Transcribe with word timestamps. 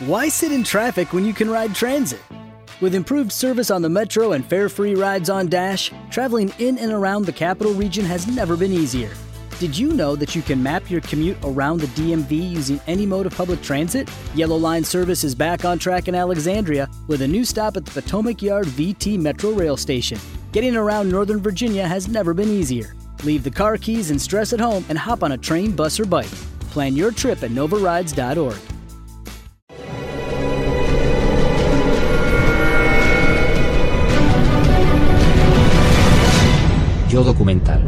Why 0.00 0.28
sit 0.28 0.52
in 0.52 0.62
traffic 0.62 1.14
when 1.14 1.24
you 1.24 1.32
can 1.32 1.48
ride 1.48 1.74
transit? 1.74 2.20
With 2.82 2.94
improved 2.94 3.32
service 3.32 3.70
on 3.70 3.80
the 3.80 3.88
Metro 3.88 4.32
and 4.32 4.44
fare 4.44 4.68
free 4.68 4.94
rides 4.94 5.30
on 5.30 5.46
Dash, 5.46 5.90
traveling 6.10 6.52
in 6.58 6.76
and 6.76 6.92
around 6.92 7.24
the 7.24 7.32
capital 7.32 7.72
region 7.72 8.04
has 8.04 8.26
never 8.26 8.58
been 8.58 8.74
easier. 8.74 9.08
Did 9.58 9.78
you 9.78 9.94
know 9.94 10.14
that 10.14 10.36
you 10.36 10.42
can 10.42 10.62
map 10.62 10.90
your 10.90 11.00
commute 11.00 11.38
around 11.42 11.80
the 11.80 11.86
DMV 11.86 12.30
using 12.30 12.78
any 12.86 13.06
mode 13.06 13.24
of 13.24 13.34
public 13.34 13.62
transit? 13.62 14.10
Yellow 14.34 14.58
Line 14.58 14.84
service 14.84 15.24
is 15.24 15.34
back 15.34 15.64
on 15.64 15.78
track 15.78 16.08
in 16.08 16.14
Alexandria 16.14 16.90
with 17.06 17.22
a 17.22 17.28
new 17.28 17.42
stop 17.42 17.78
at 17.78 17.86
the 17.86 18.02
Potomac 18.02 18.42
Yard 18.42 18.66
VT 18.66 19.18
Metro 19.18 19.52
Rail 19.52 19.78
Station. 19.78 20.18
Getting 20.52 20.76
around 20.76 21.08
Northern 21.08 21.40
Virginia 21.40 21.88
has 21.88 22.06
never 22.06 22.34
been 22.34 22.50
easier. 22.50 22.94
Leave 23.24 23.44
the 23.44 23.50
car 23.50 23.78
keys 23.78 24.10
and 24.10 24.20
stress 24.20 24.52
at 24.52 24.60
home 24.60 24.84
and 24.90 24.98
hop 24.98 25.22
on 25.22 25.32
a 25.32 25.38
train, 25.38 25.70
bus, 25.74 25.98
or 25.98 26.04
bike. 26.04 26.26
Plan 26.68 26.94
your 26.94 27.12
trip 27.12 27.42
at 27.42 27.50
novarides.org. 27.50 28.75
Yo 37.08 37.22
documental. 37.22 37.80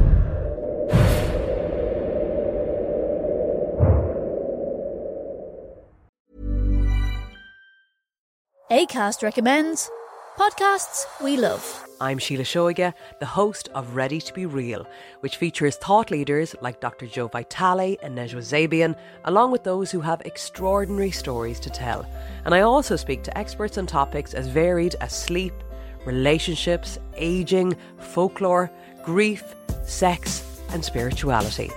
ACAST 8.70 9.24
recommends 9.24 9.90
podcasts 10.38 11.04
we 11.20 11.36
love. 11.36 11.84
I'm 12.00 12.18
Sheila 12.18 12.44
Shoiga, 12.44 12.94
the 13.18 13.26
host 13.26 13.70
of 13.74 13.96
Ready 13.96 14.20
to 14.20 14.32
Be 14.32 14.46
Real, 14.46 14.86
which 15.18 15.36
features 15.36 15.74
thought 15.74 16.12
leaders 16.12 16.54
like 16.60 16.80
Dr. 16.80 17.06
Joe 17.06 17.26
Vitale 17.26 17.98
and 18.04 18.16
Nejwa 18.16 18.38
Zabian, 18.40 18.96
along 19.24 19.50
with 19.50 19.64
those 19.64 19.90
who 19.90 20.00
have 20.00 20.20
extraordinary 20.20 21.10
stories 21.10 21.58
to 21.58 21.70
tell. 21.70 22.08
And 22.44 22.54
I 22.54 22.60
also 22.60 22.94
speak 22.94 23.24
to 23.24 23.36
experts 23.36 23.78
on 23.78 23.86
topics 23.86 24.32
as 24.32 24.46
varied 24.46 24.94
as 25.00 25.12
sleep, 25.12 25.54
relationships, 26.04 26.98
aging, 27.16 27.76
folklore, 27.98 28.70
grief, 29.08 29.42
sex, 29.86 30.44
and 30.68 30.84
spirituality. 30.84 31.70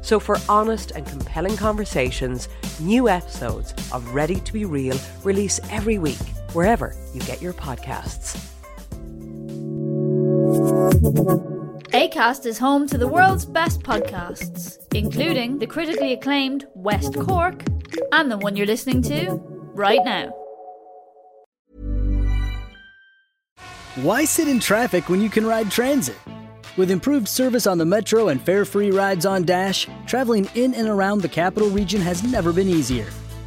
So, 0.00 0.18
for 0.18 0.38
honest 0.48 0.92
and 0.92 1.04
compelling 1.06 1.54
conversations, 1.54 2.48
new 2.80 3.10
episodes 3.10 3.74
of 3.92 4.14
Ready 4.14 4.36
to 4.36 4.52
Be 4.54 4.64
Real 4.64 4.98
release 5.22 5.60
every 5.70 5.98
week, 5.98 6.24
wherever 6.54 6.96
you 7.12 7.20
get 7.20 7.42
your 7.42 7.52
podcasts. 7.52 8.42
ACAST 11.92 12.46
is 12.46 12.56
home 12.56 12.86
to 12.86 12.96
the 12.96 13.06
world's 13.06 13.44
best 13.44 13.82
podcasts, 13.82 14.78
including 14.94 15.58
the 15.58 15.66
critically 15.66 16.14
acclaimed 16.14 16.66
West 16.74 17.14
Cork 17.16 17.64
and 18.12 18.30
the 18.30 18.38
one 18.38 18.56
you're 18.56 18.66
listening 18.66 19.02
to 19.02 19.32
right 19.74 20.00
now. 20.06 20.32
Why 23.96 24.24
sit 24.24 24.48
in 24.48 24.58
traffic 24.58 25.10
when 25.10 25.20
you 25.20 25.28
can 25.28 25.44
ride 25.44 25.70
transit? 25.70 26.16
With 26.76 26.90
improved 26.90 27.28
service 27.28 27.66
on 27.66 27.78
the 27.78 27.84
Metro 27.84 28.28
and 28.28 28.40
fare 28.40 28.64
free 28.64 28.90
rides 28.90 29.26
on 29.26 29.44
Dash, 29.44 29.88
traveling 30.06 30.48
in 30.54 30.74
and 30.74 30.88
around 30.88 31.22
the 31.22 31.28
capital 31.28 31.68
region 31.70 32.00
has 32.00 32.22
never 32.22 32.52
been 32.52 32.68
easier. 32.68 33.06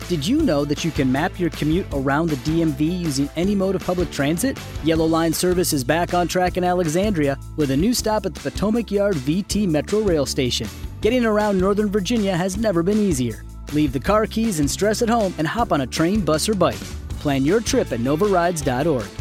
Did 0.09 0.27
you 0.27 0.41
know 0.41 0.65
that 0.65 0.83
you 0.83 0.91
can 0.91 1.09
map 1.09 1.39
your 1.39 1.49
commute 1.51 1.85
around 1.93 2.29
the 2.29 2.35
DMV 2.37 2.99
using 2.99 3.29
any 3.37 3.55
mode 3.55 3.75
of 3.75 3.85
public 3.85 4.11
transit? 4.11 4.59
Yellow 4.83 5.05
Line 5.05 5.31
service 5.31 5.71
is 5.71 5.85
back 5.85 6.13
on 6.13 6.27
track 6.27 6.57
in 6.57 6.65
Alexandria 6.65 7.37
with 7.55 7.71
a 7.71 7.77
new 7.77 7.93
stop 7.93 8.25
at 8.25 8.35
the 8.35 8.49
Potomac 8.49 8.91
Yard 8.91 9.15
VT 9.15 9.69
Metro 9.69 10.01
Rail 10.01 10.25
Station. 10.25 10.67
Getting 10.99 11.23
around 11.23 11.57
Northern 11.57 11.89
Virginia 11.89 12.35
has 12.35 12.57
never 12.57 12.83
been 12.83 12.97
easier. 12.97 13.45
Leave 13.71 13.93
the 13.93 13.99
car 13.99 14.27
keys 14.27 14.59
and 14.59 14.69
stress 14.69 15.01
at 15.01 15.07
home 15.07 15.33
and 15.37 15.47
hop 15.47 15.71
on 15.71 15.81
a 15.81 15.87
train, 15.87 16.19
bus, 16.19 16.49
or 16.49 16.55
bike. 16.55 16.75
Plan 17.21 17.45
your 17.45 17.61
trip 17.61 17.93
at 17.93 18.01
novarides.org. 18.01 19.20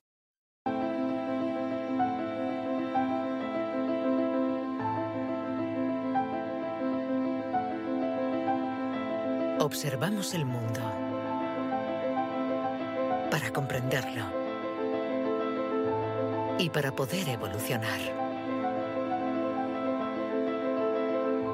Observamos 9.63 10.33
el 10.33 10.43
mundo 10.43 10.79
para 13.29 13.53
comprenderlo 13.53 14.23
y 16.57 16.71
para 16.71 16.95
poder 16.95 17.29
evolucionar. 17.29 17.99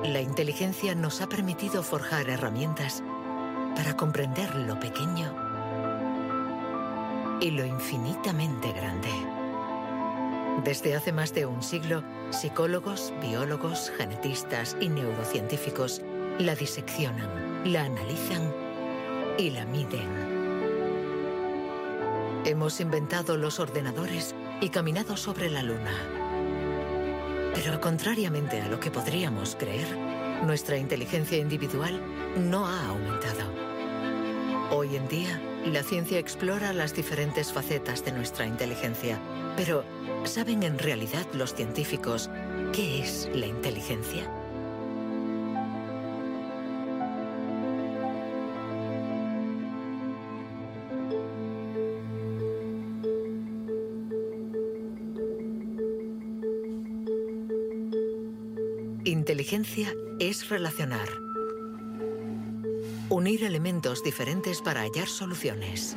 La 0.06 0.22
inteligencia 0.22 0.95
nos 0.95 1.19
ha 1.19 1.28
permitido 1.28 1.84
forjar 1.84 2.29
herramientas 2.29 3.03
para 3.75 3.97
comprender 3.97 4.56
lo 4.56 4.79
pequeño 4.79 5.35
y 7.41 7.51
lo 7.51 7.66
infinitamente 7.66 8.72
grande. 8.72 9.09
Desde 10.63 10.95
hace 10.95 11.12
más 11.12 11.34
de 11.34 11.45
un 11.45 11.62
siglo, 11.62 12.06
psicólogos, 12.29 13.13
biólogos, 13.22 13.91
genetistas 13.97 14.78
y 14.79 14.88
neurocientíficos 14.88 16.01
la 16.40 16.56
diseccionan, 16.56 17.72
la 17.72 17.86
analizan 17.86 18.53
y 19.38 19.50
la 19.50 19.66
miden. 19.66 20.08
Hemos 22.46 22.80
inventado 22.80 23.38
los 23.38 23.59
ordenadores 23.59 24.36
y 24.62 24.70
caminado 24.70 25.18
sobre 25.18 25.50
la 25.50 25.64
luna. 25.64 25.94
Pero 27.56 27.81
contrariamente 27.81 28.62
a 28.62 28.68
lo 28.68 28.80
que 28.80 28.92
podríamos 28.92 29.56
creer, 29.56 29.88
nuestra 30.46 30.78
inteligencia 30.78 31.40
individual 31.40 32.00
no 32.38 32.68
ha 32.68 32.88
aumentado. 32.88 33.52
Hoy 34.69 34.96
en 34.96 35.08
día, 35.08 35.42
la 35.66 35.81
ciencia 35.81 36.19
explora 36.19 36.72
las 36.74 36.94
diferentes 36.94 37.52
facetas 37.52 38.06
de 38.06 38.12
nuestra 38.12 38.46
inteligencia. 38.46 39.19
Pero, 39.56 39.84
¿saben 40.24 40.62
en 40.62 40.78
realidad 40.78 41.25
los 41.34 41.56
científicos 41.56 42.30
qué 42.74 43.02
es 43.02 43.28
la 43.34 43.48
inteligencia? 43.48 44.30
Inteligencia 59.50 59.96
es 60.19 60.50
relacionar. 60.50 61.08
Unir 63.08 63.46
elementos 63.46 64.03
diferentes 64.03 64.62
para 64.62 64.81
hallar 64.81 65.08
soluciones. 65.08 65.96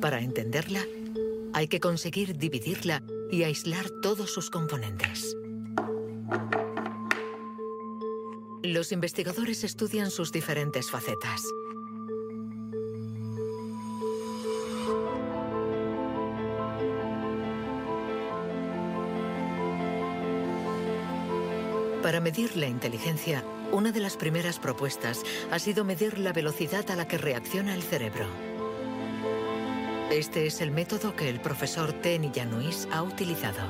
Para 0.00 0.20
entenderla, 0.20 0.86
hay 1.52 1.66
que 1.66 1.80
conseguir 1.80 2.38
dividirla 2.38 3.02
y 3.32 3.42
aislar 3.42 3.90
todos 4.02 4.32
sus 4.32 4.50
componentes. 4.50 5.36
Los 8.62 8.92
investigadores 8.92 9.64
estudian 9.64 10.12
sus 10.12 10.30
diferentes 10.30 10.92
facetas. 10.92 11.42
Para 22.08 22.20
medir 22.20 22.56
la 22.56 22.66
inteligencia, 22.66 23.44
una 23.70 23.92
de 23.92 24.00
las 24.00 24.16
primeras 24.16 24.58
propuestas 24.58 25.24
ha 25.50 25.58
sido 25.58 25.84
medir 25.84 26.18
la 26.18 26.32
velocidad 26.32 26.90
a 26.90 26.96
la 26.96 27.06
que 27.06 27.18
reacciona 27.18 27.74
el 27.74 27.82
cerebro. 27.82 28.24
Este 30.10 30.46
es 30.46 30.62
el 30.62 30.70
método 30.70 31.14
que 31.14 31.28
el 31.28 31.38
profesor 31.38 31.92
Ten 31.92 32.32
Yanuis 32.32 32.88
ha 32.90 33.02
utilizado. 33.02 33.60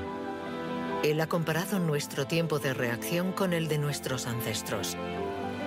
Él 1.02 1.20
ha 1.20 1.26
comparado 1.26 1.80
nuestro 1.80 2.28
tiempo 2.28 2.60
de 2.60 2.74
reacción 2.74 3.32
con 3.32 3.52
el 3.52 3.66
de 3.66 3.78
nuestros 3.78 4.28
ancestros. 4.28 4.96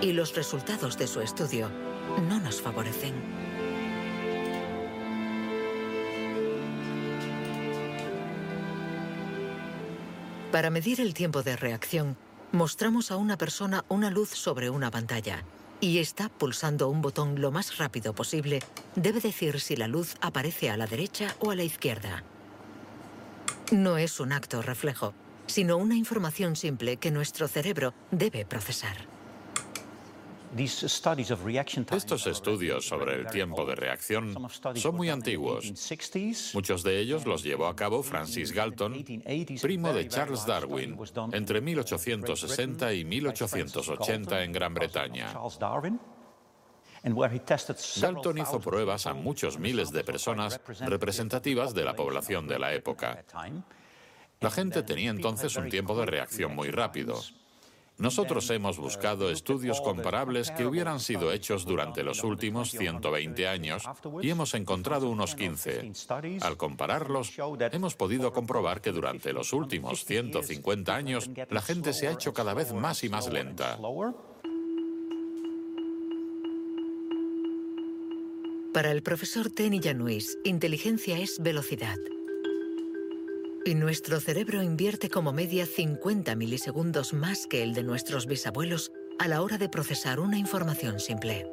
Y 0.02 0.14
los 0.14 0.34
resultados 0.34 0.98
de 0.98 1.08
su 1.08 1.20
estudio 1.20 1.70
no 2.30 2.40
nos 2.40 2.62
favorecen. 2.62 3.16
Para 10.54 10.70
medir 10.70 11.02
el 11.02 11.14
tiempo 11.14 11.44
de 11.44 11.58
reacción, 11.58 12.16
mostramos 12.52 13.12
a 13.12 13.18
una 13.18 13.38
persona 13.38 13.86
una 13.88 14.10
luz 14.10 14.30
sobre 14.30 14.70
una 14.70 14.92
pantalla 14.92 15.44
y 15.80 15.98
está 15.98 16.30
pulsando 16.30 16.90
un 16.90 17.02
botón 17.02 17.42
lo 17.42 17.52
más 17.52 17.78
rápido 17.78 18.14
posible, 18.14 18.60
debe 18.96 19.20
decir 19.20 19.60
si 19.60 19.76
la 19.76 19.88
luz 19.88 20.16
aparece 20.22 20.70
a 20.70 20.78
la 20.78 20.86
derecha 20.86 21.36
o 21.40 21.52
a 21.52 21.56
la 21.56 21.64
izquierda. 21.64 22.24
No 23.72 23.98
es 23.98 24.20
un 24.20 24.32
acto 24.32 24.62
reflejo, 24.62 25.14
sino 25.48 25.78
una 25.78 25.96
información 25.96 26.56
simple 26.56 26.98
que 26.98 27.10
nuestro 27.10 27.48
cerebro 27.48 27.94
debe 28.12 28.46
procesar. 28.46 29.11
Estos 31.92 32.28
estudios 32.28 32.86
sobre 32.86 33.16
el 33.16 33.28
tiempo 33.28 33.66
de 33.66 33.76
reacción 33.76 34.36
son 34.76 34.96
muy 34.96 35.10
antiguos. 35.10 35.66
Muchos 36.54 36.84
de 36.84 37.00
ellos 37.00 37.26
los 37.26 37.44
llevó 37.44 37.68
a 37.68 37.76
cabo 37.76 38.04
Francis 38.04 38.52
Galton, 38.52 39.06
primo 39.62 39.94
de 39.94 40.08
Charles 40.10 40.46
Darwin, 40.46 40.98
entre 41.32 41.62
1860 41.62 42.94
y 42.94 43.06
1880 43.06 44.44
en 44.44 44.52
Gran 44.52 44.74
Bretaña. 44.74 45.34
Galton 48.02 48.38
hizo 48.38 48.60
pruebas 48.60 49.08
a 49.08 49.14
muchos 49.14 49.58
miles 49.58 49.92
de 49.92 50.04
personas 50.04 50.60
representativas 50.82 51.74
de 51.74 51.84
la 51.84 51.96
población 51.96 52.48
de 52.48 52.60
la 52.60 52.74
época. 52.74 53.24
La 54.40 54.52
gente 54.52 54.84
tenía 54.84 55.12
entonces 55.12 55.56
un 55.56 55.70
tiempo 55.70 55.98
de 55.98 56.06
reacción 56.06 56.56
muy 56.56 56.70
rápido. 56.70 57.22
Nosotros 58.02 58.50
hemos 58.50 58.80
buscado 58.80 59.30
estudios 59.30 59.80
comparables 59.80 60.50
que 60.50 60.66
hubieran 60.66 61.00
sido 61.00 61.32
hechos 61.32 61.66
durante 61.66 62.02
los 62.02 62.24
últimos 62.24 62.72
120 62.72 63.48
años 63.48 63.84
y 64.24 64.32
hemos 64.32 64.56
encontrado 64.56 65.08
unos 65.08 65.36
15. 65.36 65.92
Al 66.42 66.58
compararlos, 66.58 67.32
hemos 67.72 67.96
podido 67.96 68.34
comprobar 68.34 68.82
que 68.82 68.92
durante 68.92 69.32
los 69.34 69.54
últimos 69.54 70.04
150 70.04 70.96
años 70.96 71.30
la 71.50 71.62
gente 71.62 71.94
se 71.94 72.08
ha 72.08 72.12
hecho 72.12 72.34
cada 72.34 72.56
vez 72.56 72.74
más 72.74 73.04
y 73.04 73.10
más 73.10 73.32
lenta. 73.32 73.78
Para 78.74 78.92
el 78.92 79.04
profesor 79.04 79.52
Tenny 79.52 79.80
Januis, 79.80 80.40
inteligencia 80.44 81.20
es 81.20 81.38
velocidad. 81.40 81.98
Y 83.64 83.76
nuestro 83.76 84.20
cerebro 84.20 84.64
invierte 84.64 85.10
como 85.10 85.34
media 85.34 85.68
50 85.68 86.36
milisegundos 86.36 87.14
más 87.14 87.46
que 87.46 87.62
el 87.62 87.76
de 87.76 87.84
nuestros 87.84 88.26
bisabuelos 88.26 88.92
a 89.20 89.28
la 89.28 89.44
hora 89.44 89.60
de 89.60 89.70
procesar 89.70 90.20
una 90.20 90.40
información 90.40 91.00
simple. 91.00 91.48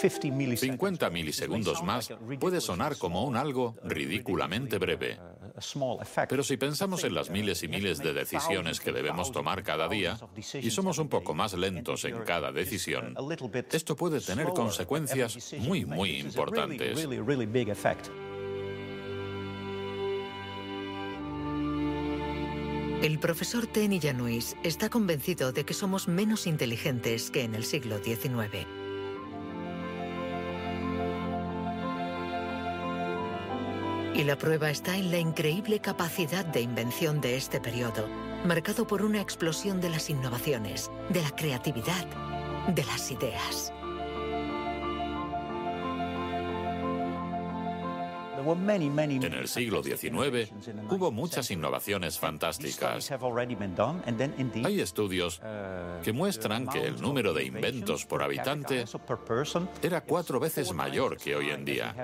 50 0.00 1.10
milisegundos 1.10 1.82
más 1.82 2.12
puede 2.40 2.62
sonar 2.62 2.96
como 2.96 3.24
un 3.24 3.36
algo 3.36 3.74
ridículamente 3.84 4.78
breve. 4.78 5.18
Pero 6.28 6.42
si 6.42 6.56
pensamos 6.56 7.04
en 7.04 7.14
las 7.14 7.28
miles 7.28 7.62
y 7.62 7.68
miles 7.68 7.98
de 7.98 8.14
decisiones 8.14 8.80
que 8.80 8.92
debemos 8.92 9.32
tomar 9.32 9.62
cada 9.62 9.86
día 9.86 10.18
y 10.54 10.70
somos 10.70 10.98
un 10.98 11.08
poco 11.08 11.34
más 11.34 11.52
lentos 11.52 12.06
en 12.06 12.22
cada 12.22 12.52
decisión, 12.52 13.14
esto 13.70 13.96
puede 13.96 14.20
tener 14.20 14.48
consecuencias 14.48 15.54
muy, 15.58 15.84
muy 15.84 16.16
importantes. 16.16 17.06
El 23.04 23.18
profesor 23.18 23.66
Tenny 23.66 24.00
Januis 24.00 24.56
está 24.62 24.88
convencido 24.88 25.52
de 25.52 25.66
que 25.66 25.74
somos 25.74 26.08
menos 26.08 26.46
inteligentes 26.46 27.30
que 27.30 27.42
en 27.42 27.54
el 27.54 27.62
siglo 27.62 28.02
XIX. 28.02 28.66
Y 34.14 34.24
la 34.24 34.38
prueba 34.38 34.70
está 34.70 34.96
en 34.96 35.10
la 35.10 35.18
increíble 35.18 35.80
capacidad 35.80 36.46
de 36.46 36.62
invención 36.62 37.20
de 37.20 37.36
este 37.36 37.60
periodo, 37.60 38.08
marcado 38.46 38.86
por 38.86 39.02
una 39.02 39.20
explosión 39.20 39.82
de 39.82 39.90
las 39.90 40.08
innovaciones, 40.08 40.90
de 41.10 41.20
la 41.20 41.30
creatividad, 41.36 42.06
de 42.68 42.84
las 42.86 43.10
ideas. 43.10 43.73
En 48.44 49.34
el 49.34 49.48
siglo 49.48 49.82
XIX 49.82 50.52
hubo 50.90 51.10
muchas 51.10 51.50
innovaciones 51.50 52.18
fantásticas. 52.18 53.10
Hay 54.64 54.80
estudios 54.80 55.40
que 56.02 56.12
muestran 56.12 56.68
que 56.68 56.86
el 56.86 57.00
número 57.00 57.32
de 57.32 57.44
inventos 57.44 58.04
por 58.04 58.22
habitante 58.22 58.84
era 59.82 60.00
cuatro 60.02 60.40
veces 60.40 60.72
mayor 60.72 61.16
que 61.16 61.36
hoy 61.36 61.50
en 61.50 61.64
día. 61.64 61.94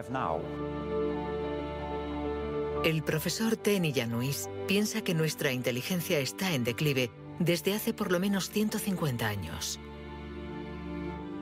El 2.85 3.03
profesor 3.03 3.57
Tenny 3.57 3.93
Januis 3.93 4.49
piensa 4.67 5.03
que 5.03 5.13
nuestra 5.13 5.53
inteligencia 5.53 6.19
está 6.19 6.55
en 6.55 6.65
declive 6.65 7.11
desde 7.39 7.75
hace 7.75 7.93
por 7.93 8.11
lo 8.11 8.19
menos 8.19 8.49
150 8.49 9.27
años. 9.27 9.79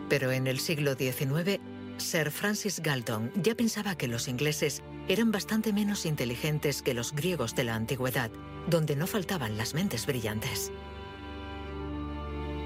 Pero 0.09 0.33
en 0.33 0.47
el 0.49 0.59
siglo 0.59 0.94
XIX 0.94 1.61
Sir 1.99 2.31
Francis 2.31 2.81
Galton 2.81 3.31
ya 3.35 3.55
pensaba 3.55 3.97
que 3.97 4.09
los 4.09 4.29
ingleses 4.29 4.83
eran 5.09 5.31
bastante 5.31 5.73
menos 5.73 6.06
inteligentes 6.06 6.83
que 6.83 6.95
los 6.95 7.12
griegos 7.12 7.55
de 7.55 7.65
la 7.65 7.75
antigüedad, 7.75 8.31
donde 8.69 8.97
no 8.97 9.06
faltaban 9.06 9.56
las 9.56 9.75
mentes 9.75 10.06
brillantes. 10.06 10.71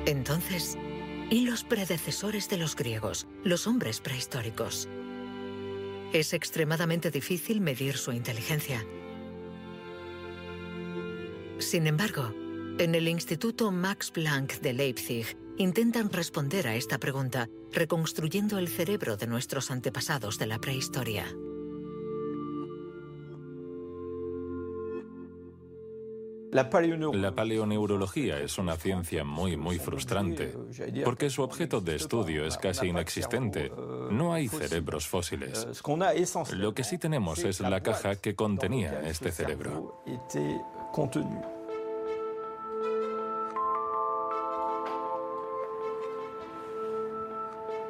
Entonces, 0.06 0.76
¿y 1.30 1.46
los 1.46 1.64
predecesores 1.64 2.48
de 2.48 2.58
los 2.58 2.76
griegos, 2.76 3.26
los 3.44 3.66
hombres 3.66 4.00
prehistóricos? 4.00 4.88
Es 6.12 6.34
extremadamente 6.34 7.10
difícil 7.10 7.60
medir 7.60 7.96
su 7.96 8.12
inteligencia. 8.12 8.84
Sin 11.58 11.86
embargo, 11.86 12.34
en 12.78 12.94
el 12.94 13.08
Instituto 13.08 13.70
Max 13.70 14.10
Planck 14.10 14.60
de 14.60 14.72
Leipzig 14.72 15.36
intentan 15.58 16.10
responder 16.10 16.66
a 16.66 16.74
esta 16.74 16.98
pregunta 16.98 17.48
reconstruyendo 17.72 18.58
el 18.58 18.68
cerebro 18.68 19.16
de 19.16 19.26
nuestros 19.26 19.70
antepasados 19.70 20.38
de 20.38 20.46
la 20.46 20.58
prehistoria. 20.58 21.26
La 26.52 26.68
paleoneurología 26.68 28.38
es 28.38 28.58
una 28.58 28.76
ciencia 28.76 29.24
muy, 29.24 29.56
muy 29.56 29.78
frustrante, 29.78 30.54
porque 31.02 31.30
su 31.30 31.42
objeto 31.42 31.80
de 31.80 31.96
estudio 31.96 32.44
es 32.44 32.58
casi 32.58 32.88
inexistente. 32.88 33.72
No 34.10 34.34
hay 34.34 34.48
cerebros 34.48 35.06
fósiles. 35.06 35.66
Lo 36.52 36.74
que 36.74 36.84
sí 36.84 36.98
tenemos 36.98 37.38
es 37.38 37.60
la 37.60 37.80
caja 37.80 38.16
que 38.16 38.34
contenía 38.34 39.00
este 39.00 39.32
cerebro. 39.32 40.02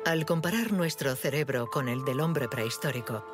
Al 0.04 0.26
comparar 0.26 0.72
nuestro 0.72 1.14
cerebro 1.14 1.70
con 1.70 1.88
el 1.88 2.04
del 2.04 2.19
hombre 2.19 2.49
prehistórico, 2.49 3.25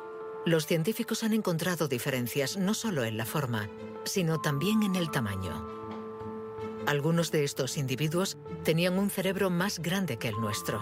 los 0.45 0.67
científicos 0.67 1.23
han 1.23 1.33
encontrado 1.33 1.87
diferencias 1.87 2.57
no 2.57 2.75
solo 2.75 3.03
en 3.05 3.17
la 3.17 3.25
forma, 3.25 3.71
sino 4.03 4.39
también 4.39 4.83
en 4.83 4.95
el 4.95 5.09
tamaño. 5.09 5.67
Algunos 6.85 7.31
de 7.31 7.43
estos 7.43 7.75
individuos 7.75 8.37
tenían 8.63 8.99
un 8.99 9.09
cerebro 9.09 9.49
más 9.49 9.79
grande 9.79 10.17
que 10.17 10.27
el 10.27 10.39
nuestro. 10.39 10.79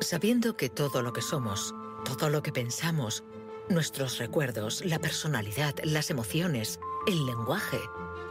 Sabiendo 0.00 0.56
que 0.56 0.70
todo 0.70 1.02
lo 1.02 1.12
que 1.12 1.22
somos, 1.22 1.72
todo 2.04 2.30
lo 2.30 2.42
que 2.42 2.50
pensamos, 2.50 3.22
nuestros 3.68 4.18
recuerdos, 4.18 4.84
la 4.84 4.98
personalidad, 4.98 5.76
las 5.84 6.10
emociones, 6.10 6.80
el 7.06 7.24
lenguaje, 7.26 7.78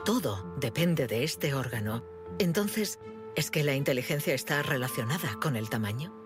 todo 0.03 0.43
depende 0.57 1.07
de 1.07 1.24
este 1.24 1.53
órgano, 1.53 2.03
entonces, 2.41 3.00
¿es 3.36 3.51
que 3.51 3.63
la 3.63 3.75
inteligencia 3.75 4.33
está 4.33 4.62
relacionada 4.63 5.36
con 5.41 5.55
el 5.55 5.69
tamaño? 5.69 6.21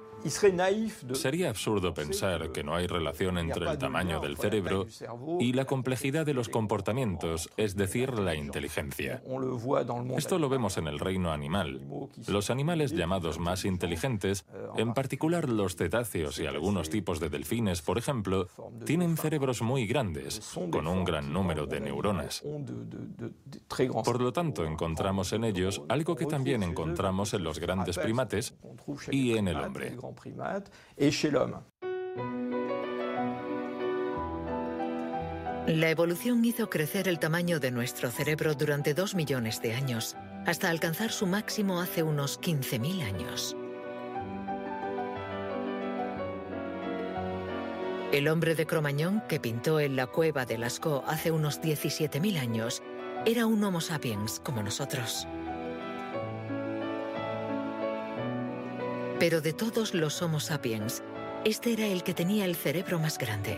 Sería 1.14 1.50
absurdo 1.50 1.94
pensar 1.94 2.52
que 2.52 2.64
no 2.64 2.76
hay 2.76 2.88
relación 2.88 3.38
entre 3.38 3.70
el 3.70 3.78
tamaño 3.78 4.20
del 4.20 4.38
cerebro 4.38 4.88
y 5.40 5.54
la 5.54 5.66
complejidad 5.66 6.26
de 6.26 6.34
los 6.34 6.50
comportamientos, 6.50 7.50
es 7.58 7.76
decir, 7.76 8.18
la 8.18 8.36
inteligencia. 8.36 9.22
Esto 10.18 10.40
lo 10.40 10.50
vemos 10.50 10.78
en 10.78 10.88
el 10.88 11.00
reino 11.00 11.32
animal. 11.32 11.82
Los 12.28 12.50
animales 12.50 12.92
llamados 12.92 13.40
más 13.40 13.66
inteligentes, 13.66 14.46
en 14.78 14.94
particular 14.94 15.48
los 15.50 15.76
cetáceos 15.76 16.40
y 16.40 16.48
algunos 16.48 16.90
tipos 16.90 17.20
de 17.20 17.30
delfines, 17.30 17.82
por 17.82 17.98
ejemplo, 17.98 18.48
tienen 18.86 19.18
cerebros 19.18 19.62
muy 19.62 19.86
grandes, 19.86 20.42
con 20.72 20.88
un 20.88 21.04
gran 21.06 21.32
número 21.32 21.66
de 21.68 21.80
neuronas. 21.82 22.44
Por 24.04 24.22
lo 24.22 24.34
tanto, 24.34 24.66
encontramos 24.66 25.34
en 25.34 25.44
ellos 25.44 25.82
algo 25.88 26.16
que 26.16 26.26
también 26.26 26.64
encontramos 26.64 27.34
en 27.34 27.44
los 27.44 27.60
grandes 27.60 27.98
primates 27.98 28.56
y 29.12 29.38
en 29.38 29.48
el 29.48 29.58
hombre 29.58 29.96
chez 31.10 31.34
La 35.68 35.90
evolución 35.90 36.46
hizo 36.46 36.70
crecer 36.70 37.08
el 37.08 37.18
tamaño 37.18 37.60
de 37.60 37.72
nuestro 37.72 38.12
cerebro 38.12 38.54
durante 38.54 38.94
dos 38.94 39.16
millones 39.16 39.62
de 39.62 39.74
años, 39.74 40.16
hasta 40.46 40.70
alcanzar 40.70 41.12
su 41.12 41.26
máximo 41.26 41.82
hace 41.82 42.04
unos 42.04 42.40
15.000 42.40 43.02
años. 43.04 43.58
El 48.12 48.28
hombre 48.28 48.56
de 48.56 48.66
Cromañón, 48.66 49.24
que 49.28 49.40
pintó 49.40 49.80
en 49.80 49.96
la 49.96 50.08
cueva 50.08 50.46
de 50.46 50.58
Lascaux 50.58 51.04
hace 51.08 51.32
unos 51.32 51.60
17.000 51.62 52.40
años, 52.40 52.84
era 53.26 53.48
un 53.48 53.64
Homo 53.64 53.82
sapiens 53.82 54.40
como 54.40 54.62
nosotros. 54.62 55.28
Pero 59.26 59.42
de 59.42 59.54
todos 59.54 59.96
los 59.96 60.22
Homo 60.22 60.40
sapiens, 60.40 61.02
este 61.46 61.74
era 61.74 61.88
el 61.88 62.04
que 62.04 62.14
tenía 62.14 62.46
el 62.46 62.56
cerebro 62.56 63.00
más 63.00 63.18
grande. 63.18 63.58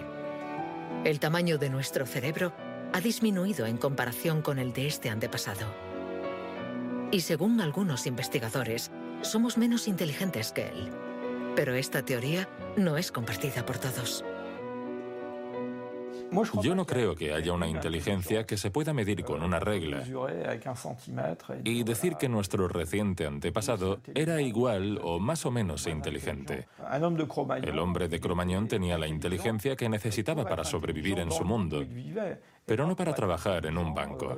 El 1.03 1.19
tamaño 1.19 1.57
de 1.57 1.69
nuestro 1.69 2.05
cerebro 2.05 2.53
ha 2.93 3.01
disminuido 3.01 3.65
en 3.65 3.75
comparación 3.75 4.41
con 4.41 4.59
el 4.59 4.71
de 4.71 4.87
este 4.87 5.09
antepasado. 5.09 5.67
Y 7.11 7.19
según 7.19 7.59
algunos 7.59 8.07
investigadores, 8.07 8.91
somos 9.23 9.57
menos 9.57 9.89
inteligentes 9.89 10.53
que 10.53 10.69
él. 10.69 10.89
Pero 11.57 11.75
esta 11.75 12.01
teoría 12.01 12.47
no 12.77 12.95
es 12.95 13.11
compartida 13.11 13.65
por 13.65 13.77
todos. 13.77 14.23
Yo 16.61 16.75
no 16.75 16.85
creo 16.85 17.15
que 17.15 17.33
haya 17.33 17.53
una 17.53 17.67
inteligencia 17.67 18.45
que 18.45 18.57
se 18.57 18.71
pueda 18.71 18.93
medir 18.93 19.23
con 19.23 19.43
una 19.43 19.59
regla 19.59 20.03
y 21.63 21.83
decir 21.83 22.15
que 22.15 22.29
nuestro 22.29 22.67
reciente 22.67 23.25
antepasado 23.25 23.99
era 24.13 24.41
igual 24.41 24.99
o 25.03 25.19
más 25.19 25.45
o 25.45 25.51
menos 25.51 25.87
inteligente. 25.87 26.67
El 27.63 27.79
hombre 27.79 28.07
de 28.07 28.19
Cromañón 28.19 28.67
tenía 28.67 28.97
la 28.97 29.07
inteligencia 29.07 29.75
que 29.75 29.89
necesitaba 29.89 30.45
para 30.45 30.63
sobrevivir 30.63 31.19
en 31.19 31.31
su 31.31 31.43
mundo, 31.45 31.85
pero 32.65 32.85
no 32.85 32.95
para 32.95 33.13
trabajar 33.13 33.65
en 33.65 33.77
un 33.77 33.93
banco. 33.93 34.35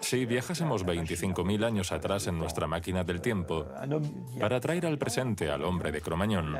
Si 0.00 0.26
viajásemos 0.26 0.84
25.000 0.84 1.64
años 1.64 1.92
atrás 1.92 2.26
en 2.26 2.38
nuestra 2.38 2.66
máquina 2.66 3.04
del 3.04 3.20
tiempo 3.20 3.66
para 4.38 4.60
traer 4.60 4.86
al 4.86 4.98
presente 4.98 5.50
al 5.50 5.64
hombre 5.64 5.92
de 5.92 6.00
Cromañón, 6.00 6.56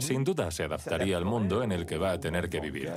sin 0.00 0.24
duda 0.24 0.50
se 0.50 0.64
adaptaría 0.64 1.16
al 1.16 1.24
mundo 1.24 1.62
en 1.62 1.72
el 1.72 1.86
que 1.86 1.98
va 1.98 2.12
a 2.12 2.20
tener 2.20 2.48
que 2.48 2.60
vivir. 2.60 2.92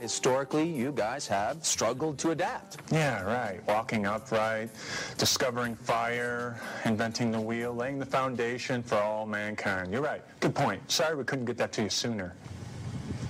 Historically, 0.00 0.64
you 0.64 0.92
guys 0.92 1.26
have 1.26 1.64
struggled 1.64 2.18
to 2.18 2.30
adapt. 2.30 2.76
Yeah, 2.92 3.20
right. 3.24 3.60
Walking 3.66 4.06
upright, 4.06 4.70
discovering 5.18 5.74
fire, 5.74 6.56
inventing 6.84 7.32
the 7.32 7.40
wheel, 7.40 7.74
laying 7.74 7.98
the 7.98 8.06
foundation 8.06 8.80
for 8.80 8.96
all 8.96 9.26
mankind. 9.26 9.90
You're 9.90 10.02
right. 10.02 10.22
Good 10.38 10.54
point. 10.54 10.88
Sorry 10.88 11.16
we 11.16 11.24
couldn't 11.24 11.46
get 11.46 11.58
that 11.58 11.72
to 11.72 11.82
you 11.82 11.90
sooner. 11.90 12.36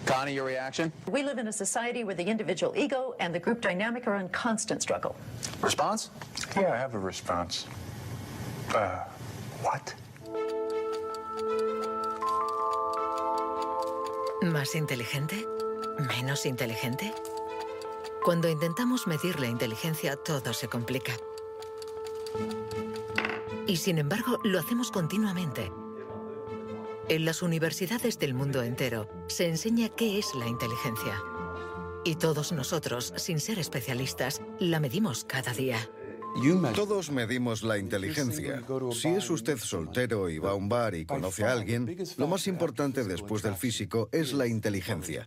Connie, 0.08 0.32
your 0.32 0.46
reaction? 0.46 0.90
We 1.10 1.22
live 1.22 1.36
in 1.36 1.48
a 1.48 1.52
society 1.52 2.02
where 2.02 2.14
the 2.14 2.24
individual 2.24 2.72
ego 2.74 3.14
and 3.20 3.34
the 3.34 3.38
group 3.38 3.60
dynamic 3.60 4.06
are 4.08 4.16
in 4.16 4.30
constant 4.30 4.80
struggle. 4.80 5.14
Response? 5.60 6.10
Yeah, 6.56 6.72
I 6.72 6.78
have 6.78 6.94
a 6.94 6.98
response. 6.98 7.66
Uh, 8.74 9.04
what? 9.62 9.94
¿Más 14.42 14.74
inteligente? 14.74 15.46
¿Menos 15.98 16.46
inteligente? 16.46 17.12
Cuando 18.24 18.48
intentamos 18.48 19.06
medir 19.06 19.38
la 19.38 19.48
inteligencia, 19.48 20.16
todo 20.16 20.54
se 20.54 20.68
complica. 20.68 21.12
Y 23.66 23.76
sin 23.76 23.98
embargo, 23.98 24.38
lo 24.42 24.58
hacemos 24.58 24.90
continuamente. 24.90 25.70
En 27.10 27.24
las 27.24 27.40
universidades 27.40 28.18
del 28.18 28.34
mundo 28.34 28.62
entero 28.62 29.08
se 29.28 29.48
enseña 29.48 29.88
qué 29.88 30.18
es 30.18 30.34
la 30.34 30.46
inteligencia. 30.46 31.22
Y 32.04 32.16
todos 32.16 32.52
nosotros, 32.52 33.14
sin 33.16 33.40
ser 33.40 33.58
especialistas, 33.58 34.42
la 34.58 34.78
medimos 34.78 35.24
cada 35.24 35.54
día. 35.54 35.78
Todos 36.74 37.10
medimos 37.10 37.62
la 37.62 37.78
inteligencia. 37.78 38.62
Si 38.92 39.08
es 39.08 39.30
usted 39.30 39.56
soltero 39.56 40.28
y 40.28 40.38
va 40.38 40.50
a 40.50 40.54
un 40.54 40.68
bar 40.68 40.94
y 40.94 41.06
conoce 41.06 41.44
a 41.44 41.52
alguien, 41.52 41.96
lo 42.18 42.28
más 42.28 42.46
importante 42.46 43.02
después 43.04 43.42
del 43.42 43.54
físico 43.54 44.10
es 44.12 44.34
la 44.34 44.46
inteligencia. 44.46 45.26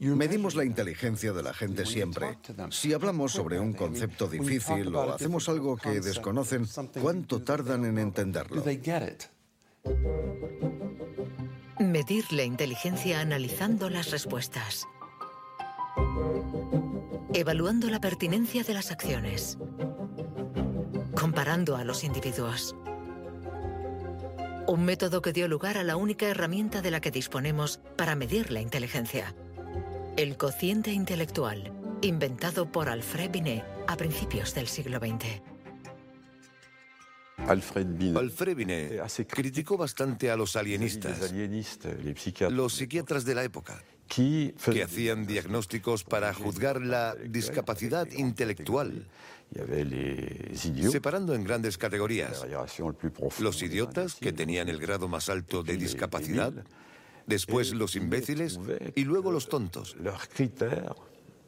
Medimos 0.00 0.56
la 0.56 0.64
inteligencia 0.64 1.32
de 1.32 1.44
la 1.44 1.54
gente 1.54 1.86
siempre. 1.86 2.38
Si 2.70 2.92
hablamos 2.92 3.30
sobre 3.32 3.60
un 3.60 3.72
concepto 3.72 4.26
difícil 4.26 4.92
o 4.96 5.12
hacemos 5.12 5.48
algo 5.48 5.76
que 5.76 6.00
desconocen, 6.00 6.66
¿cuánto 7.00 7.40
tardan 7.42 7.84
en 7.84 7.98
entenderlo? 7.98 8.64
Medir 11.78 12.32
la 12.32 12.44
inteligencia 12.44 13.20
analizando 13.20 13.88
las 13.88 14.10
respuestas. 14.10 14.86
Evaluando 17.32 17.88
la 17.88 18.00
pertinencia 18.00 18.62
de 18.64 18.74
las 18.74 18.90
acciones. 18.90 19.58
Comparando 21.14 21.76
a 21.76 21.84
los 21.84 22.04
individuos. 22.04 22.76
Un 24.66 24.84
método 24.84 25.22
que 25.22 25.32
dio 25.32 25.48
lugar 25.48 25.78
a 25.78 25.84
la 25.84 25.96
única 25.96 26.26
herramienta 26.26 26.82
de 26.82 26.90
la 26.90 27.00
que 27.00 27.10
disponemos 27.10 27.80
para 27.96 28.14
medir 28.14 28.50
la 28.50 28.60
inteligencia. 28.60 29.34
El 30.16 30.36
cociente 30.36 30.92
intelectual, 30.92 31.72
inventado 32.02 32.70
por 32.70 32.88
Alfred 32.88 33.30
Binet 33.30 33.64
a 33.88 33.96
principios 33.96 34.54
del 34.54 34.68
siglo 34.68 34.98
XX. 34.98 35.49
Alfred 37.48 38.56
Binet, 38.56 39.00
criticó 39.26 39.76
bastante 39.76 40.30
a 40.30 40.36
los 40.36 40.56
alienistas, 40.56 41.32
los 42.50 42.72
psiquiatras. 42.74 43.24
De 43.24 43.34
la 43.34 43.44
época, 43.44 43.82
que 44.08 44.82
hacían 44.82 45.26
diagnósticos 45.26 46.04
para 46.04 46.32
juzgar 46.34 46.80
la 46.80 47.14
discapacidad 47.14 48.08
intelectual, 48.10 49.06
separando 50.90 51.34
en 51.34 51.44
grandes 51.44 51.78
categorías 51.78 52.44
los 53.38 53.62
idiotas, 53.62 54.14
que 54.16 54.32
tenían 54.32 54.68
el 54.68 54.78
grado 54.78 55.08
más 55.08 55.28
alto 55.28 55.62
de 55.62 55.76
discapacidad, 55.76 56.52
después 57.26 57.72
los 57.72 57.96
imbéciles 57.96 58.58
y 58.94 59.04
luego 59.04 59.32
los 59.32 59.48
tontos. 59.48 59.96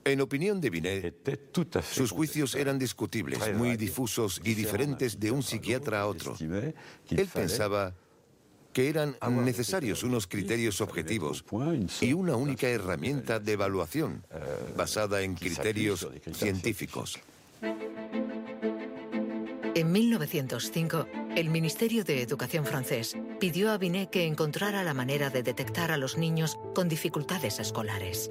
En 0.05 0.21
opinión 0.21 0.61
de 0.61 0.71
Binet, 0.71 1.51
sus 1.83 2.11
juicios 2.11 2.55
eran 2.55 2.79
discutibles, 2.79 3.55
muy 3.55 3.77
difusos 3.77 4.41
y 4.45 4.55
diferentes 4.55 5.19
de 5.21 5.31
un 5.31 5.43
psiquiatra 5.43 6.01
a 6.01 6.07
otro. 6.07 6.37
Él 6.41 7.29
pensaba 7.33 7.95
que 8.73 8.89
eran 8.89 9.17
necesarios 9.45 10.03
unos 10.03 10.27
criterios 10.27 10.81
objetivos 10.81 11.45
y 12.01 12.13
una 12.13 12.37
única 12.37 12.69
herramienta 12.69 13.39
de 13.39 13.53
evaluación 13.53 14.25
basada 14.77 15.23
en 15.23 15.35
criterios 15.35 16.09
científicos. 16.33 17.19
En 19.75 19.91
1905, 19.91 21.07
el 21.35 21.49
Ministerio 21.49 22.05
de 22.05 22.21
Educación 22.21 22.67
francés 22.67 23.17
pidió 23.41 23.71
a 23.71 23.79
Binet 23.79 24.11
que 24.11 24.27
encontrara 24.27 24.85
la 24.85 24.93
manera 24.93 25.31
de 25.31 25.43
detectar 25.43 25.91
a 25.91 25.97
los 25.97 26.19
niños 26.19 26.59
con 26.75 26.91
dificultades 26.91 27.59
escolares. 27.59 28.31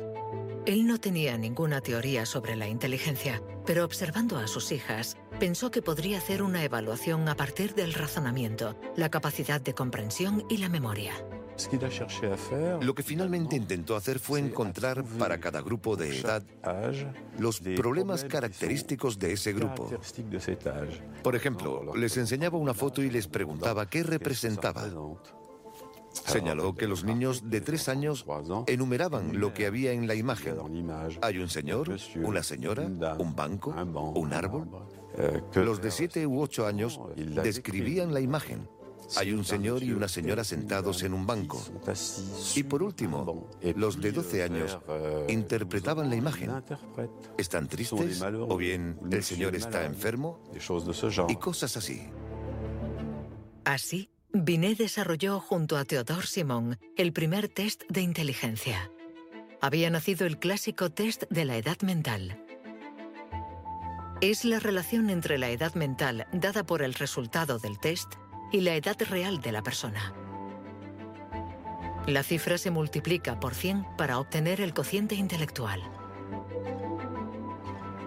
Él 0.67 0.85
no 0.85 0.99
tenía 0.99 1.37
ninguna 1.37 1.81
teoría 1.81 2.27
sobre 2.27 2.55
la 2.55 2.67
inteligencia, 2.67 3.41
pero 3.65 3.83
observando 3.83 4.37
a 4.37 4.47
sus 4.47 4.71
hijas, 4.71 5.17
pensó 5.39 5.71
que 5.71 5.81
podría 5.81 6.19
hacer 6.19 6.43
una 6.43 6.63
evaluación 6.63 7.27
a 7.29 7.35
partir 7.35 7.73
del 7.73 7.93
razonamiento, 7.93 8.77
la 8.95 9.09
capacidad 9.09 9.59
de 9.59 9.73
comprensión 9.73 10.45
y 10.49 10.57
la 10.57 10.69
memoria. 10.69 11.13
Lo 12.81 12.93
que 12.95 13.03
finalmente 13.03 13.55
intentó 13.55 13.95
hacer 13.95 14.19
fue 14.19 14.39
encontrar 14.39 15.03
para 15.03 15.39
cada 15.39 15.61
grupo 15.61 15.95
de 15.95 16.19
edad 16.19 16.43
los 17.39 17.59
problemas 17.59 18.23
característicos 18.23 19.17
de 19.17 19.33
ese 19.33 19.53
grupo. 19.53 19.89
Por 21.23 21.35
ejemplo, 21.35 21.95
les 21.95 22.17
enseñaba 22.17 22.57
una 22.57 22.73
foto 22.73 23.01
y 23.01 23.09
les 23.09 23.27
preguntaba 23.27 23.89
qué 23.89 24.03
representaba. 24.03 24.87
Señaló 26.11 26.75
que 26.75 26.87
los 26.87 27.03
niños 27.03 27.49
de 27.49 27.61
tres 27.61 27.89
años 27.89 28.25
enumeraban 28.67 29.39
lo 29.39 29.53
que 29.53 29.65
había 29.65 29.91
en 29.91 30.07
la 30.07 30.15
imagen. 30.15 30.55
Hay 31.21 31.37
un 31.37 31.49
señor, 31.49 31.89
una 32.15 32.43
señora, 32.43 32.83
un 33.17 33.35
banco, 33.35 33.73
un 34.15 34.33
árbol. 34.33 34.67
Los 35.55 35.81
de 35.81 35.91
siete 35.91 36.27
u 36.27 36.41
ocho 36.41 36.65
años 36.65 36.99
describían 37.15 38.13
la 38.13 38.19
imagen. 38.19 38.67
Hay 39.17 39.33
un 39.33 39.43
señor 39.43 39.83
y 39.83 39.91
una 39.91 40.07
señora 40.07 40.43
sentados 40.43 41.03
en 41.03 41.13
un 41.13 41.25
banco. 41.25 41.61
Y 42.55 42.63
por 42.63 42.81
último, 42.83 43.49
los 43.75 43.99
de 43.99 44.11
12 44.11 44.43
años 44.43 44.77
interpretaban 45.27 46.09
la 46.09 46.15
imagen. 46.15 46.51
¿Están 47.37 47.67
tristes? 47.67 48.21
¿O 48.21 48.57
bien 48.57 48.97
el 49.11 49.23
señor 49.23 49.55
está 49.55 49.85
enfermo? 49.85 50.39
Y 51.27 51.35
cosas 51.35 51.75
así. 51.77 52.03
Así, 53.63 54.09
Binet 54.33 54.77
desarrolló 54.77 55.41
junto 55.41 55.75
a 55.75 55.83
Theodore 55.83 56.25
Simon 56.25 56.79
el 56.95 57.11
primer 57.11 57.49
test 57.49 57.83
de 57.89 57.99
inteligencia. 57.99 58.89
Había 59.59 59.89
nacido 59.89 60.25
el 60.25 60.39
clásico 60.39 60.89
test 60.89 61.23
de 61.29 61.43
la 61.43 61.57
edad 61.57 61.81
mental. 61.81 62.41
Es 64.21 64.45
la 64.45 64.59
relación 64.59 65.09
entre 65.09 65.37
la 65.37 65.49
edad 65.49 65.73
mental 65.75 66.27
dada 66.31 66.65
por 66.65 66.81
el 66.81 66.93
resultado 66.93 67.59
del 67.59 67.77
test 67.77 68.13
y 68.53 68.61
la 68.61 68.73
edad 68.75 68.95
real 69.09 69.41
de 69.41 69.51
la 69.51 69.63
persona. 69.63 70.13
La 72.07 72.23
cifra 72.23 72.57
se 72.57 72.71
multiplica 72.71 73.37
por 73.37 73.53
100 73.53 73.85
para 73.97 74.17
obtener 74.17 74.61
el 74.61 74.73
cociente 74.73 75.15
intelectual. 75.15 75.81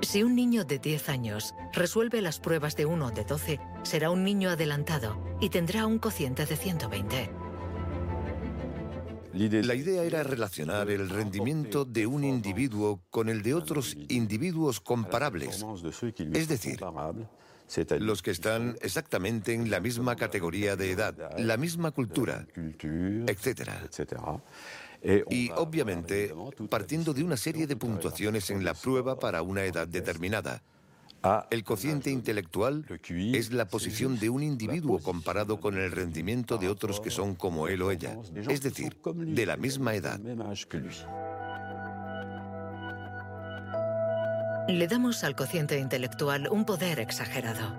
Si 0.01 0.23
un 0.23 0.35
niño 0.35 0.65
de 0.65 0.79
10 0.79 1.11
años 1.11 1.55
resuelve 1.73 2.23
las 2.23 2.41
pruebas 2.41 2.77
de 2.77 2.87
uno 2.87 3.11
de 3.11 3.25
12, 3.25 3.61
será 3.83 4.11
un 4.11 4.25
niño 4.25 4.49
adelantado 4.49 5.34
y 5.45 5.51
tendrá 5.51 5.87
un 5.87 5.99
cociente 5.99 6.47
de 6.47 6.57
120. 6.57 7.31
La 9.63 9.75
idea 9.75 10.03
era 10.03 10.23
relacionar 10.23 10.89
el 10.89 11.11
rendimiento 11.11 11.85
de 11.85 12.07
un 12.07 12.25
individuo 12.25 13.03
con 13.11 13.29
el 13.29 13.43
de 13.43 13.53
otros 13.53 13.95
individuos 14.09 14.81
comparables, 14.81 15.63
es 16.33 16.49
decir, 16.49 16.81
los 17.99 18.23
que 18.23 18.31
están 18.31 18.77
exactamente 18.81 19.53
en 19.53 19.71
la 19.71 19.81
misma 19.81 20.17
categoría 20.17 20.77
de 20.77 20.93
edad, 20.93 21.39
la 21.39 21.59
misma 21.59 21.91
cultura, 21.91 22.47
etc. 23.27 23.71
Y 25.29 25.51
obviamente, 25.51 26.35
partiendo 26.71 27.13
de 27.13 27.23
una 27.23 27.37
serie 27.37 27.67
de 27.67 27.77
puntuaciones 27.77 28.49
en 28.49 28.65
la 28.65 28.73
prueba 28.73 29.19
para 29.19 29.43
una 29.43 29.65
edad 29.65 29.87
determinada. 29.87 30.63
El 31.51 31.65
cociente 31.65 32.11
intelectual 32.11 32.85
es 33.09 33.53
la 33.53 33.67
posición 33.67 34.19
de 34.19 34.29
un 34.29 34.43
individuo 34.43 34.99
comparado 34.99 35.59
con 35.59 35.79
el 35.79 35.91
rendimiento 35.91 36.59
de 36.59 36.69
otros 36.69 37.01
que 37.01 37.11
son 37.11 37.35
como 37.35 37.67
él 37.69 37.81
o 37.81 37.91
ella, 37.91 38.19
es 38.49 38.61
decir, 38.61 38.97
de 39.03 39.47
la 39.47 39.57
misma 39.57 39.95
edad. 39.95 40.21
Le 44.69 44.87
damos 44.87 45.25
al 45.25 45.35
cociente 45.35 45.79
intelectual 45.79 46.49
un 46.51 46.67
poder 46.67 47.01
exagerado, 47.01 47.75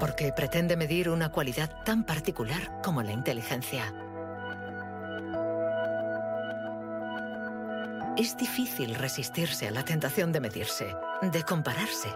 porque 0.00 0.32
pretende 0.32 0.76
medir 0.76 1.10
una 1.10 1.30
cualidad 1.30 1.84
tan 1.84 2.04
particular 2.04 2.80
como 2.82 3.02
la 3.02 3.12
inteligencia. 3.12 3.92
Es 8.18 8.36
difícil 8.36 8.96
resistirse 8.96 9.68
a 9.68 9.70
la 9.70 9.84
tentación 9.84 10.32
de 10.32 10.40
medirse, 10.40 10.92
de 11.22 11.42
compararse. 11.44 12.08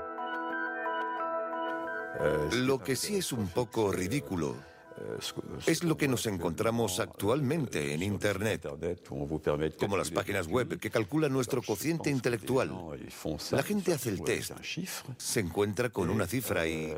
Lo 2.56 2.80
que 2.80 2.96
sí 2.96 3.18
es 3.18 3.32
un 3.32 3.46
poco 3.46 3.92
ridículo 3.92 4.56
es 5.64 5.84
lo 5.84 5.96
que 5.96 6.08
nos 6.08 6.26
encontramos 6.26 6.98
actualmente 6.98 7.94
en 7.94 8.02
Internet, 8.02 8.66
como 9.78 9.96
las 9.96 10.10
páginas 10.10 10.48
web 10.48 10.80
que 10.80 10.90
calculan 10.90 11.32
nuestro 11.32 11.62
cociente 11.62 12.10
intelectual. 12.10 12.72
La 13.52 13.62
gente 13.62 13.92
hace 13.92 14.10
el 14.10 14.22
test, 14.22 14.52
se 15.16 15.40
encuentra 15.40 15.90
con 15.90 16.10
una 16.10 16.26
cifra 16.26 16.66
y 16.66 16.92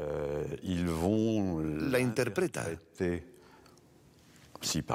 la 0.63 1.99
interpreta. 1.99 2.69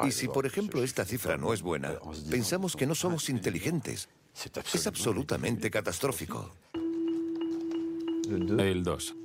Y 0.06 0.12
si, 0.12 0.28
por 0.28 0.46
ejemplo, 0.46 0.84
esta 0.84 1.06
cifra 1.06 1.38
no 1.38 1.54
es 1.54 1.62
buena, 1.62 1.94
pensamos 2.30 2.76
que 2.76 2.86
no 2.86 2.96
somos 2.96 3.30
inteligentes. 3.30 4.10
Es 4.74 4.88
absolutamente 4.88 5.70
catastrófico. 5.70 6.52
El 8.30 8.84
2. 8.84 9.16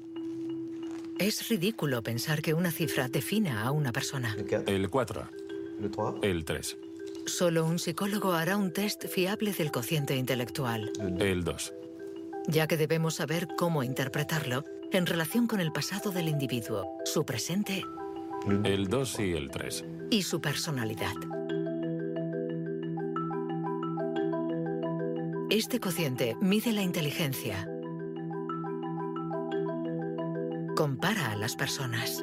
Es 1.18 1.48
ridículo 1.48 2.02
pensar 2.02 2.42
que 2.42 2.54
una 2.54 2.70
cifra 2.70 3.08
defina 3.08 3.62
a 3.62 3.70
una 3.70 3.92
persona. 3.92 4.36
El 4.66 4.90
4. 4.90 5.30
El 6.22 6.44
3. 6.44 6.76
Solo 7.26 7.64
un 7.64 7.78
psicólogo 7.78 8.32
hará 8.32 8.56
un 8.56 8.72
test 8.72 9.06
fiable 9.06 9.52
del 9.52 9.70
cociente 9.70 10.16
intelectual. 10.16 10.90
El 11.20 11.44
2. 11.44 11.74
Ya 12.48 12.66
que 12.66 12.76
debemos 12.76 13.14
saber 13.14 13.48
cómo 13.56 13.82
interpretarlo 13.82 14.64
en 14.92 15.06
relación 15.06 15.46
con 15.46 15.60
el 15.60 15.72
pasado 15.72 16.10
del 16.10 16.28
individuo, 16.28 16.86
su 17.04 17.24
presente 17.24 17.82
el 18.46 18.88
2 18.88 19.20
y 19.20 19.32
el 19.32 19.50
3. 19.50 19.84
Y 20.10 20.22
su 20.22 20.40
personalidad. 20.40 21.14
Este 25.50 25.80
cociente 25.80 26.36
mide 26.40 26.72
la 26.72 26.82
inteligencia. 26.82 27.66
Compara 30.76 31.32
a 31.32 31.36
las 31.36 31.56
personas. 31.56 32.22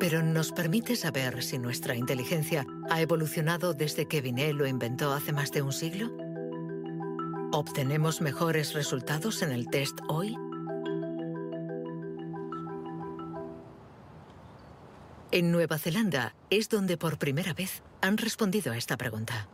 Pero 0.00 0.22
nos 0.22 0.50
permite 0.50 0.96
saber 0.96 1.42
si 1.42 1.58
nuestra 1.58 1.94
inteligencia 1.94 2.66
ha 2.90 3.00
evolucionado 3.00 3.74
desde 3.74 4.06
que 4.06 4.20
Binet 4.20 4.54
lo 4.54 4.66
inventó 4.66 5.12
hace 5.12 5.32
más 5.32 5.52
de 5.52 5.62
un 5.62 5.72
siglo. 5.72 6.10
¿Obtenemos 7.52 8.20
mejores 8.20 8.74
resultados 8.74 9.42
en 9.42 9.52
el 9.52 9.68
test 9.68 10.00
hoy? 10.08 10.36
En 15.34 15.50
Nueva 15.50 15.78
Zelanda 15.78 16.32
es 16.48 16.68
donde 16.68 16.96
por 16.96 17.18
primera 17.18 17.54
vez 17.54 17.82
han 18.00 18.18
respondido 18.18 18.70
a 18.72 18.76
esta 18.76 18.96
pregunta. 18.96 19.48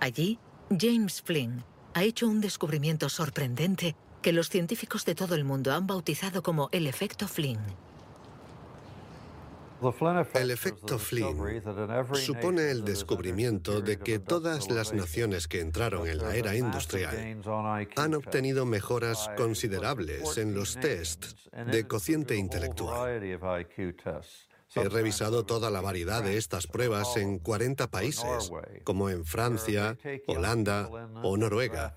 Allí, 0.00 0.40
James 0.76 1.22
Flynn 1.22 1.62
ha 1.94 2.02
hecho 2.02 2.26
un 2.26 2.40
descubrimiento 2.40 3.08
sorprendente 3.08 3.94
que 4.20 4.32
los 4.32 4.48
científicos 4.48 5.04
de 5.04 5.14
todo 5.14 5.36
el 5.36 5.44
mundo 5.44 5.72
han 5.72 5.86
bautizado 5.86 6.42
como 6.42 6.70
el 6.72 6.88
efecto 6.88 7.28
Flynn. 7.28 7.60
El 10.34 10.50
efecto 10.50 10.98
Flynn 10.98 11.62
supone 12.14 12.70
el 12.70 12.84
descubrimiento 12.84 13.80
de 13.80 13.98
que 13.98 14.18
todas 14.18 14.70
las 14.70 14.92
naciones 14.92 15.48
que 15.48 15.60
entraron 15.60 16.06
en 16.06 16.18
la 16.18 16.34
era 16.36 16.54
industrial 16.54 17.42
han 17.96 18.14
obtenido 18.14 18.66
mejoras 18.66 19.30
considerables 19.36 20.36
en 20.38 20.54
los 20.54 20.78
tests 20.78 21.50
de 21.70 21.86
cociente 21.86 22.36
intelectual. 22.36 23.22
He 24.74 24.88
revisado 24.88 25.44
toda 25.44 25.68
la 25.70 25.80
variedad 25.80 26.22
de 26.22 26.36
estas 26.36 26.66
pruebas 26.66 27.16
en 27.16 27.38
40 27.38 27.90
países, 27.90 28.52
como 28.84 29.10
en 29.10 29.24
Francia, 29.24 29.98
Holanda 30.26 30.88
o 31.22 31.36
Noruega, 31.36 31.96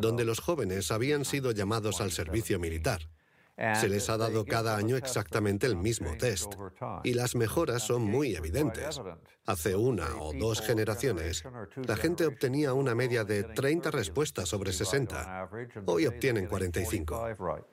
donde 0.00 0.24
los 0.24 0.40
jóvenes 0.40 0.90
habían 0.90 1.24
sido 1.24 1.50
llamados 1.50 2.00
al 2.00 2.12
servicio 2.12 2.58
militar. 2.58 3.10
Se 3.56 3.88
les 3.88 4.10
ha 4.10 4.18
dado 4.18 4.44
cada 4.44 4.76
año 4.76 4.96
exactamente 4.96 5.66
el 5.66 5.76
mismo 5.76 6.16
test 6.18 6.52
y 7.04 7.14
las 7.14 7.34
mejoras 7.34 7.82
son 7.82 8.02
muy 8.02 8.36
evidentes. 8.36 9.00
Hace 9.46 9.74
una 9.74 10.16
o 10.20 10.34
dos 10.34 10.60
generaciones, 10.60 11.42
la 11.86 11.96
gente 11.96 12.26
obtenía 12.26 12.74
una 12.74 12.94
media 12.94 13.24
de 13.24 13.44
30 13.44 13.90
respuestas 13.90 14.48
sobre 14.48 14.72
60. 14.72 15.48
Hoy 15.86 16.06
obtienen 16.06 16.46
45. 16.46 17.66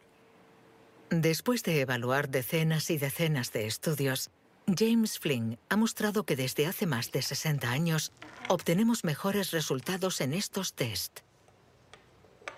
Después 1.10 1.64
de 1.64 1.82
evaluar 1.82 2.30
decenas 2.30 2.90
y 2.90 2.98
decenas 2.98 3.52
de 3.52 3.68
estudios, 3.68 4.32
James 4.68 5.20
Flynn 5.20 5.60
ha 5.70 5.76
mostrado 5.76 6.24
que 6.24 6.38
desde 6.38 6.66
hace 6.66 6.86
más 6.86 7.12
de 7.12 7.22
60 7.22 7.70
años 7.70 8.14
obtenemos 8.48 9.04
mejores 9.04 9.52
resultados 9.52 10.22
en 10.22 10.34
estos 10.34 10.74
test. 10.74 11.20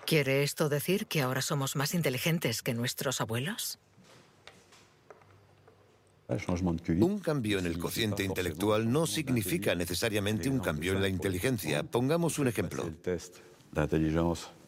¿Quiere 0.06 0.44
esto 0.44 0.68
decir 0.68 1.06
que 1.06 1.20
ahora 1.20 1.42
somos 1.42 1.74
más 1.74 1.92
inteligentes 1.92 2.62
que 2.62 2.74
nuestros 2.74 3.20
abuelos? 3.20 3.80
Un 7.00 7.18
cambio 7.18 7.58
en 7.58 7.66
el 7.66 7.78
cociente 7.78 8.22
intelectual 8.22 8.90
no 8.90 9.06
significa 9.06 9.74
necesariamente 9.74 10.48
un 10.48 10.60
cambio 10.60 10.92
en 10.92 11.02
la 11.02 11.08
inteligencia. 11.08 11.82
Pongamos 11.82 12.38
un 12.38 12.46
ejemplo. 12.46 12.88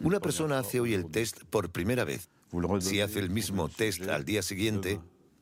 Una 0.00 0.18
persona 0.18 0.58
hace 0.58 0.80
hoy 0.80 0.94
el 0.94 1.08
test 1.08 1.44
por 1.50 1.70
primera 1.70 2.04
vez. 2.04 2.28
Si 2.80 3.00
hace 3.00 3.20
el 3.20 3.30
mismo 3.30 3.68
test 3.68 4.08
al 4.08 4.24
día 4.24 4.42
siguiente, 4.42 5.00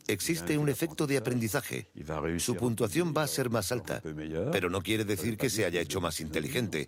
existe 0.08 0.58
un 0.58 0.68
efecto 0.68 1.06
de 1.06 1.16
aprendizaje. 1.16 1.90
Su 2.38 2.56
puntuación 2.56 3.14
va 3.16 3.22
a 3.22 3.26
ser 3.26 3.50
más 3.50 3.72
alta, 3.72 4.02
pero 4.52 4.70
no 4.70 4.82
quiere 4.82 5.04
decir 5.04 5.36
que 5.36 5.50
se 5.50 5.64
haya 5.64 5.80
hecho 5.80 6.00
más 6.00 6.20
inteligente. 6.20 6.86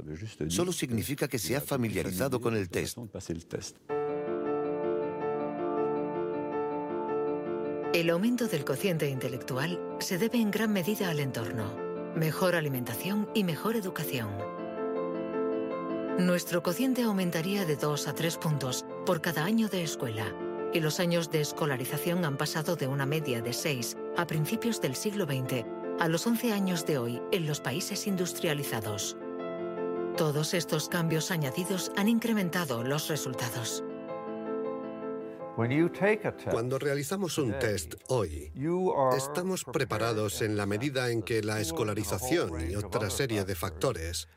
Solo 0.49 0.73
significa 0.73 1.29
que 1.29 1.39
se 1.39 1.57
ha 1.57 1.61
familiarizado 1.61 2.41
con 2.41 2.57
el 2.57 2.69
test. 2.69 2.99
El 7.95 8.11
aumento 8.11 8.47
del 8.47 8.65
cociente 8.65 9.09
intelectual 9.09 9.81
se 9.99 10.19
debe 10.19 10.39
en 10.39 10.51
gran 10.51 10.73
medida 10.73 11.11
al 11.11 11.21
entorno, 11.21 11.75
mejor 12.15 12.55
alimentación 12.55 13.29
y 13.35 13.45
mejor 13.45 13.77
educación. 13.77 14.29
Nuestro 16.19 16.63
cociente 16.63 17.03
aumentaría 17.03 17.65
de 17.65 17.77
2 17.77 18.09
a 18.09 18.15
3 18.15 18.37
puntos 18.39 18.85
por 19.07 19.21
cada 19.21 19.45
año 19.45 19.69
de 19.69 19.83
escuela 19.83 20.35
y 20.73 20.81
los 20.81 21.01
años 21.01 21.31
de 21.31 21.41
escolarización 21.41 22.25
han 22.25 22.37
pasado 22.37 22.77
de 22.77 22.87
una 22.87 23.07
media 23.07 23.41
de 23.41 23.53
6 23.53 23.97
a 24.17 24.27
principios 24.27 24.81
del 24.81 24.95
siglo 24.95 25.25
XX 25.25 25.65
a 25.99 26.09
los 26.09 26.27
11 26.27 26.53
años 26.53 26.87
de 26.87 26.99
hoy 26.99 27.23
en 27.33 27.47
los 27.47 27.61
países 27.61 28.07
industrializados. 28.07 29.17
Todos 30.17 30.55
estos 30.55 30.89
cambios 30.89 31.31
añadidos 31.31 31.93
han 31.97 32.09
incrementado 32.09 32.83
los 32.83 33.09
resultados. 33.09 33.85
Cuando 36.51 36.79
realizamos 36.79 37.37
un 37.39 37.59
test 37.59 37.95
hoy, 38.07 38.53
estamos 39.17 39.65
preparados 39.65 40.41
en 40.41 40.57
la 40.57 40.67
medida 40.67 41.11
en 41.11 41.23
que 41.23 41.43
la 41.43 41.61
escolarización 41.61 42.71
y 42.71 42.77
otra 42.77 43.11
serie 43.11 43.45
de 43.45 43.57
factores 43.57 44.29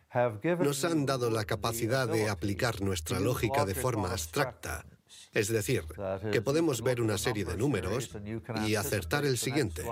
nos 0.60 0.84
han 0.84 1.06
dado 1.06 1.30
la 1.30 1.46
capacidad 1.46 2.08
de 2.08 2.28
aplicar 2.28 2.82
nuestra 2.82 3.20
lógica 3.20 3.65
de 3.65 3.76
forma 3.76 4.12
abstracta 4.12 4.86
es 5.34 5.48
decir, 5.48 5.86
que 6.32 6.41
podemos 6.41 6.82
ver 6.82 7.02
una 7.02 7.17
serie 7.17 7.46
de 7.46 7.56
números 7.56 8.10
y 8.67 8.76
acertar 8.76 9.26
el 9.26 9.38
siguiente. 9.38 9.84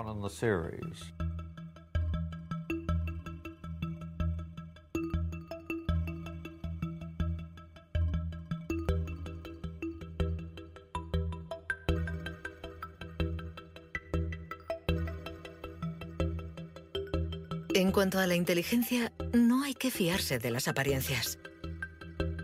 En 17.72 17.92
cuanto 17.92 18.18
a 18.18 18.26
la 18.26 18.34
inteligencia, 18.34 19.10
no 19.32 19.64
hay 19.64 19.72
que 19.72 19.90
fiarse 19.90 20.38
de 20.38 20.50
las 20.50 20.68
apariencias. 20.68 21.38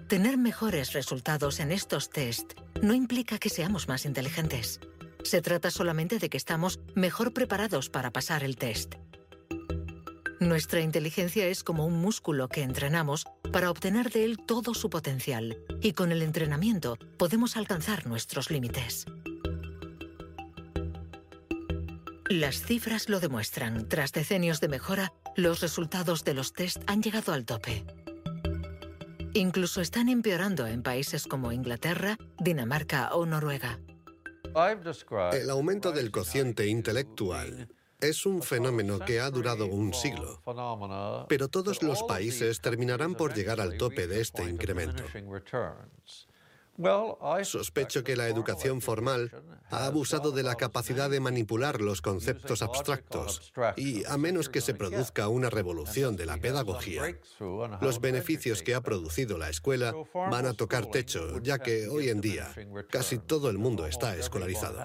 Tener 0.09 0.39
mejores 0.39 0.95
resultados 0.95 1.61
en 1.61 1.73
estos 1.73 2.09
test 2.09 2.55
no 2.83 2.95
implica 2.95 3.39
que 3.39 3.49
seamos 3.49 3.89
más 3.89 4.05
inteligentes. 4.05 4.81
Se 5.23 5.43
trata 5.43 5.71
solamente 5.71 6.19
de 6.19 6.29
que 6.29 6.37
estamos 6.37 6.81
mejor 6.95 7.33
preparados 7.33 7.91
para 7.91 8.11
pasar 8.11 8.45
el 8.45 8.57
test. 8.57 8.95
Nuestra 10.39 10.81
inteligencia 10.81 11.47
es 11.47 11.65
como 11.65 11.87
un 11.87 11.95
músculo 12.01 12.49
que 12.49 12.63
entrenamos 12.63 13.25
para 13.53 13.71
obtener 13.71 14.11
de 14.11 14.25
él 14.25 14.39
todo 14.47 14.75
su 14.75 14.91
potencial 14.91 15.57
y 15.81 15.93
con 15.93 16.13
el 16.13 16.23
entrenamiento 16.23 16.99
podemos 17.19 17.57
alcanzar 17.57 18.07
nuestros 18.07 18.51
límites. 18.51 19.07
Las 22.29 22.61
cifras 22.61 23.09
lo 23.09 23.21
demuestran. 23.21 23.89
Tras 23.89 24.13
decenios 24.13 24.61
de 24.61 24.69
mejora, 24.69 25.13
los 25.37 25.61
resultados 25.61 26.25
de 26.25 26.35
los 26.35 26.53
test 26.53 26.83
han 26.87 27.03
llegado 27.03 27.33
al 27.33 27.45
tope. 27.45 27.85
Incluso 29.37 29.83
están 29.83 30.09
empeorando 30.09 30.67
en 30.67 30.83
países 30.83 31.27
como 31.27 31.53
Inglaterra, 31.53 32.17
Dinamarca 32.39 33.15
o 33.15 33.27
Noruega. 33.27 33.79
El 35.33 35.51
aumento 35.51 35.93
del 35.93 36.11
cociente 36.11 36.67
intelectual 36.69 37.69
es 38.01 38.25
un 38.25 38.43
fenómeno 38.43 38.99
que 38.99 39.21
ha 39.21 39.31
durado 39.31 39.67
un 39.67 39.93
siglo, 39.93 40.41
pero 41.29 41.49
todos 41.49 41.83
los 41.83 42.03
países 42.05 42.63
terminarán 42.63 43.15
por 43.15 43.35
llegar 43.35 43.61
al 43.61 43.77
tope 43.77 44.07
de 44.07 44.23
este 44.23 44.43
incremento. 44.49 45.05
Sospecho 47.43 48.05
que 48.05 48.17
la 48.17 48.29
educación 48.29 48.81
formal 48.81 49.33
ha 49.71 49.87
abusado 49.87 50.31
de 50.31 50.43
la 50.43 50.57
capacidad 50.57 51.09
de 51.09 51.21
manipular 51.21 51.81
los 51.81 52.03
conceptos 52.03 52.63
abstractos 52.63 53.53
y, 53.77 54.05
a 54.05 54.17
menos 54.19 54.49
que 54.49 54.61
se 54.61 54.75
produzca 54.75 55.29
una 55.29 55.51
revolución 55.51 56.17
de 56.17 56.27
la 56.27 56.37
pedagogía, 56.37 57.19
los 57.81 58.01
beneficios 58.01 58.63
que 58.63 58.75
ha 58.75 58.81
producido 58.81 59.39
la 59.39 59.49
escuela 59.49 59.95
van 60.15 60.47
a 60.47 60.55
tocar 60.55 60.87
techo, 60.87 61.41
ya 61.43 61.59
que 61.59 61.89
hoy 61.89 62.11
en 62.11 62.21
día 62.21 62.55
casi 62.91 63.19
todo 63.19 63.51
el 63.51 63.59
mundo 63.59 63.87
está 63.87 64.17
escolarizado. 64.17 64.77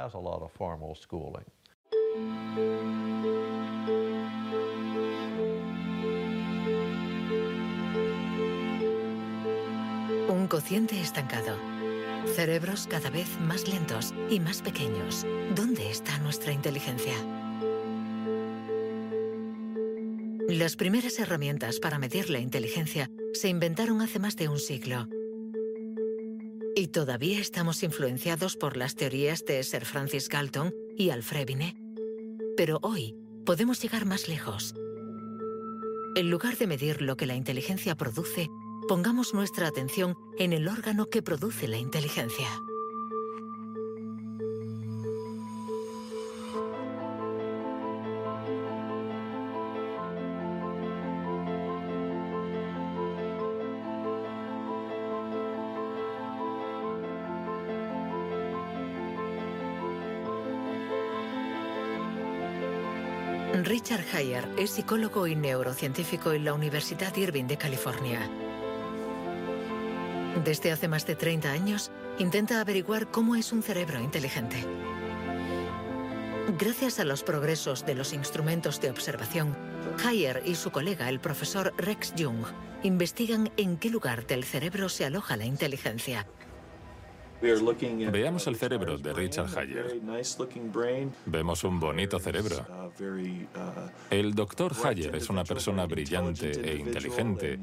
Un 10.29 10.47
cociente 10.47 10.99
estancado. 10.99 11.70
Cerebros 12.27 12.87
cada 12.87 13.09
vez 13.09 13.27
más 13.41 13.67
lentos 13.67 14.13
y 14.29 14.39
más 14.39 14.61
pequeños. 14.61 15.25
¿Dónde 15.55 15.91
está 15.91 16.17
nuestra 16.19 16.53
inteligencia? 16.53 17.13
Las 20.47 20.75
primeras 20.75 21.19
herramientas 21.19 21.79
para 21.79 21.99
medir 21.99 22.29
la 22.29 22.39
inteligencia 22.39 23.11
se 23.33 23.49
inventaron 23.49 24.01
hace 24.01 24.19
más 24.19 24.35
de 24.35 24.47
un 24.47 24.59
siglo. 24.59 25.07
Y 26.75 26.87
todavía 26.87 27.39
estamos 27.39 27.83
influenciados 27.83 28.55
por 28.55 28.77
las 28.77 28.95
teorías 28.95 29.43
de 29.45 29.61
Sir 29.63 29.85
Francis 29.85 30.29
Galton 30.29 30.73
y 30.97 31.09
Alfred 31.09 31.45
Binet. 31.45 31.75
Pero 32.55 32.79
hoy 32.81 33.15
podemos 33.45 33.81
llegar 33.81 34.05
más 34.05 34.27
lejos. 34.29 34.73
En 36.15 36.29
lugar 36.29 36.57
de 36.57 36.67
medir 36.67 37.01
lo 37.01 37.17
que 37.17 37.25
la 37.25 37.35
inteligencia 37.35 37.95
produce, 37.95 38.49
pongamos 38.91 39.33
nuestra 39.33 39.67
atención 39.67 40.17
en 40.37 40.51
el 40.51 40.67
órgano 40.67 41.05
que 41.05 41.21
produce 41.21 41.65
la 41.65 41.77
inteligencia. 41.77 42.49
Richard 63.63 64.03
Heyer 64.13 64.49
es 64.57 64.71
psicólogo 64.71 65.27
y 65.27 65.37
neurocientífico 65.37 66.33
en 66.33 66.43
la 66.43 66.53
Universidad 66.53 67.15
Irving 67.15 67.45
de 67.45 67.57
California. 67.57 68.40
Desde 70.43 70.71
hace 70.71 70.87
más 70.87 71.05
de 71.05 71.15
30 71.15 71.51
años, 71.51 71.91
intenta 72.17 72.61
averiguar 72.61 73.11
cómo 73.11 73.35
es 73.35 73.51
un 73.51 73.61
cerebro 73.61 73.99
inteligente. 73.99 74.65
Gracias 76.57 76.99
a 76.99 77.05
los 77.05 77.21
progresos 77.21 77.85
de 77.85 77.93
los 77.93 78.11
instrumentos 78.13 78.81
de 78.81 78.89
observación, 78.89 79.55
Heyer 80.03 80.41
y 80.45 80.55
su 80.55 80.71
colega, 80.71 81.09
el 81.09 81.19
profesor 81.19 81.73
Rex 81.77 82.13
Jung, 82.17 82.43
investigan 82.81 83.51
en 83.57 83.77
qué 83.77 83.89
lugar 83.89 84.25
del 84.25 84.43
cerebro 84.43 84.89
se 84.89 85.05
aloja 85.05 85.37
la 85.37 85.45
inteligencia. 85.45 86.25
Veamos 87.41 88.45
el 88.45 88.55
cerebro 88.55 88.97
de 88.97 89.13
Richard 89.13 89.57
Hayer. 89.57 89.99
Vemos 91.25 91.63
un 91.63 91.79
bonito 91.79 92.19
cerebro. 92.19 92.67
El 94.11 94.35
doctor 94.35 94.73
Hayer 94.83 95.15
es 95.15 95.29
una 95.29 95.43
persona 95.43 95.85
brillante 95.87 96.51
e 96.51 96.75
inteligente 96.75 97.59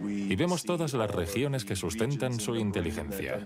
y 0.00 0.34
vemos 0.36 0.64
todas 0.64 0.92
las 0.94 1.10
regiones 1.10 1.64
que 1.64 1.76
sustentan 1.76 2.38
su 2.38 2.56
inteligencia. 2.56 3.38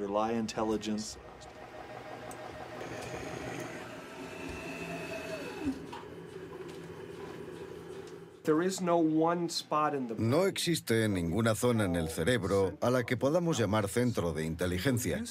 No 10.19 10.47
existe 10.47 11.09
ninguna 11.09 11.55
zona 11.55 11.85
en 11.85 11.97
el 11.97 12.09
cerebro 12.09 12.77
a 12.81 12.91
la 12.91 13.05
que 13.05 13.17
podamos 13.17 13.59
llamar 13.59 13.89
centro 13.89 14.33
de 14.33 14.45
inteligencia. 14.45 15.23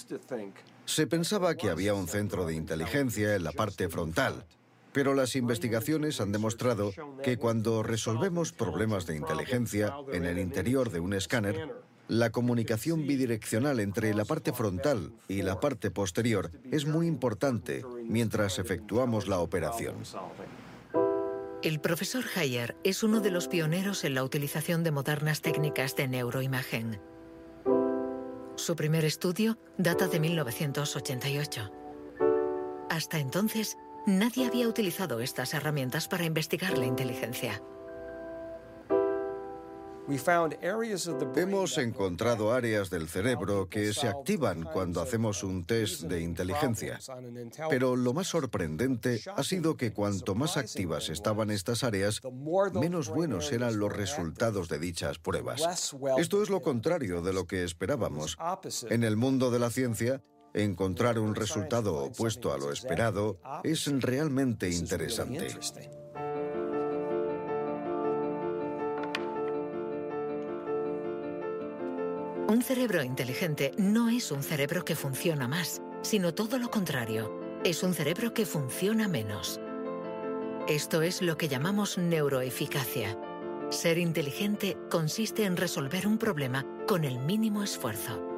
Se 0.85 1.07
pensaba 1.07 1.55
que 1.55 1.69
había 1.69 1.93
un 1.93 2.07
centro 2.07 2.45
de 2.45 2.55
inteligencia 2.55 3.35
en 3.35 3.43
la 3.43 3.51
parte 3.51 3.89
frontal, 3.89 4.45
pero 4.93 5.13
las 5.13 5.35
investigaciones 5.35 6.21
han 6.21 6.31
demostrado 6.31 6.93
que 7.23 7.37
cuando 7.37 7.83
resolvemos 7.83 8.51
problemas 8.51 9.05
de 9.05 9.15
inteligencia 9.15 9.95
en 10.11 10.25
el 10.25 10.37
interior 10.37 10.91
de 10.91 10.99
un 10.99 11.13
escáner, 11.13 11.73
la 12.07 12.29
comunicación 12.29 13.07
bidireccional 13.07 13.79
entre 13.79 14.13
la 14.13 14.25
parte 14.25 14.51
frontal 14.51 15.13
y 15.29 15.43
la 15.43 15.61
parte 15.61 15.91
posterior 15.91 16.51
es 16.69 16.85
muy 16.85 17.07
importante 17.07 17.85
mientras 18.03 18.59
efectuamos 18.59 19.27
la 19.27 19.39
operación. 19.39 19.95
El 21.63 21.79
profesor 21.79 22.25
Hayer 22.35 22.75
es 22.83 23.03
uno 23.03 23.21
de 23.21 23.31
los 23.31 23.47
pioneros 23.47 24.03
en 24.03 24.15
la 24.15 24.23
utilización 24.23 24.83
de 24.83 24.91
modernas 24.91 25.41
técnicas 25.41 25.95
de 25.95 26.07
neuroimagen. 26.07 26.99
Su 28.55 28.75
primer 28.75 29.05
estudio 29.05 29.57
data 29.77 30.07
de 30.07 30.19
1988. 30.19 31.71
Hasta 32.89 33.19
entonces, 33.19 33.77
nadie 34.05 34.47
había 34.47 34.67
utilizado 34.67 35.19
estas 35.19 35.53
herramientas 35.53 36.07
para 36.07 36.25
investigar 36.25 36.77
la 36.77 36.85
inteligencia. 36.85 37.61
Hemos 41.35 41.77
encontrado 41.77 42.51
áreas 42.51 42.89
del 42.89 43.07
cerebro 43.07 43.69
que 43.69 43.93
se 43.93 44.07
activan 44.07 44.63
cuando 44.63 45.01
hacemos 45.01 45.43
un 45.43 45.65
test 45.65 46.01
de 46.01 46.21
inteligencia. 46.21 46.99
Pero 47.69 47.95
lo 47.95 48.13
más 48.13 48.27
sorprendente 48.27 49.21
ha 49.35 49.43
sido 49.43 49.77
que 49.77 49.93
cuanto 49.93 50.35
más 50.35 50.57
activas 50.57 51.09
estaban 51.09 51.49
estas 51.51 51.83
áreas, 51.83 52.21
menos 52.73 53.09
buenos 53.09 53.51
eran 53.51 53.79
los 53.79 53.93
resultados 53.93 54.67
de 54.67 54.79
dichas 54.79 55.19
pruebas. 55.19 55.61
Esto 56.17 56.43
es 56.43 56.49
lo 56.49 56.61
contrario 56.61 57.21
de 57.21 57.33
lo 57.33 57.45
que 57.45 57.63
esperábamos. 57.63 58.37
En 58.89 59.03
el 59.03 59.15
mundo 59.15 59.51
de 59.51 59.59
la 59.59 59.69
ciencia, 59.69 60.21
encontrar 60.53 61.19
un 61.19 61.35
resultado 61.35 61.95
opuesto 61.95 62.53
a 62.53 62.57
lo 62.57 62.71
esperado 62.71 63.39
es 63.63 63.85
realmente 64.01 64.69
interesante. 64.69 65.55
Un 72.47 72.61
cerebro 72.61 73.01
inteligente 73.01 73.71
no 73.77 74.09
es 74.09 74.29
un 74.29 74.43
cerebro 74.43 74.83
que 74.83 74.95
funciona 74.95 75.47
más, 75.47 75.81
sino 76.01 76.33
todo 76.33 76.57
lo 76.57 76.69
contrario. 76.69 77.31
Es 77.63 77.81
un 77.81 77.93
cerebro 77.93 78.33
que 78.33 78.45
funciona 78.45 79.07
menos. 79.07 79.61
Esto 80.67 81.01
es 81.01 81.21
lo 81.21 81.37
que 81.37 81.47
llamamos 81.47 81.97
neuroeficacia. 81.97 83.17
Ser 83.69 83.97
inteligente 83.97 84.77
consiste 84.89 85.45
en 85.45 85.55
resolver 85.55 86.05
un 86.05 86.17
problema 86.17 86.65
con 86.87 87.05
el 87.05 87.19
mínimo 87.19 87.63
esfuerzo. 87.63 88.30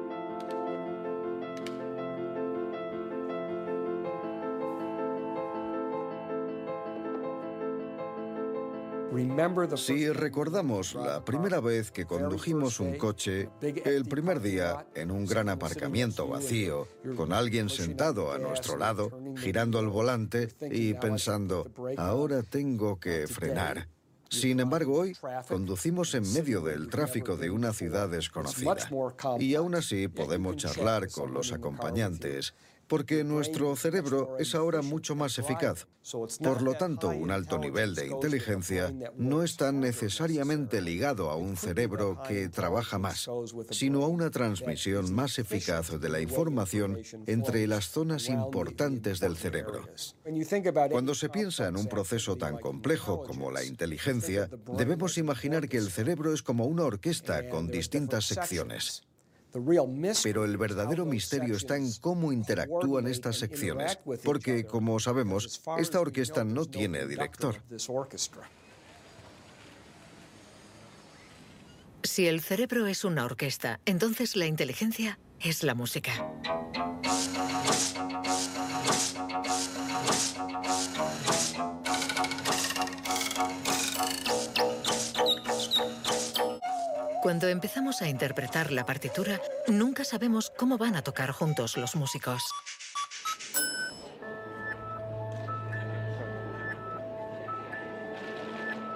Si 9.76 10.08
recordamos 10.10 10.94
la 10.94 11.24
primera 11.24 11.60
vez 11.60 11.92
que 11.92 12.04
condujimos 12.04 12.80
un 12.80 12.96
coche, 12.96 13.48
el 13.60 14.06
primer 14.06 14.40
día 14.40 14.86
en 14.94 15.10
un 15.10 15.24
gran 15.24 15.48
aparcamiento 15.48 16.26
vacío, 16.26 16.88
con 17.16 17.32
alguien 17.32 17.68
sentado 17.68 18.32
a 18.32 18.38
nuestro 18.38 18.76
lado, 18.76 19.10
girando 19.36 19.78
el 19.78 19.88
volante 19.88 20.48
y 20.70 20.94
pensando, 20.94 21.70
ahora 21.96 22.42
tengo 22.42 22.98
que 22.98 23.28
frenar. 23.28 23.88
Sin 24.30 24.58
embargo, 24.58 24.98
hoy 24.98 25.16
conducimos 25.46 26.14
en 26.14 26.32
medio 26.32 26.60
del 26.60 26.88
tráfico 26.88 27.36
de 27.36 27.50
una 27.50 27.72
ciudad 27.72 28.08
desconocida. 28.08 28.76
y 29.38 29.54
aún 29.54 29.76
así 29.76 30.08
podemos 30.08 30.56
charlar 30.56 31.08
con 31.08 31.32
los 31.32 31.52
acompañantes 31.52 32.54
porque 32.86 33.24
nuestro 33.24 33.74
cerebro 33.76 34.36
es 34.38 34.54
ahora 34.54 34.82
mucho 34.82 35.14
más 35.14 35.38
eficaz. 35.38 35.86
Por 36.42 36.60
lo 36.60 36.74
tanto, 36.74 37.08
un 37.08 37.30
alto 37.30 37.58
nivel 37.58 37.94
de 37.94 38.08
inteligencia 38.08 38.92
no 39.16 39.42
está 39.42 39.72
necesariamente 39.72 40.82
ligado 40.82 41.30
a 41.30 41.36
un 41.36 41.56
cerebro 41.56 42.20
que 42.28 42.48
trabaja 42.50 42.98
más, 42.98 43.28
sino 43.70 44.04
a 44.04 44.08
una 44.08 44.30
transmisión 44.30 45.14
más 45.14 45.38
eficaz 45.38 45.98
de 45.98 46.08
la 46.10 46.20
información 46.20 46.98
entre 47.26 47.66
las 47.66 47.88
zonas 47.88 48.28
importantes 48.28 49.18
del 49.18 49.36
cerebro. 49.36 49.88
Cuando 50.90 51.14
se 51.14 51.30
piensa 51.30 51.68
en 51.68 51.76
un 51.76 51.86
proceso 51.86 52.36
tan 52.36 52.58
complejo 52.58 53.24
como 53.24 53.50
la 53.50 53.64
inteligencia, 53.64 54.50
debemos 54.76 55.16
imaginar 55.16 55.68
que 55.68 55.78
el 55.78 55.90
cerebro 55.90 56.34
es 56.34 56.42
como 56.42 56.66
una 56.66 56.84
orquesta 56.84 57.48
con 57.48 57.68
distintas 57.68 58.26
secciones. 58.26 59.04
Pero 60.22 60.44
el 60.44 60.56
verdadero 60.56 61.04
misterio 61.04 61.56
está 61.56 61.76
en 61.76 61.92
cómo 62.00 62.32
interactúan 62.32 63.06
estas 63.06 63.38
secciones, 63.38 63.98
porque, 64.24 64.64
como 64.64 64.98
sabemos, 64.98 65.62
esta 65.78 66.00
orquesta 66.00 66.44
no 66.44 66.64
tiene 66.64 67.06
director. 67.06 67.62
Si 72.02 72.26
el 72.26 72.40
cerebro 72.42 72.86
es 72.86 73.04
una 73.04 73.24
orquesta, 73.24 73.80
entonces 73.86 74.36
la 74.36 74.46
inteligencia 74.46 75.18
es 75.40 75.62
la 75.62 75.74
música. 75.74 76.12
Cuando 87.24 87.48
empezamos 87.48 88.02
a 88.02 88.08
interpretar 88.10 88.70
la 88.70 88.84
partitura, 88.84 89.40
nunca 89.66 90.04
sabemos 90.04 90.52
cómo 90.58 90.76
van 90.76 90.94
a 90.94 91.00
tocar 91.00 91.30
juntos 91.30 91.78
los 91.78 91.96
músicos. 91.96 92.44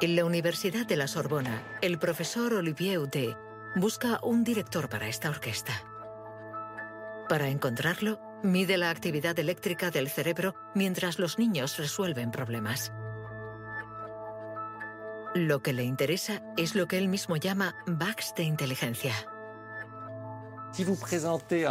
En 0.02 0.14
la 0.14 0.26
Universidad 0.26 0.84
de 0.84 0.96
la 0.96 1.08
Sorbona, 1.08 1.62
el 1.80 1.98
profesor 1.98 2.52
Olivier 2.52 2.98
Houdet 2.98 3.34
busca 3.76 4.20
un 4.22 4.44
director 4.44 4.90
para 4.90 5.08
esta 5.08 5.30
orquesta. 5.30 5.72
Para 7.30 7.48
encontrarlo, 7.48 8.20
mide 8.42 8.76
la 8.76 8.90
actividad 8.90 9.38
eléctrica 9.38 9.90
del 9.90 10.10
cerebro 10.10 10.54
mientras 10.74 11.18
los 11.18 11.38
niños 11.38 11.78
resuelven 11.78 12.30
problemas. 12.30 12.92
Lo 15.34 15.62
que 15.62 15.72
le 15.72 15.84
interesa 15.84 16.42
es 16.56 16.74
lo 16.74 16.88
que 16.88 16.98
él 16.98 17.08
mismo 17.08 17.36
llama 17.36 17.74
bugs 17.86 18.34
de 18.36 18.44
inteligencia. 18.44 19.14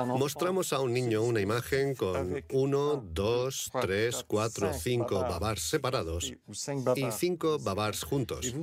Mostramos 0.06 0.74
a 0.74 0.80
un 0.80 0.94
niño 0.94 1.22
una 1.22 1.40
imagen 1.40 1.96
con 1.96 2.44
uno, 2.52 3.04
dos, 3.14 3.72
tres, 3.82 4.26
cuatro, 4.28 4.74
cinco 4.74 5.22
babars 5.22 5.62
separados 5.62 6.34
y 6.96 7.12
cinco 7.12 7.60
babars 7.60 8.04
juntos. 8.04 8.54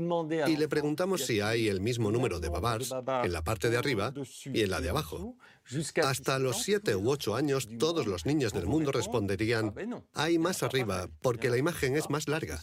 Y 0.46 0.56
le 0.56 0.68
preguntamos 0.68 1.24
si 1.24 1.40
hay 1.40 1.68
el 1.68 1.80
mismo 1.80 2.10
número 2.10 2.40
de 2.40 2.48
babars 2.48 2.92
en 3.22 3.32
la 3.32 3.42
parte 3.42 3.70
de 3.70 3.76
arriba 3.76 4.12
y 4.44 4.62
en 4.62 4.70
la 4.70 4.80
de 4.80 4.90
abajo. 4.90 5.36
Hasta 6.02 6.38
los 6.38 6.62
siete 6.62 6.94
u 6.94 7.10
ocho 7.10 7.34
años, 7.34 7.68
todos 7.78 8.06
los 8.06 8.26
niños 8.26 8.52
del 8.52 8.66
mundo 8.66 8.92
responderían, 8.92 9.74
hay 10.12 10.38
más 10.38 10.62
arriba, 10.62 11.08
porque 11.22 11.48
la 11.48 11.56
imagen 11.56 11.96
es 11.96 12.10
más 12.10 12.28
larga. 12.28 12.60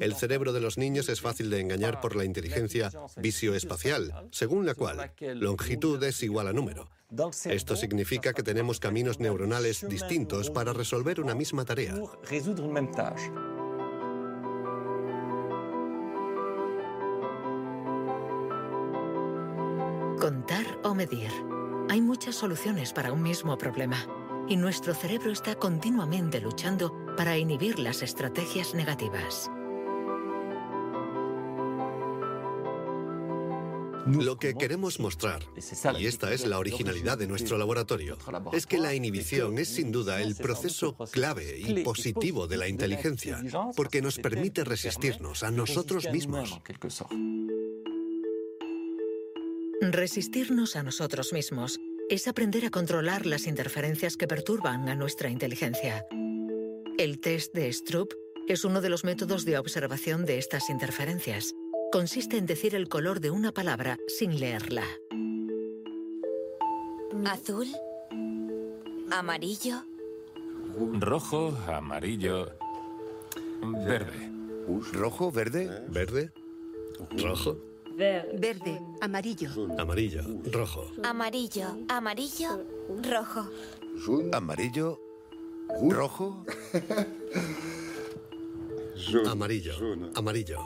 El 0.00 0.14
cerebro 0.14 0.52
de 0.52 0.60
los 0.60 0.78
niños 0.78 1.08
es 1.08 1.20
fácil 1.20 1.50
de 1.50 1.60
engañar 1.60 2.00
por 2.00 2.16
la 2.16 2.24
inteligencia 2.24 2.90
visioespacial, 3.16 4.28
según 4.30 4.64
la 4.64 4.74
cual 4.74 5.12
longitud 5.34 6.02
es 6.02 6.22
igual 6.22 6.48
a 6.48 6.52
número. 6.52 6.88
Esto 7.44 7.76
significa 7.76 8.32
que 8.32 8.42
tenemos 8.42 8.80
caminos 8.80 9.20
neuronales 9.20 9.86
distintos 9.86 10.48
para 10.48 10.72
resolver 10.72 11.20
una 11.20 11.34
misma 11.34 11.64
tarea. 11.66 11.94
Contar 20.18 20.78
o 20.84 20.94
medir. 20.94 21.30
Hay 21.92 22.00
muchas 22.00 22.36
soluciones 22.36 22.94
para 22.94 23.12
un 23.12 23.22
mismo 23.22 23.58
problema 23.58 24.06
y 24.48 24.56
nuestro 24.56 24.94
cerebro 24.94 25.30
está 25.30 25.56
continuamente 25.56 26.40
luchando 26.40 26.90
para 27.18 27.36
inhibir 27.36 27.78
las 27.78 28.00
estrategias 28.00 28.72
negativas. 28.72 29.50
Lo 34.06 34.38
que 34.38 34.54
queremos 34.54 35.00
mostrar, 35.00 35.42
y 35.98 36.06
esta 36.06 36.32
es 36.32 36.46
la 36.46 36.58
originalidad 36.58 37.18
de 37.18 37.26
nuestro 37.26 37.58
laboratorio, 37.58 38.16
es 38.54 38.66
que 38.66 38.78
la 38.78 38.94
inhibición 38.94 39.58
es 39.58 39.68
sin 39.68 39.92
duda 39.92 40.22
el 40.22 40.34
proceso 40.34 40.96
clave 41.10 41.58
y 41.58 41.84
positivo 41.84 42.46
de 42.46 42.56
la 42.56 42.68
inteligencia, 42.68 43.44
porque 43.76 44.00
nos 44.00 44.18
permite 44.18 44.64
resistirnos 44.64 45.42
a 45.42 45.50
nosotros 45.50 46.08
mismos. 46.10 46.58
Resistirnos 49.90 50.76
a 50.76 50.84
nosotros 50.84 51.32
mismos 51.32 51.80
es 52.08 52.28
aprender 52.28 52.64
a 52.64 52.70
controlar 52.70 53.26
las 53.26 53.48
interferencias 53.48 54.16
que 54.16 54.28
perturban 54.28 54.88
a 54.88 54.94
nuestra 54.94 55.28
inteligencia. 55.28 56.06
El 56.98 57.18
test 57.18 57.52
de 57.52 57.72
Stroop 57.72 58.12
es 58.46 58.64
uno 58.64 58.80
de 58.80 58.88
los 58.88 59.02
métodos 59.02 59.44
de 59.44 59.58
observación 59.58 60.24
de 60.24 60.38
estas 60.38 60.70
interferencias. 60.70 61.52
Consiste 61.90 62.36
en 62.36 62.46
decir 62.46 62.76
el 62.76 62.88
color 62.88 63.18
de 63.18 63.32
una 63.32 63.50
palabra 63.50 63.98
sin 64.06 64.38
leerla. 64.38 64.84
Azul, 67.26 67.66
amarillo, 69.10 69.84
Rojo, 71.00 71.58
amarillo, 71.66 72.52
verde. 73.84 74.30
¿Rojo, 74.92 75.32
verde? 75.32 75.84
¿Verde? 75.88 76.30
¿Rojo? 77.20 77.71
Verde, 78.34 78.80
amarillo, 79.00 79.50
Amarillo, 79.78 80.22
rojo. 80.52 80.90
amarillo, 81.04 81.66
amarillo, 81.88 82.64
rojo. 83.10 83.48
¿Amarillo? 84.32 84.98
¿Rojo? 85.90 86.44
Amarillo, 89.26 89.72
amarillo. 90.14 90.58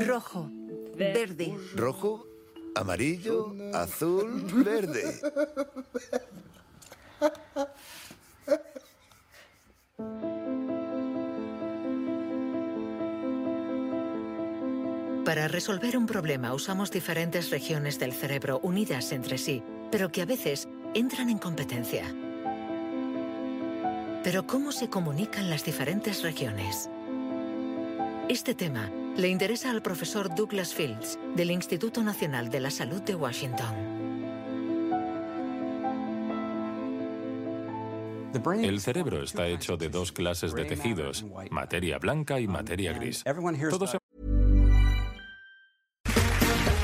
rojo, 0.00 0.50
verde, 0.96 1.54
¿Rojo? 1.74 2.26
¿Amarillo? 2.74 3.54
¿Azul? 3.72 4.42
¿Verde? 4.64 5.02
Para 15.26 15.48
resolver 15.48 15.98
un 15.98 16.06
problema 16.06 16.54
usamos 16.54 16.92
diferentes 16.92 17.50
regiones 17.50 17.98
del 17.98 18.12
cerebro 18.12 18.60
unidas 18.62 19.10
entre 19.10 19.38
sí, 19.38 19.60
pero 19.90 20.12
que 20.12 20.22
a 20.22 20.24
veces 20.24 20.68
entran 20.94 21.30
en 21.30 21.38
competencia. 21.38 22.04
Pero 24.22 24.46
¿cómo 24.46 24.70
se 24.70 24.88
comunican 24.88 25.50
las 25.50 25.64
diferentes 25.64 26.22
regiones? 26.22 26.88
Este 28.28 28.54
tema 28.54 28.88
le 29.16 29.26
interesa 29.26 29.72
al 29.72 29.82
profesor 29.82 30.32
Douglas 30.32 30.72
Fields 30.72 31.18
del 31.34 31.50
Instituto 31.50 32.04
Nacional 32.04 32.48
de 32.48 32.60
la 32.60 32.70
Salud 32.70 33.02
de 33.02 33.16
Washington. 33.16 33.96
El 38.62 38.80
cerebro 38.80 39.24
está 39.24 39.48
hecho 39.48 39.76
de 39.76 39.88
dos 39.88 40.12
clases 40.12 40.54
de 40.54 40.66
tejidos, 40.66 41.24
materia 41.50 41.98
blanca 41.98 42.38
y 42.38 42.46
materia 42.46 42.92
gris. 42.92 43.24
Todos 43.70 43.96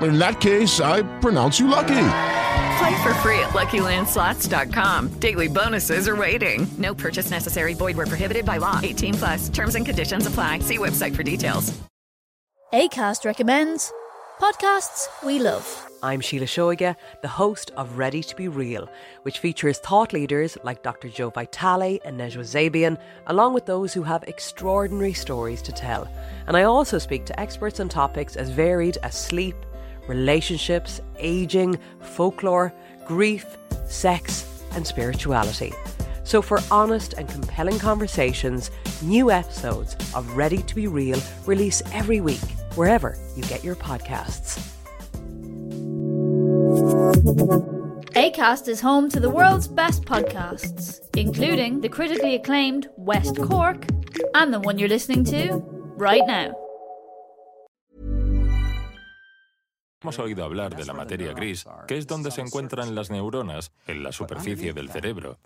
In 0.00 0.18
that 0.18 0.40
case, 0.40 0.80
I 0.80 1.02
pronounce 1.20 1.58
you 1.58 1.68
lucky. 1.68 2.08
Play 2.78 3.02
for 3.02 3.14
free 3.22 3.38
at 3.40 3.50
LuckyLandSlots.com. 3.52 5.18
Daily 5.18 5.48
bonuses 5.48 6.08
are 6.08 6.16
waiting. 6.16 6.66
No 6.78 6.94
purchase 6.94 7.30
necessary. 7.30 7.74
Void 7.74 7.96
where 7.96 8.06
prohibited 8.06 8.44
by 8.44 8.58
law. 8.58 8.80
18 8.82 9.14
plus. 9.14 9.48
Terms 9.48 9.74
and 9.74 9.86
conditions 9.86 10.26
apply. 10.26 10.60
See 10.60 10.78
website 10.78 11.16
for 11.16 11.22
details. 11.22 11.72
ACAST 12.72 13.24
recommends 13.24 13.92
podcasts 14.40 15.06
we 15.24 15.38
love. 15.38 15.88
I'm 16.02 16.20
Sheila 16.20 16.44
Shoiga, 16.44 16.94
the 17.22 17.28
host 17.28 17.70
of 17.76 17.96
Ready 17.96 18.22
to 18.22 18.36
Be 18.36 18.48
Real, 18.48 18.88
which 19.22 19.38
features 19.38 19.78
thought 19.78 20.12
leaders 20.12 20.58
like 20.62 20.82
Dr. 20.82 21.08
Joe 21.08 21.30
Vitale 21.30 22.00
and 22.04 22.20
Nejwa 22.20 22.44
Zabian, 22.44 23.00
along 23.28 23.54
with 23.54 23.64
those 23.64 23.94
who 23.94 24.02
have 24.02 24.24
extraordinary 24.24 25.14
stories 25.14 25.62
to 25.62 25.72
tell. 25.72 26.06
And 26.46 26.56
I 26.56 26.64
also 26.64 26.98
speak 26.98 27.24
to 27.26 27.40
experts 27.40 27.80
on 27.80 27.88
topics 27.88 28.36
as 28.36 28.50
varied 28.50 28.98
as 29.02 29.18
sleep, 29.18 29.56
relationships, 30.08 31.00
aging, 31.18 31.78
folklore, 32.00 32.72
grief, 33.06 33.46
sex, 33.86 34.46
and 34.72 34.86
spirituality. 34.86 35.72
So, 36.24 36.42
for 36.42 36.58
honest 36.70 37.12
and 37.14 37.28
compelling 37.28 37.78
conversations, 37.78 38.70
new 39.00 39.30
episodes 39.30 39.94
of 40.14 40.36
Ready 40.36 40.58
to 40.58 40.74
Be 40.74 40.88
Real 40.88 41.20
release 41.46 41.82
every 41.92 42.20
week, 42.20 42.40
wherever 42.74 43.16
you 43.36 43.42
get 43.44 43.62
your 43.62 43.76
podcasts. 43.76 44.60
ACAST 48.16 48.68
is 48.68 48.80
home 48.80 49.08
to 49.10 49.20
the 49.20 49.30
world's 49.30 49.68
best 49.68 50.04
podcasts, 50.04 51.00
including 51.16 51.80
the 51.80 51.88
critically 51.88 52.34
acclaimed 52.34 52.88
West 52.96 53.36
Cork 53.36 53.84
and 54.34 54.52
the 54.52 54.60
one 54.60 54.78
you're 54.78 54.88
listening 54.88 55.22
to 55.24 55.62
right 55.96 56.26
now. 56.26 56.65
Hemos 60.02 60.18
oído 60.18 60.44
hablar 60.44 60.76
de 60.76 60.84
la 60.84 60.92
materia 60.92 61.32
gris, 61.32 61.64
que 61.88 61.96
es 61.96 62.06
donde 62.06 62.30
se 62.30 62.42
encuentran 62.42 62.94
las 62.94 63.10
neuronas, 63.10 63.72
en 63.86 64.02
la 64.02 64.12
superficie 64.12 64.72
del 64.74 64.90
cerebro. 64.90 65.38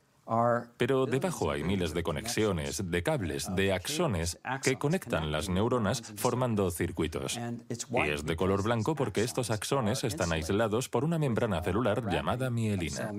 Pero 0.76 1.06
debajo 1.06 1.50
hay 1.50 1.62
miles 1.62 1.94
de 1.94 2.02
conexiones, 2.02 2.90
de 2.90 3.02
cables, 3.02 3.48
de 3.54 3.72
axones 3.72 4.38
que 4.62 4.76
conectan 4.76 5.30
las 5.32 5.48
neuronas 5.48 6.02
formando 6.16 6.70
circuitos. 6.70 7.38
Y 7.38 8.08
es 8.08 8.24
de 8.24 8.36
color 8.36 8.62
blanco 8.62 8.94
porque 8.94 9.22
estos 9.22 9.50
axones 9.50 10.04
están 10.04 10.32
aislados 10.32 10.88
por 10.88 11.04
una 11.04 11.18
membrana 11.18 11.62
celular 11.62 12.08
llamada 12.10 12.50
mielina. 12.50 13.12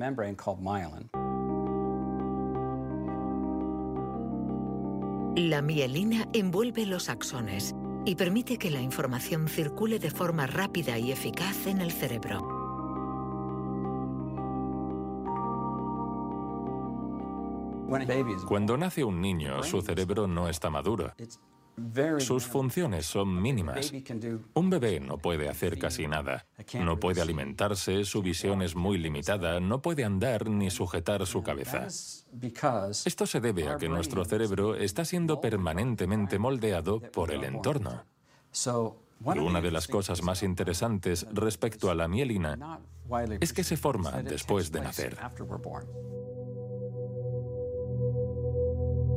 La 5.36 5.62
mielina 5.62 6.28
envuelve 6.34 6.86
los 6.86 7.08
axones 7.10 7.74
y 8.06 8.16
permite 8.16 8.58
que 8.58 8.72
la 8.72 8.82
información 8.82 9.48
circule 9.48 10.00
de 10.00 10.12
forma 10.12 10.48
rápida 10.48 10.98
y 10.98 11.12
eficaz 11.12 11.68
en 11.68 11.82
el 11.82 11.92
cerebro. 11.92 12.62
Cuando 18.48 18.78
nace 18.78 19.04
un 19.04 19.22
niño, 19.22 19.62
su 19.64 19.82
cerebro 19.82 20.26
no 20.26 20.48
está 20.48 20.70
maduro. 20.70 21.14
Sus 22.20 22.46
funciones 22.46 23.06
son 23.06 23.42
mínimas. 23.42 23.92
Un 24.54 24.70
bebé 24.70 25.00
no 25.00 25.18
puede 25.18 25.50
hacer 25.50 25.78
casi 25.78 26.08
nada. 26.08 26.46
No 26.74 27.00
puede 27.00 27.22
alimentarse, 27.22 28.06
su 28.06 28.22
visión 28.22 28.62
es 28.62 28.76
muy 28.76 28.98
limitada, 28.98 29.60
no 29.60 29.82
puede 29.82 30.04
andar 30.04 30.50
ni 30.50 30.70
sujetar 30.70 31.26
su 31.26 31.44
cabeza. 31.44 31.88
Esto 33.06 33.26
se 33.26 33.40
debe 33.40 33.70
a 33.70 33.78
que 33.78 33.90
nuestro 33.90 34.26
cerebro 34.26 34.76
está 34.76 35.06
siendo 35.06 35.42
permanentemente 35.42 36.40
moldeado 36.40 37.00
por 37.00 37.32
el 37.32 37.44
entorno. 37.44 38.04
Y 39.24 39.40
una 39.40 39.62
de 39.62 39.72
las 39.72 39.88
cosas 39.88 40.24
más 40.24 40.44
interesantes 40.44 41.28
respecto 41.32 41.92
a 41.92 41.96
la 41.96 42.08
mielina 42.08 42.80
es 43.40 43.54
que 43.54 43.64
se 43.64 43.78
forma 43.78 44.24
después 44.24 44.72
de 44.72 44.82
nacer. 44.82 45.18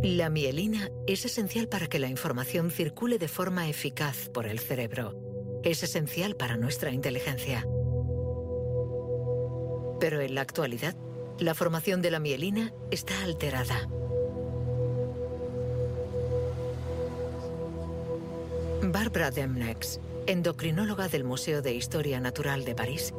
La 0.04 0.28
mielina 0.28 0.90
es 1.06 1.24
esencial 1.24 1.66
para 1.66 1.86
que 1.86 1.98
la 1.98 2.08
información 2.08 2.70
circule 2.70 3.16
de 3.18 3.26
forma 3.26 3.70
eficaz 3.70 4.28
por 4.28 4.46
el 4.46 4.58
cerebro. 4.58 5.18
Es 5.64 5.82
esencial 5.82 6.36
para 6.36 6.58
nuestra 6.58 6.90
inteligencia. 6.90 7.66
Pero 9.98 10.20
en 10.20 10.34
la 10.34 10.42
actualidad, 10.42 10.94
la 11.38 11.54
formación 11.54 12.02
de 12.02 12.10
la 12.10 12.20
mielina 12.20 12.74
está 12.90 13.22
alterada. 13.22 13.88
Barbara 18.82 19.30
Demnex, 19.30 20.00
endocrinóloga 20.26 21.08
del 21.08 21.24
Museo 21.24 21.62
de 21.62 21.72
Historia 21.72 22.20
Natural 22.20 22.66
de 22.66 22.74
París, 22.74 23.14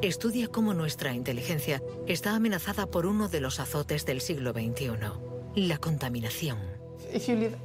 estudia 0.00 0.48
cómo 0.48 0.72
nuestra 0.72 1.12
inteligencia 1.12 1.82
está 2.06 2.34
amenazada 2.34 2.86
por 2.86 3.04
uno 3.04 3.28
de 3.28 3.42
los 3.42 3.60
azotes 3.60 4.06
del 4.06 4.22
siglo 4.22 4.52
XXI, 4.52 5.29
la 5.54 5.78
contaminación. 5.78 6.58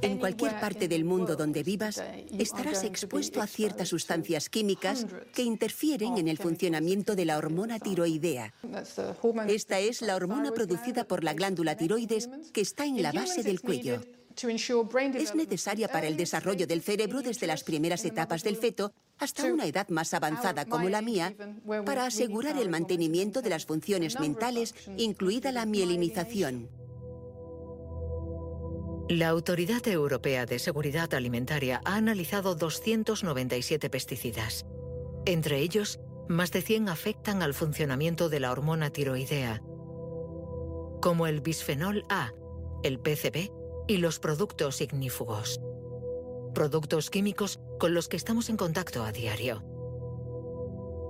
En 0.02 0.18
cualquier 0.18 0.58
parte 0.58 0.88
del 0.88 1.04
mundo 1.04 1.36
donde 1.36 1.62
vivas, 1.62 2.02
estarás 2.36 2.82
expuesto 2.82 3.40
a 3.40 3.46
ciertas 3.46 3.88
sustancias 3.88 4.48
químicas 4.48 5.06
que 5.32 5.42
interfieren 5.42 6.16
en 6.16 6.26
el 6.26 6.38
funcionamiento 6.38 7.14
de 7.14 7.26
la 7.26 7.38
hormona 7.38 7.78
tiroidea. 7.78 8.54
Esta 9.46 9.78
es 9.78 10.02
la 10.02 10.16
hormona 10.16 10.50
producida 10.50 11.04
por 11.04 11.22
la 11.22 11.34
glándula 11.34 11.76
tiroides 11.76 12.28
que 12.52 12.60
está 12.60 12.86
en 12.86 13.02
la 13.02 13.12
base 13.12 13.42
del 13.42 13.60
cuello. 13.60 14.00
Es 15.14 15.34
necesaria 15.34 15.88
para 15.88 16.08
el 16.08 16.16
desarrollo 16.16 16.66
del 16.66 16.82
cerebro 16.82 17.22
desde 17.22 17.46
las 17.46 17.62
primeras 17.62 18.04
etapas 18.04 18.42
del 18.42 18.56
feto 18.56 18.92
hasta 19.18 19.44
una 19.44 19.64
edad 19.64 19.88
más 19.88 20.12
avanzada 20.12 20.66
como 20.66 20.88
la 20.88 21.00
mía, 21.00 21.34
para 21.86 22.04
asegurar 22.04 22.58
el 22.58 22.68
mantenimiento 22.68 23.40
de 23.40 23.50
las 23.50 23.64
funciones 23.64 24.18
mentales, 24.20 24.74
incluida 24.98 25.52
la 25.52 25.64
mielinización. 25.64 26.68
La 29.08 29.28
Autoridad 29.28 29.86
Europea 29.86 30.46
de 30.46 30.58
Seguridad 30.58 31.14
Alimentaria 31.14 31.80
ha 31.84 31.94
analizado 31.94 32.56
297 32.56 33.88
pesticidas. 33.88 34.66
Entre 35.24 35.60
ellos, 35.60 36.00
más 36.28 36.50
de 36.50 36.60
100 36.60 36.88
afectan 36.88 37.40
al 37.40 37.54
funcionamiento 37.54 38.28
de 38.28 38.40
la 38.40 38.50
hormona 38.50 38.90
tiroidea, 38.90 39.62
como 41.00 41.28
el 41.28 41.40
bisfenol 41.40 42.04
A, 42.08 42.32
el 42.82 42.98
PCB 42.98 43.52
y 43.86 43.98
los 43.98 44.18
productos 44.18 44.80
ignífugos. 44.80 45.60
Productos 46.52 47.08
químicos 47.08 47.60
con 47.78 47.94
los 47.94 48.08
que 48.08 48.16
estamos 48.16 48.48
en 48.48 48.56
contacto 48.56 49.04
a 49.04 49.12
diario. 49.12 49.62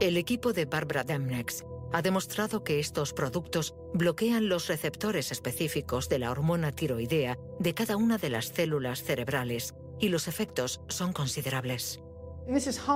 El 0.03 0.19
equipo 0.19 0.53
de 0.53 0.67
Barbara 0.67 1.03
Demnex 1.03 1.65
ha 1.93 2.03
demostrado 2.03 2.65
que 2.65 2.79
estos 2.79 3.13
productos 3.13 3.75
bloquean 3.95 4.49
los 4.49 4.69
receptores 4.69 5.33
específicos 5.33 6.09
de 6.09 6.19
la 6.19 6.31
hormona 6.31 6.73
tiroidea 6.73 7.39
de 7.59 7.75
cada 7.75 7.97
una 7.97 8.19
de 8.19 8.31
las 8.31 8.47
células 8.47 9.03
cerebrales 9.03 9.75
y 9.99 10.09
los 10.09 10.29
efectos 10.29 10.81
son 10.89 11.13
considerables. 11.13 12.01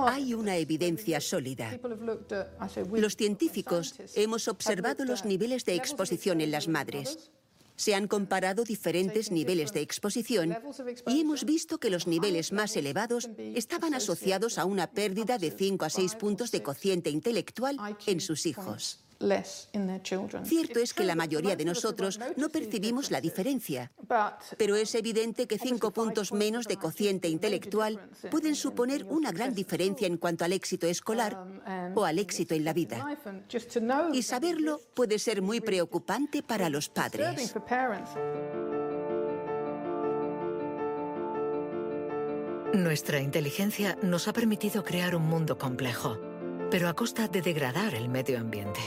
Hay 0.07 0.33
una 0.33 0.55
evidencia 0.55 1.19
sólida. 1.19 1.77
Los 2.93 3.15
científicos 3.17 3.95
hemos 4.15 4.47
observado 4.47 5.03
los 5.03 5.25
niveles 5.25 5.65
de 5.65 5.75
exposición 5.75 6.39
en 6.39 6.51
las 6.51 6.67
madres. 6.67 7.31
Se 7.75 7.95
han 7.95 8.07
comparado 8.07 8.63
diferentes 8.63 9.31
niveles 9.31 9.73
de 9.73 9.81
exposición 9.81 10.57
y 11.07 11.21
hemos 11.21 11.45
visto 11.45 11.79
que 11.79 11.89
los 11.89 12.07
niveles 12.07 12.51
más 12.51 12.75
elevados 12.75 13.29
estaban 13.37 13.93
asociados 13.93 14.57
a 14.57 14.65
una 14.65 14.91
pérdida 14.91 15.37
de 15.37 15.51
5 15.51 15.85
a 15.85 15.89
6 15.89 16.15
puntos 16.15 16.51
de 16.51 16.63
cociente 16.63 17.09
intelectual 17.09 17.77
en 18.05 18.21
sus 18.21 18.45
hijos. 18.45 19.00
Cierto 20.43 20.79
es 20.79 20.93
que 20.93 21.03
la 21.03 21.15
mayoría 21.15 21.55
de 21.55 21.65
nosotros 21.65 22.19
no 22.37 22.49
percibimos 22.49 23.11
la 23.11 23.21
diferencia, 23.21 23.91
pero 24.57 24.75
es 24.75 24.93
evidente 24.95 25.47
que 25.47 25.57
cinco 25.57 25.91
puntos 25.91 26.31
menos 26.33 26.67
de 26.67 26.77
cociente 26.77 27.27
intelectual 27.27 28.09
pueden 28.29 28.55
suponer 28.55 29.05
una 29.05 29.31
gran 29.31 29.53
diferencia 29.53 30.07
en 30.07 30.17
cuanto 30.17 30.45
al 30.45 30.53
éxito 30.53 30.87
escolar 30.87 31.37
o 31.95 32.05
al 32.05 32.19
éxito 32.19 32.55
en 32.55 32.65
la 32.65 32.73
vida. 32.73 33.05
Y 34.13 34.21
saberlo 34.23 34.81
puede 34.93 35.19
ser 35.19 35.41
muy 35.41 35.61
preocupante 35.61 36.43
para 36.43 36.69
los 36.69 36.89
padres. 36.89 37.53
Nuestra 42.73 43.19
inteligencia 43.19 43.97
nos 44.01 44.29
ha 44.29 44.33
permitido 44.33 44.83
crear 44.83 45.13
un 45.13 45.23
mundo 45.23 45.57
complejo, 45.57 46.17
pero 46.69 46.87
a 46.87 46.93
costa 46.93 47.27
de 47.27 47.41
degradar 47.41 47.95
el 47.95 48.07
medio 48.07 48.39
ambiente. 48.39 48.79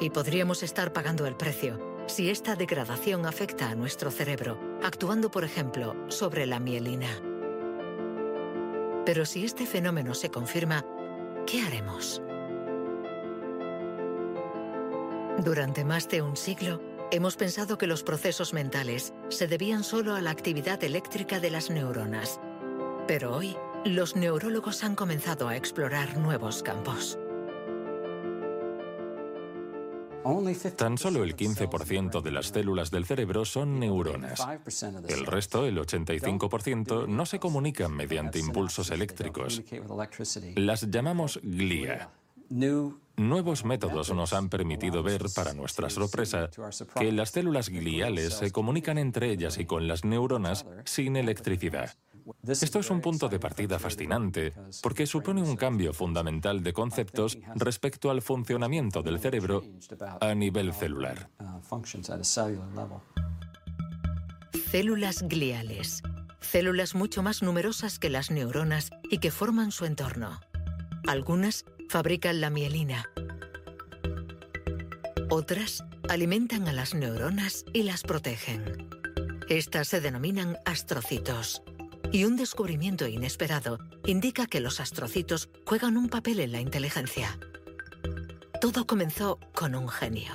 Y 0.00 0.10
podríamos 0.10 0.62
estar 0.62 0.92
pagando 0.92 1.26
el 1.26 1.36
precio 1.36 2.04
si 2.06 2.30
esta 2.30 2.54
degradación 2.54 3.26
afecta 3.26 3.70
a 3.70 3.74
nuestro 3.74 4.10
cerebro, 4.10 4.58
actuando, 4.82 5.30
por 5.30 5.44
ejemplo, 5.44 5.96
sobre 6.08 6.46
la 6.46 6.60
mielina. 6.60 7.08
Pero 9.04 9.24
si 9.24 9.44
este 9.44 9.66
fenómeno 9.66 10.14
se 10.14 10.30
confirma, 10.30 10.84
¿qué 11.46 11.62
haremos? 11.62 12.22
Durante 15.38 15.84
más 15.84 16.08
de 16.08 16.22
un 16.22 16.36
siglo, 16.36 16.80
Hemos 17.12 17.36
pensado 17.36 17.78
que 17.78 17.86
los 17.86 18.02
procesos 18.02 18.52
mentales 18.52 19.14
se 19.28 19.46
debían 19.46 19.84
solo 19.84 20.16
a 20.16 20.20
la 20.20 20.30
actividad 20.30 20.82
eléctrica 20.82 21.38
de 21.38 21.50
las 21.50 21.70
neuronas. 21.70 22.40
Pero 23.06 23.36
hoy, 23.36 23.56
los 23.84 24.16
neurólogos 24.16 24.82
han 24.82 24.96
comenzado 24.96 25.46
a 25.46 25.56
explorar 25.56 26.16
nuevos 26.16 26.64
campos. 26.64 27.16
Tan 30.76 30.98
solo 30.98 31.24
el 31.24 31.36
15% 31.36 32.22
de 32.22 32.30
las 32.30 32.46
células 32.48 32.90
del 32.90 33.04
cerebro 33.04 33.44
son 33.44 33.78
neuronas. 33.78 34.46
El 35.08 35.26
resto, 35.26 35.66
el 35.66 35.78
85%, 35.78 37.06
no 37.06 37.26
se 37.26 37.38
comunican 37.38 37.92
mediante 37.92 38.38
impulsos 38.38 38.90
eléctricos. 38.90 39.62
Las 40.56 40.90
llamamos 40.90 41.40
glía. 41.42 42.10
Nuevos 43.16 43.64
métodos 43.64 44.12
nos 44.12 44.32
han 44.32 44.48
permitido 44.48 45.02
ver, 45.02 45.22
para 45.34 45.54
nuestra 45.54 45.88
sorpresa, 45.88 46.50
que 46.98 47.12
las 47.12 47.30
células 47.30 47.70
gliales 47.70 48.34
se 48.34 48.52
comunican 48.52 48.98
entre 48.98 49.30
ellas 49.30 49.58
y 49.58 49.64
con 49.64 49.88
las 49.88 50.04
neuronas 50.04 50.66
sin 50.84 51.16
electricidad. 51.16 51.96
Esto 52.46 52.80
es 52.80 52.90
un 52.90 53.00
punto 53.00 53.28
de 53.28 53.38
partida 53.38 53.78
fascinante 53.78 54.52
porque 54.82 55.06
supone 55.06 55.42
un 55.42 55.56
cambio 55.56 55.92
fundamental 55.92 56.62
de 56.62 56.72
conceptos 56.72 57.38
respecto 57.54 58.10
al 58.10 58.22
funcionamiento 58.22 59.02
del 59.02 59.18
cerebro 59.18 59.62
a 60.20 60.34
nivel 60.34 60.72
celular. 60.72 61.30
Células 64.70 65.22
gliales. 65.22 66.02
Células 66.40 66.94
mucho 66.94 67.22
más 67.22 67.42
numerosas 67.42 67.98
que 67.98 68.10
las 68.10 68.30
neuronas 68.30 68.90
y 69.10 69.18
que 69.18 69.30
forman 69.30 69.72
su 69.72 69.84
entorno. 69.84 70.40
Algunas 71.06 71.64
fabrican 71.88 72.40
la 72.40 72.50
mielina. 72.50 73.08
Otras 75.30 75.84
alimentan 76.08 76.68
a 76.68 76.72
las 76.72 76.94
neuronas 76.94 77.64
y 77.72 77.82
las 77.82 78.02
protegen. 78.02 78.88
Estas 79.48 79.88
se 79.88 80.00
denominan 80.00 80.56
astrocitos. 80.64 81.62
Y 82.12 82.24
un 82.24 82.36
descubrimiento 82.36 83.06
inesperado 83.06 83.78
indica 84.06 84.46
que 84.46 84.60
los 84.60 84.80
astrocitos 84.80 85.48
juegan 85.64 85.96
un 85.96 86.08
papel 86.08 86.40
en 86.40 86.52
la 86.52 86.60
inteligencia. 86.60 87.38
Todo 88.60 88.86
comenzó 88.86 89.38
con 89.54 89.74
un 89.74 89.88
genio. 89.88 90.32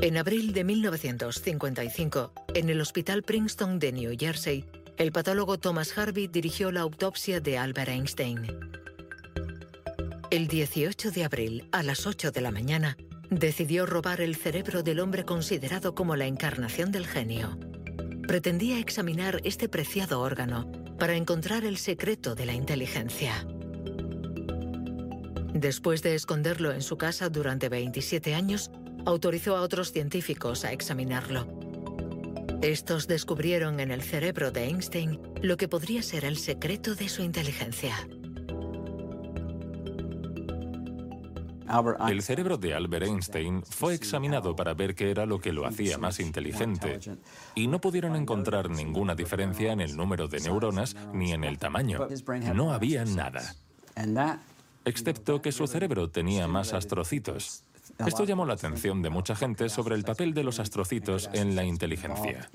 En 0.00 0.16
abril 0.16 0.52
de 0.52 0.62
1955, 0.62 2.32
en 2.54 2.70
el 2.70 2.80
Hospital 2.80 3.22
Princeton 3.24 3.78
de 3.78 3.92
New 3.92 4.16
Jersey, 4.16 4.64
el 4.96 5.10
patólogo 5.10 5.58
Thomas 5.58 5.96
Harvey 5.96 6.28
dirigió 6.28 6.70
la 6.70 6.80
autopsia 6.80 7.40
de 7.40 7.58
Albert 7.58 7.88
Einstein. 7.88 8.46
El 10.30 10.46
18 10.46 11.10
de 11.10 11.24
abril, 11.24 11.68
a 11.72 11.82
las 11.82 12.06
8 12.06 12.30
de 12.30 12.40
la 12.40 12.50
mañana, 12.50 12.96
decidió 13.30 13.86
robar 13.86 14.20
el 14.20 14.36
cerebro 14.36 14.82
del 14.82 15.00
hombre 15.00 15.24
considerado 15.24 15.94
como 15.94 16.16
la 16.16 16.26
encarnación 16.26 16.92
del 16.92 17.06
genio. 17.06 17.58
Pretendía 18.26 18.78
examinar 18.78 19.40
este 19.44 19.68
preciado 19.68 20.20
órgano 20.20 20.70
para 20.98 21.14
encontrar 21.14 21.64
el 21.64 21.76
secreto 21.76 22.34
de 22.34 22.46
la 22.46 22.54
inteligencia. 22.54 23.46
Después 25.54 26.02
de 26.02 26.14
esconderlo 26.14 26.72
en 26.72 26.82
su 26.82 26.96
casa 26.96 27.28
durante 27.28 27.68
27 27.68 28.34
años, 28.34 28.70
autorizó 29.06 29.56
a 29.56 29.62
otros 29.62 29.92
científicos 29.92 30.64
a 30.64 30.72
examinarlo. 30.72 31.46
Estos 32.62 33.06
descubrieron 33.06 33.80
en 33.80 33.90
el 33.90 34.02
cerebro 34.02 34.50
de 34.50 34.64
Einstein 34.64 35.20
lo 35.40 35.56
que 35.56 35.68
podría 35.68 36.02
ser 36.02 36.24
el 36.24 36.36
secreto 36.36 36.94
de 36.94 37.08
su 37.08 37.22
inteligencia. 37.22 37.94
El 42.08 42.22
cerebro 42.22 42.56
de 42.56 42.74
Albert 42.74 43.06
Einstein 43.06 43.62
fue 43.62 43.94
examinado 43.94 44.56
para 44.56 44.74
ver 44.74 44.94
qué 44.94 45.10
era 45.10 45.26
lo 45.26 45.40
que 45.40 45.52
lo 45.52 45.66
hacía 45.66 45.98
más 45.98 46.20
inteligente 46.20 46.98
y 47.54 47.66
no 47.66 47.80
pudieron 47.80 48.16
encontrar 48.16 48.70
ninguna 48.70 49.14
diferencia 49.14 49.72
en 49.72 49.80
el 49.80 49.96
número 49.96 50.28
de 50.28 50.40
neuronas 50.40 50.96
ni 51.12 51.32
en 51.32 51.44
el 51.44 51.58
tamaño. 51.58 52.08
No 52.54 52.72
había 52.72 53.04
nada. 53.04 53.54
Excepto 54.84 55.42
que 55.42 55.52
su 55.52 55.66
cerebro 55.66 56.08
tenía 56.08 56.48
más 56.48 56.72
astrocitos. 56.72 57.64
Esto 58.06 58.24
llamó 58.24 58.46
la 58.46 58.54
atención 58.54 59.02
de 59.02 59.10
mucha 59.10 59.34
gente 59.34 59.68
sobre 59.68 59.96
el 59.96 60.04
papel 60.04 60.32
de 60.32 60.44
los 60.44 60.60
astrocitos 60.60 61.28
en 61.32 61.56
la 61.56 61.64
inteligencia. 61.64 62.48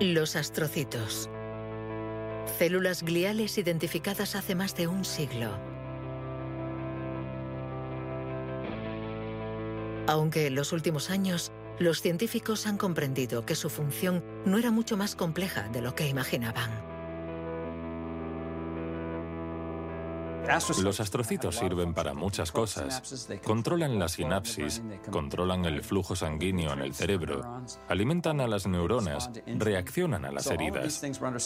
Los 0.00 0.36
astrocitos. 0.36 1.30
Células 2.46 3.02
gliales 3.02 3.58
identificadas 3.58 4.34
hace 4.34 4.54
más 4.54 4.74
de 4.76 4.86
un 4.86 5.04
siglo. 5.04 5.58
Aunque 10.06 10.46
en 10.46 10.54
los 10.54 10.72
últimos 10.72 11.10
años 11.10 11.52
los 11.78 12.00
científicos 12.00 12.66
han 12.66 12.78
comprendido 12.78 13.44
que 13.44 13.54
su 13.54 13.68
función 13.68 14.24
no 14.46 14.56
era 14.56 14.70
mucho 14.70 14.96
más 14.96 15.14
compleja 15.14 15.68
de 15.68 15.82
lo 15.82 15.94
que 15.94 16.08
imaginaban. 16.08 16.95
Los 20.82 21.00
astrocitos 21.00 21.56
sirven 21.56 21.94
para 21.94 22.14
muchas 22.14 22.52
cosas. 22.52 23.02
Controlan 23.44 23.98
la 23.98 24.08
sinapsis, 24.08 24.82
controlan 25.10 25.64
el 25.64 25.82
flujo 25.82 26.16
sanguíneo 26.16 26.72
en 26.72 26.80
el 26.80 26.94
cerebro, 26.94 27.62
alimentan 27.88 28.40
a 28.40 28.46
las 28.46 28.66
neuronas, 28.66 29.30
reaccionan 29.46 30.24
a 30.24 30.32
las 30.32 30.46
heridas. 30.46 31.02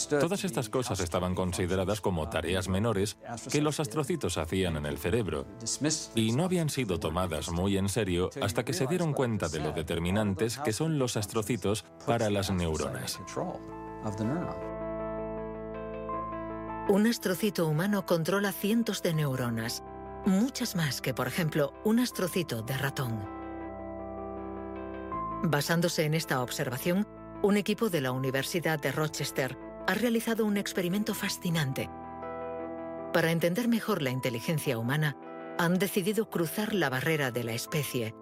Todas 0.09 0.43
estas 0.43 0.69
cosas 0.69 0.99
estaban 0.99 1.35
consideradas 1.35 2.01
como 2.01 2.29
tareas 2.29 2.67
menores 2.67 3.17
que 3.51 3.61
los 3.61 3.79
astrocitos 3.79 4.37
hacían 4.37 4.77
en 4.77 4.85
el 4.85 4.97
cerebro 4.97 5.45
y 6.15 6.31
no 6.31 6.45
habían 6.45 6.69
sido 6.69 6.99
tomadas 6.99 7.49
muy 7.49 7.77
en 7.77 7.89
serio 7.89 8.29
hasta 8.41 8.63
que 8.63 8.73
se 8.73 8.87
dieron 8.87 9.13
cuenta 9.13 9.49
de 9.49 9.59
lo 9.59 9.71
determinantes 9.71 10.57
que 10.59 10.73
son 10.73 10.99
los 10.99 11.17
astrocitos 11.17 11.85
para 12.05 12.29
las 12.29 12.51
neuronas. 12.51 13.19
Un 16.91 17.07
astrocito 17.07 17.67
humano 17.67 18.05
controla 18.05 18.51
cientos 18.51 19.01
de 19.01 19.13
neuronas, 19.13 19.81
muchas 20.25 20.75
más 20.75 20.99
que, 20.99 21.13
por 21.13 21.25
ejemplo, 21.25 21.71
un 21.85 21.99
astrocito 22.01 22.63
de 22.63 22.77
ratón. 22.77 23.17
Basándose 25.41 26.03
en 26.03 26.13
esta 26.13 26.43
observación, 26.43 27.07
un 27.43 27.55
equipo 27.55 27.89
de 27.89 28.01
la 28.01 28.11
Universidad 28.11 28.77
de 28.77 28.91
Rochester 28.91 29.57
ha 29.87 29.93
realizado 29.93 30.45
un 30.45 30.57
experimento 30.57 31.13
fascinante. 31.13 31.89
Para 33.13 33.31
entender 33.31 33.69
mejor 33.69 34.01
la 34.01 34.09
inteligencia 34.09 34.77
humana, 34.77 35.15
han 35.57 35.79
decidido 35.79 36.29
cruzar 36.29 36.73
la 36.73 36.89
barrera 36.89 37.31
de 37.31 37.45
la 37.45 37.53
especie 37.53 38.13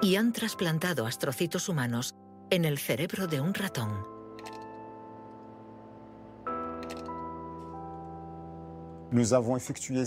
y 0.00 0.14
han 0.14 0.32
trasplantado 0.32 1.04
astrocitos 1.04 1.68
humanos 1.68 2.14
en 2.50 2.64
el 2.64 2.78
cerebro 2.78 3.26
de 3.26 3.40
un 3.40 3.54
ratón. 3.54 4.13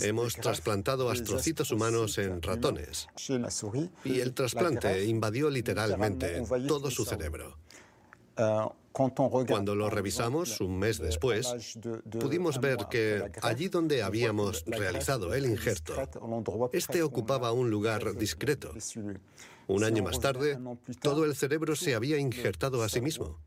Hemos 0.02 0.34
trasplantado 0.34 1.10
astrocitos 1.10 1.70
humanos 1.70 2.18
en 2.18 2.42
ratones 2.42 3.08
y 4.04 4.20
el 4.20 4.34
trasplante 4.34 5.04
invadió 5.06 5.48
literalmente 5.48 6.42
todo 6.66 6.90
su 6.90 7.04
cerebro. 7.04 7.56
Cuando 9.46 9.74
lo 9.74 9.90
revisamos 9.90 10.60
un 10.60 10.78
mes 10.78 10.98
después, 10.98 11.78
pudimos 12.20 12.60
ver 12.60 12.86
que 12.90 13.30
allí 13.42 13.68
donde 13.68 14.02
habíamos 14.02 14.64
realizado 14.66 15.34
el 15.34 15.46
injerto, 15.46 15.94
este 16.72 17.02
ocupaba 17.02 17.52
un 17.52 17.70
lugar 17.70 18.16
discreto. 18.16 18.74
Un 19.68 19.84
año 19.84 20.02
más 20.02 20.18
tarde, 20.18 20.58
todo 21.02 21.24
el 21.24 21.36
cerebro 21.36 21.76
se 21.76 21.94
había 21.94 22.18
injertado 22.18 22.82
a 22.82 22.88
sí 22.88 23.00
mismo. 23.00 23.38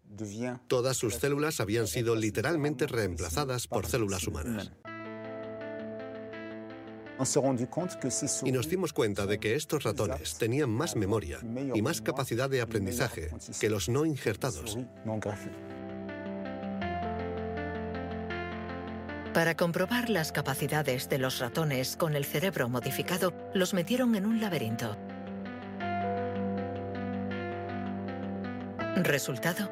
Todas 0.68 0.96
sus 0.98 1.16
células 1.16 1.60
habían 1.60 1.88
sido 1.88 2.16
literalmente 2.16 2.86
reemplazadas 2.86 3.68
por 3.68 3.88
células 3.88 4.28
humanas. 4.28 4.72
Y 8.44 8.52
nos 8.52 8.70
dimos 8.70 8.94
cuenta 8.94 9.26
de 9.26 9.40
que 9.40 9.56
estos 9.56 9.84
ratones 9.84 10.38
tenían 10.38 10.70
más 10.70 10.96
memoria 10.96 11.40
y 11.74 11.82
más 11.82 12.02
capacidad 12.02 12.50
de 12.50 12.62
aprendizaje 12.62 13.30
que 13.60 13.70
los 13.70 13.90
no 13.90 14.06
injertados. 14.06 14.78
Para 19.34 19.56
comprobar 19.56 20.10
las 20.10 20.34
capacidades 20.34 21.08
de 21.08 21.18
los 21.18 21.40
ratones 21.40 21.96
con 21.96 22.16
el 22.16 22.26
cerebro 22.26 22.68
modificado, 22.68 23.34
los 23.54 23.74
metieron 23.74 24.16
en 24.16 24.26
un 24.26 24.42
laberinto. 24.42 24.98
Resultado. 28.98 29.70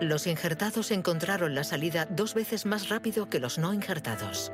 Los 0.00 0.26
injertados 0.26 0.90
encontraron 0.90 1.54
la 1.54 1.64
salida 1.64 2.06
dos 2.08 2.32
veces 2.32 2.64
más 2.64 2.88
rápido 2.88 3.28
que 3.28 3.40
los 3.40 3.58
no 3.58 3.74
injertados. 3.74 4.50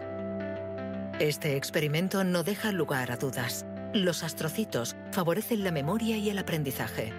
Este 1.19 1.57
experimento 1.57 2.23
no 2.23 2.45
deja 2.45 2.71
lugar 2.71 3.11
a 3.11 3.17
dudas. 3.17 3.67
Los 3.93 4.23
astrocitos 4.23 4.95
favorecen 5.11 5.65
la 5.65 5.73
memoria 5.73 6.17
y 6.17 6.31
el 6.31 6.39
aprendizaje. 6.39 7.13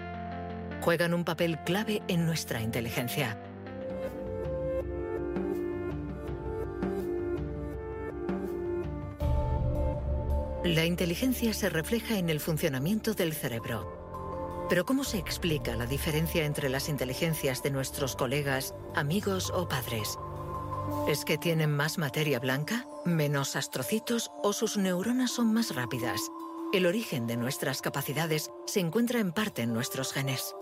Juegan 0.80 1.12
un 1.12 1.22
papel 1.22 1.58
clave 1.64 2.00
en 2.08 2.24
nuestra 2.24 2.62
inteligencia. 2.62 3.38
La 10.64 10.86
inteligencia 10.86 11.52
se 11.52 11.68
refleja 11.68 12.16
en 12.16 12.30
el 12.30 12.40
funcionamiento 12.40 13.12
del 13.12 13.34
cerebro. 13.34 14.66
Pero 14.70 14.86
¿cómo 14.86 15.04
se 15.04 15.18
explica 15.18 15.76
la 15.76 15.84
diferencia 15.84 16.46
entre 16.46 16.70
las 16.70 16.88
inteligencias 16.88 17.62
de 17.62 17.70
nuestros 17.70 18.16
colegas, 18.16 18.74
amigos 18.94 19.50
o 19.54 19.68
padres? 19.68 20.16
¿Es 21.06 21.26
que 21.26 21.36
tienen 21.36 21.76
más 21.76 21.98
materia 21.98 22.38
blanca, 22.38 22.86
menos 23.04 23.56
astrocitos 23.56 24.30
o 24.42 24.52
sus 24.52 24.76
neuronas 24.76 25.30
son 25.30 25.52
más 25.52 25.74
rápidas? 25.74 26.20
El 26.72 26.86
origen 26.86 27.26
de 27.26 27.36
nuestras 27.36 27.82
capacidades 27.82 28.50
se 28.66 28.80
encuentra 28.80 29.20
en 29.20 29.32
parte 29.32 29.62
en 29.62 29.72
nuestros 29.72 30.12
genes. 30.12 30.54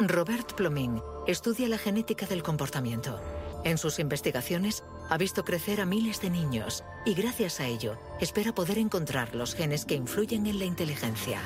Robert 0.00 0.54
Plomin 0.54 1.02
estudia 1.26 1.68
la 1.68 1.78
genética 1.78 2.26
del 2.26 2.42
comportamiento. 2.42 3.20
En 3.64 3.78
sus 3.78 3.98
investigaciones 3.98 4.84
ha 5.10 5.18
visto 5.18 5.44
crecer 5.44 5.80
a 5.80 5.86
miles 5.86 6.20
de 6.20 6.30
niños 6.30 6.82
y 7.04 7.14
gracias 7.14 7.60
a 7.60 7.66
ello 7.66 7.96
espera 8.20 8.54
poder 8.54 8.78
encontrar 8.78 9.34
los 9.34 9.54
genes 9.54 9.84
que 9.84 9.94
influyen 9.94 10.46
en 10.46 10.58
la 10.58 10.64
inteligencia. 10.64 11.40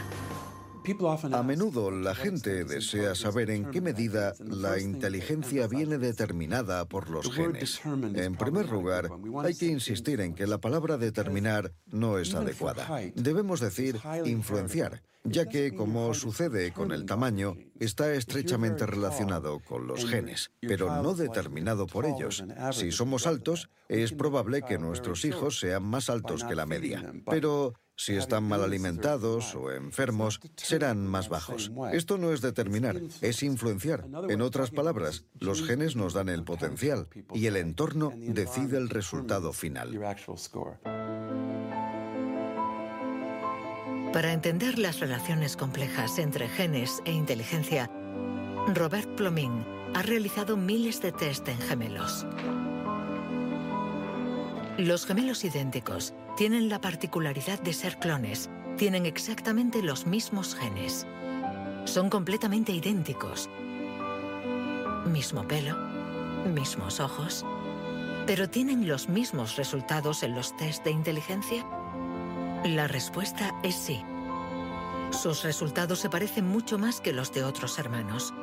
A 1.33 1.43
menudo 1.43 1.91
la 1.91 2.15
gente 2.15 2.65
desea 2.65 3.15
saber 3.15 3.51
en 3.51 3.71
qué 3.71 3.81
medida 3.81 4.35
la 4.39 4.79
inteligencia 4.79 5.67
viene 5.67 5.99
determinada 5.99 6.85
por 6.85 7.11
los 7.11 7.33
genes. 7.33 7.81
En 8.15 8.37
primer 8.37 8.69
lugar, 8.69 9.11
hay 9.43 9.55
que 9.55 9.67
insistir 9.67 10.21
en 10.21 10.35
que 10.35 10.47
la 10.47 10.59
palabra 10.59 10.97
determinar 10.97 11.73
no 11.87 12.19
es 12.19 12.35
adecuada. 12.35 12.87
Debemos 13.15 13.61
decir 13.61 13.99
influenciar, 14.25 15.03
ya 15.25 15.47
que, 15.47 15.75
como 15.75 16.15
sucede 16.15 16.73
con 16.73 16.93
el 16.93 17.05
tamaño, 17.05 17.57
está 17.81 18.13
estrechamente 18.15 18.87
relacionado 18.87 19.59
con 19.61 19.87
los 19.87 20.07
genes, 20.07 20.53
pero 20.61 21.03
no 21.03 21.15
determinado 21.15 21.87
por 21.87 22.07
ellos. 22.07 22.45
Si 22.73 22.93
somos 22.93 23.27
altos, 23.27 23.71
es 23.89 24.13
probable 24.13 24.63
que 24.63 24.79
nuestros 24.79 25.25
hijos 25.25 25.59
sean 25.59 25.85
más 25.85 26.11
altos 26.11 26.45
que 26.45 26.55
la 26.55 26.67
media. 26.67 27.13
Pero 27.27 27.75
si 27.97 28.15
están 28.15 28.45
mal 28.45 28.63
alimentados 28.63 29.55
o 29.55 29.73
enfermos, 29.73 30.41
serán 30.57 31.07
más 31.07 31.31
bajos. 31.31 31.73
Esto 31.93 32.19
no 32.19 32.33
es 32.33 32.43
determinar, 32.43 33.01
es 33.23 33.43
influenciar. 33.43 34.07
En 34.29 34.43
otras 34.43 34.71
palabras, 34.71 35.25
los 35.41 35.63
genes 35.67 35.97
nos 35.97 36.13
dan 36.13 36.29
el 36.29 36.45
potencial 36.45 37.09
y 37.33 37.47
el 37.47 37.57
entorno 37.57 38.13
decide 38.15 38.77
el 38.77 38.91
resultado 38.91 39.53
final. 39.53 39.99
Para 44.13 44.33
entender 44.33 44.79
las 44.79 45.01
relaciones 45.01 45.57
complejas 45.57 46.19
entre 46.19 46.49
genes 46.49 47.03
e 47.05 47.13
inteligencia, 47.13 47.91
Robert 48.75 49.09
Plomin 49.17 49.65
ha 49.95 50.03
realizado 50.03 50.57
miles 50.57 51.01
de 51.01 51.13
test 51.13 51.49
en 51.49 51.59
gemelos. 51.59 52.27
Los 54.79 55.07
gemelos 55.07 55.43
idénticos 55.43 56.13
tienen 56.37 56.69
la 56.69 56.83
particularidad 56.83 57.59
de 57.61 57.73
ser 57.73 57.97
clones. 57.99 58.51
Tienen 58.77 59.07
exactamente 59.07 59.83
los 59.83 60.07
mismos 60.07 60.55
genes. 60.55 61.07
Son 61.87 62.11
completamente 62.11 62.73
idénticos. 62.73 63.49
Mismo 65.07 65.49
pelo, 65.49 65.79
mismos 66.53 67.01
ojos. 67.01 67.47
¿Pero 68.27 68.51
tienen 68.51 68.87
los 68.87 69.09
mismos 69.09 69.57
resultados 69.57 70.23
en 70.23 70.35
los 70.35 70.55
test 70.59 70.85
de 70.85 70.91
inteligencia? 70.91 71.65
La 72.67 72.87
respuesta 72.87 73.55
es 73.63 73.77
sí. 73.77 74.03
Sus 75.11 75.43
resultados 75.43 76.01
se 76.01 76.11
parecen 76.11 76.47
mucho 76.47 76.77
más 76.77 77.01
que 77.01 77.15
los 77.15 77.33
de 77.33 77.45
otros 77.45 77.79
hermanos. 77.79 78.35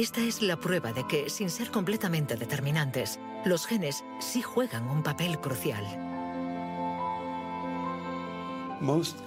Esta 0.00 0.24
es 0.24 0.40
la 0.40 0.58
prueba 0.58 0.94
de 0.94 1.06
que, 1.06 1.28
sin 1.28 1.50
ser 1.50 1.70
completamente 1.70 2.34
determinantes, 2.34 3.20
los 3.44 3.66
genes 3.66 4.02
sí 4.18 4.40
juegan 4.40 4.88
un 4.88 5.02
papel 5.02 5.38
crucial. 5.40 5.84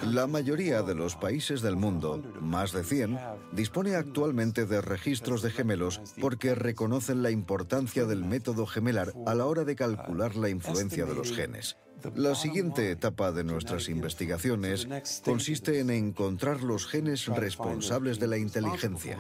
La 0.02 0.26
mayoría 0.26 0.82
de 0.82 0.96
los 0.96 1.16
países 1.16 1.62
del 1.62 1.76
mundo, 1.76 2.24
más 2.42 2.72
de 2.72 2.84
100, 2.84 3.20
dispone 3.52 3.94
actualmente 3.94 4.66
de 4.66 4.82
registros 4.82 5.44
de 5.44 5.52
gemelos 5.52 6.02
porque 6.20 6.56
reconocen 6.56 7.22
la 7.22 7.30
importancia 7.30 8.06
del 8.06 8.26
método 8.26 8.66
gemelar 8.66 9.14
a 9.28 9.36
la 9.36 9.46
hora 9.46 9.66
de 9.66 9.76
calcular 9.76 10.36
la 10.36 10.50
influencia 10.50 11.06
de 11.06 11.14
los 11.14 11.34
genes. 11.34 11.78
La 12.16 12.34
siguiente 12.34 12.90
etapa 12.90 13.32
de 13.32 13.44
nuestras 13.44 13.90
investigaciones 13.90 14.88
consiste 15.24 15.80
en 15.82 15.92
encontrar 15.92 16.64
los 16.64 16.88
genes 16.88 17.28
responsables 17.28 18.20
de 18.20 18.28
la 18.28 18.40
inteligencia. 18.40 19.20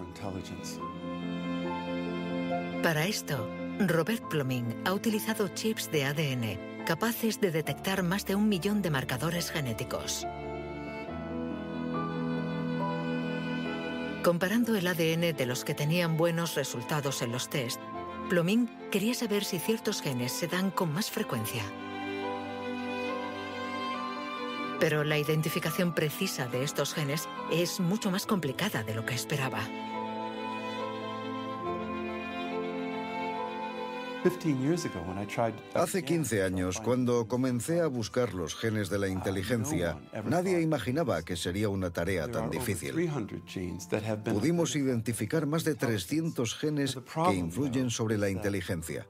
Para 2.83 3.05
esto, 3.05 3.49
Robert 3.79 4.27
Plomin 4.27 4.75
ha 4.83 4.91
utilizado 4.91 5.47
chips 5.47 5.89
de 5.89 6.03
ADN 6.03 6.83
capaces 6.85 7.39
de 7.39 7.49
detectar 7.49 8.03
más 8.03 8.25
de 8.25 8.35
un 8.35 8.49
millón 8.49 8.81
de 8.81 8.89
marcadores 8.89 9.51
genéticos. 9.51 10.27
Comparando 14.21 14.75
el 14.75 14.85
ADN 14.85 15.33
de 15.33 15.45
los 15.45 15.63
que 15.63 15.73
tenían 15.73 16.17
buenos 16.17 16.55
resultados 16.55 17.21
en 17.21 17.31
los 17.31 17.49
test, 17.49 17.79
Plomin 18.29 18.69
quería 18.91 19.13
saber 19.13 19.45
si 19.45 19.59
ciertos 19.59 20.01
genes 20.01 20.33
se 20.33 20.47
dan 20.47 20.69
con 20.69 20.91
más 20.91 21.09
frecuencia. 21.09 21.63
Pero 24.81 25.05
la 25.05 25.17
identificación 25.17 25.95
precisa 25.95 26.47
de 26.47 26.65
estos 26.65 26.93
genes 26.93 27.29
es 27.49 27.79
mucho 27.79 28.11
más 28.11 28.25
complicada 28.25 28.83
de 28.83 28.93
lo 28.93 29.05
que 29.05 29.15
esperaba. 29.15 29.61
Hace 35.73 36.03
15 36.03 36.43
años, 36.43 36.79
cuando 36.79 37.27
comencé 37.27 37.81
a 37.81 37.87
buscar 37.87 38.33
los 38.33 38.55
genes 38.55 38.89
de 38.89 38.99
la 38.99 39.07
inteligencia, 39.07 39.99
nadie 40.25 40.61
imaginaba 40.61 41.23
que 41.23 41.35
sería 41.35 41.69
una 41.69 41.91
tarea 41.91 42.29
tan 42.29 42.49
difícil. 42.49 42.93
Pudimos 44.23 44.75
identificar 44.75 45.45
más 45.45 45.63
de 45.63 45.75
300 45.75 46.55
genes 46.55 46.95
que 46.95 47.35
influyen 47.35 47.89
sobre 47.89 48.17
la 48.17 48.29
inteligencia. 48.29 49.07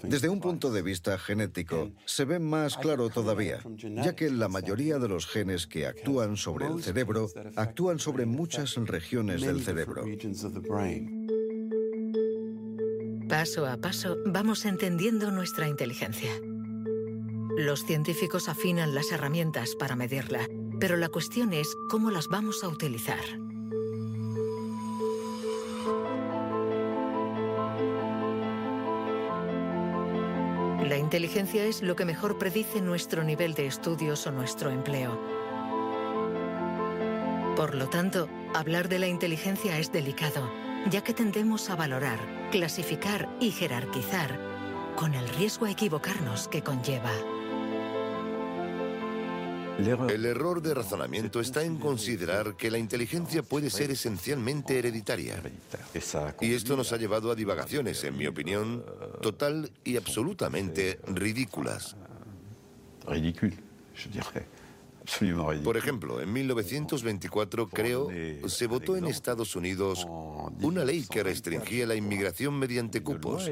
Desde 0.04 0.30
un 0.30 0.40
punto 0.40 0.72
de 0.72 0.82
vista 0.82 1.18
genético, 1.18 1.92
se 2.06 2.26
ve 2.26 2.40
más 2.40 2.78
claro 2.78 3.10
todavía, 3.10 3.60
ya 3.78 4.16
que 4.16 4.30
la 4.30 4.48
mayoría 4.48 5.00
de 5.00 5.08
los 5.08 5.28
genes 5.28 5.68
que 5.68 5.88
actúan 5.88 6.38
sobre 6.38 6.68
el 6.68 6.82
cerebro 6.84 7.30
actúan 7.56 8.00
sobre 8.00 8.26
muchas 8.26 8.76
regiones 8.76 9.42
del 9.42 9.62
cerebro. 9.62 10.06
Paso 13.30 13.66
a 13.66 13.78
paso 13.78 14.18
vamos 14.26 14.66
entendiendo 14.66 15.32
nuestra 15.32 15.68
inteligencia. 15.68 16.30
Los 17.58 17.84
científicos 17.84 18.50
afinan 18.50 18.94
las 18.94 19.12
herramientas 19.12 19.76
para 19.76 19.96
medirla, 19.96 20.48
pero 20.80 20.96
la 20.96 21.10
cuestión 21.10 21.52
es 21.52 21.76
cómo 21.90 22.12
las 22.12 22.28
vamos 22.28 22.64
a 22.64 22.68
utilizar. 22.68 23.24
La 30.88 30.98
inteligencia 30.98 31.66
es 31.66 31.82
lo 31.82 31.96
que 31.96 32.06
mejor 32.06 32.38
predice 32.38 32.80
nuestro 32.80 33.24
nivel 33.24 33.56
de 33.56 33.66
estudios 33.66 34.28
o 34.28 34.32
nuestro 34.32 34.70
empleo. 34.70 35.20
Por 37.56 37.74
lo 37.74 37.90
tanto, 37.90 38.30
hablar 38.54 38.88
de 38.88 39.00
la 39.00 39.08
inteligencia 39.08 39.80
es 39.80 39.92
delicado 39.92 40.48
ya 40.90 41.04
que 41.04 41.14
tendemos 41.14 41.70
a 41.70 41.76
valorar, 41.76 42.20
clasificar 42.52 43.30
y 43.40 43.52
jerarquizar 43.52 44.40
con 44.96 45.14
el 45.14 45.28
riesgo 45.30 45.66
a 45.66 45.72
equivocarnos 45.72 46.48
que 46.48 46.62
conlleva. 46.62 47.12
El 49.78 50.26
error 50.26 50.62
de 50.62 50.74
razonamiento 50.74 51.42
está 51.42 51.64
en 51.64 51.78
considerar 51.78 52.56
que 52.56 52.72
la 52.72 52.78
inteligencia 52.78 53.44
puede 53.44 53.70
ser 53.70 53.92
esencialmente 53.92 54.80
hereditaria. 54.80 55.42
Y 56.40 56.54
esto 56.54 56.78
nos 56.78 56.94
ha 56.94 56.98
llevado 56.98 57.30
a 57.30 57.36
divagaciones, 57.36 58.02
en 58.06 58.18
mi 58.18 58.26
opinión, 58.26 58.86
total 59.22 59.70
y 59.84 59.98
absolutamente 59.98 61.00
ridículas. 61.08 61.98
Por 65.64 65.78
ejemplo, 65.78 66.22
en 66.22 66.32
1924, 66.34 67.70
creo, 67.70 68.10
se 68.48 68.68
votó 68.68 68.98
en 68.98 69.06
Estados 69.06 69.56
Unidos 69.56 70.06
una 70.62 70.84
ley 70.84 71.06
que 71.10 71.24
restringía 71.24 71.86
la 71.88 71.96
inmigración 71.96 72.58
mediante 72.58 73.02
cupos, 73.02 73.50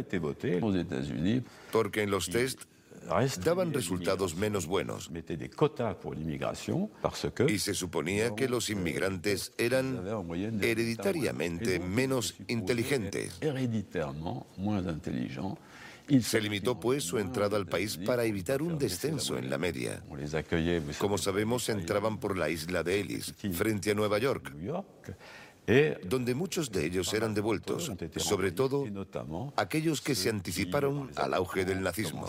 porque 1.71 2.03
en 2.03 2.11
los 2.11 2.29
test 2.29 2.61
daban 3.43 3.73
resultados 3.73 4.35
menos 4.35 4.65
buenos. 4.65 5.11
Y 7.47 7.59
se 7.59 7.73
suponía 7.73 8.35
que 8.35 8.47
los 8.47 8.69
inmigrantes 8.69 9.51
eran 9.57 10.05
hereditariamente 10.61 11.79
menos 11.79 12.35
inteligentes. 12.47 13.39
Se 16.21 16.41
limitó 16.41 16.79
pues 16.79 17.03
su 17.03 17.17
entrada 17.17 17.57
al 17.57 17.65
país 17.65 17.97
para 17.97 18.25
evitar 18.25 18.61
un 18.61 18.77
descenso 18.77 19.37
en 19.37 19.49
la 19.49 19.57
media. 19.57 20.03
Como 20.97 21.17
sabemos, 21.17 21.69
entraban 21.69 22.19
por 22.19 22.37
la 22.37 22.49
isla 22.49 22.83
de 22.83 22.99
Ellis, 22.99 23.33
frente 23.53 23.91
a 23.91 23.93
Nueva 23.93 24.17
York, 24.17 24.53
donde 26.03 26.35
muchos 26.35 26.71
de 26.71 26.85
ellos 26.85 27.13
eran 27.13 27.33
devueltos, 27.33 27.91
sobre 28.17 28.51
todo 28.51 28.85
aquellos 29.55 30.01
que 30.01 30.15
se 30.15 30.29
anticiparon 30.29 31.09
al 31.15 31.33
auge 31.33 31.63
del 31.65 31.81
nazismo. 31.81 32.27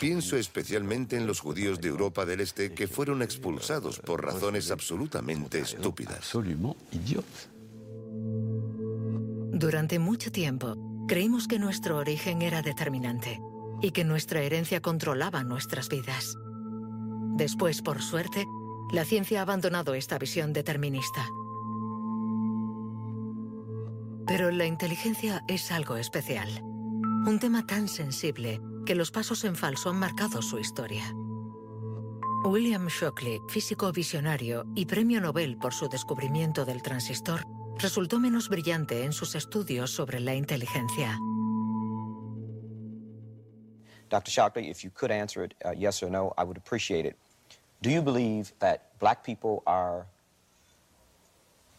Pienso 0.00 0.36
especialmente 0.36 1.16
en 1.16 1.26
los 1.26 1.40
judíos 1.40 1.80
de 1.80 1.88
Europa 1.88 2.24
del 2.24 2.40
Este 2.40 2.72
que 2.72 2.88
fueron 2.88 3.22
expulsados 3.22 3.98
por 4.00 4.24
razones 4.24 4.70
absolutamente 4.70 5.60
estúpidas. 5.60 6.24
Durante 9.56 10.00
mucho 10.00 10.32
tiempo, 10.32 10.74
creímos 11.06 11.46
que 11.46 11.60
nuestro 11.60 11.98
origen 11.98 12.42
era 12.42 12.60
determinante 12.60 13.40
y 13.80 13.92
que 13.92 14.02
nuestra 14.02 14.42
herencia 14.42 14.80
controlaba 14.80 15.44
nuestras 15.44 15.88
vidas. 15.88 16.36
Después, 17.36 17.80
por 17.80 18.02
suerte, 18.02 18.46
la 18.90 19.04
ciencia 19.04 19.38
ha 19.38 19.42
abandonado 19.42 19.94
esta 19.94 20.18
visión 20.18 20.52
determinista. 20.52 21.28
Pero 24.26 24.50
la 24.50 24.66
inteligencia 24.66 25.44
es 25.46 25.70
algo 25.70 25.98
especial. 25.98 26.48
Un 27.24 27.38
tema 27.38 27.64
tan 27.64 27.86
sensible 27.86 28.60
que 28.84 28.96
los 28.96 29.12
pasos 29.12 29.44
en 29.44 29.54
falso 29.54 29.90
han 29.90 30.00
marcado 30.00 30.42
su 30.42 30.58
historia. 30.58 31.04
William 32.44 32.88
Shockley, 32.88 33.40
físico 33.48 33.92
visionario 33.92 34.66
y 34.74 34.86
premio 34.86 35.20
Nobel 35.20 35.56
por 35.58 35.72
su 35.72 35.88
descubrimiento 35.88 36.64
del 36.64 36.82
transistor, 36.82 37.46
resultó 37.78 38.20
menos 38.20 38.48
brillante 38.48 39.04
en 39.04 39.12
sus 39.12 39.34
estudios 39.34 39.90
sobre 39.90 40.20
la 40.20 40.34
inteligencia. 40.34 41.18
Dr. 44.10 44.30
Shockley, 44.30 44.70
if 44.70 44.84
you 44.84 44.90
could 44.90 45.10
answer 45.10 45.42
it 45.42 45.54
uh, 45.64 45.72
yes 45.76 46.02
or 46.02 46.10
no, 46.10 46.32
I 46.38 46.44
would 46.44 46.56
appreciate 46.56 47.04
it. 47.06 47.16
Do 47.82 47.90
you 47.90 48.00
believe 48.00 48.52
that 48.60 48.98
black 48.98 49.24
people 49.24 49.62
are 49.66 50.06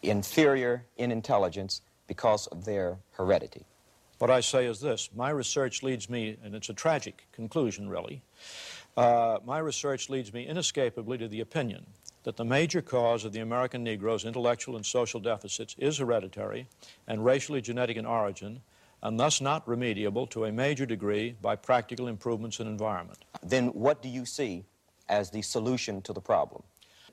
inferior 0.04 0.86
in 0.98 1.12
intelligence 1.12 1.82
because 2.08 2.48
of 2.48 2.66
their 2.66 2.98
heredity? 3.12 3.66
What 4.20 4.30
I 4.30 4.42
say 4.42 4.66
is 4.66 4.80
this 4.80 5.10
my 5.16 5.30
research 5.30 5.84
leads 5.84 6.10
me, 6.10 6.38
and 6.44 6.56
it's 6.56 6.70
a 6.70 6.74
tragic 6.74 7.28
conclusion, 7.32 7.90
really. 7.90 8.22
Uh, 8.96 9.40
my 9.46 9.60
research 9.60 10.10
leads 10.10 10.34
me 10.34 10.48
inescapably 10.48 11.18
to 11.18 11.28
the 11.28 11.42
opinion 11.42 11.86
that 12.26 12.38
the 12.38 12.44
major 12.44 12.82
cause 12.82 13.24
of 13.24 13.34
the 13.34 13.40
American 13.40 13.84
Negro's 13.84 14.26
intellectual 14.26 14.76
and 14.76 14.86
social 14.86 15.20
deficits 15.20 15.76
is 15.78 16.00
hereditary 16.00 16.68
and 17.08 17.24
racially 17.24 17.62
genetic 17.62 17.98
in 17.98 18.06
origin, 18.06 18.62
and 19.04 19.20
thus 19.20 19.42
not 19.42 19.66
remediable 19.68 20.28
to 20.32 20.46
a 20.46 20.52
major 20.52 20.88
degree 20.88 21.36
by 21.40 21.56
practical 21.56 22.08
improvements 22.08 22.60
in 22.60 22.66
environment. 22.66 23.24
Then 23.44 23.68
what 23.68 24.02
do 24.02 24.10
you 24.10 24.26
see 24.26 24.66
as 25.08 25.30
the 25.30 25.44
solution 25.44 26.02
to 26.02 26.14
the 26.14 26.20
problem? 26.20 26.64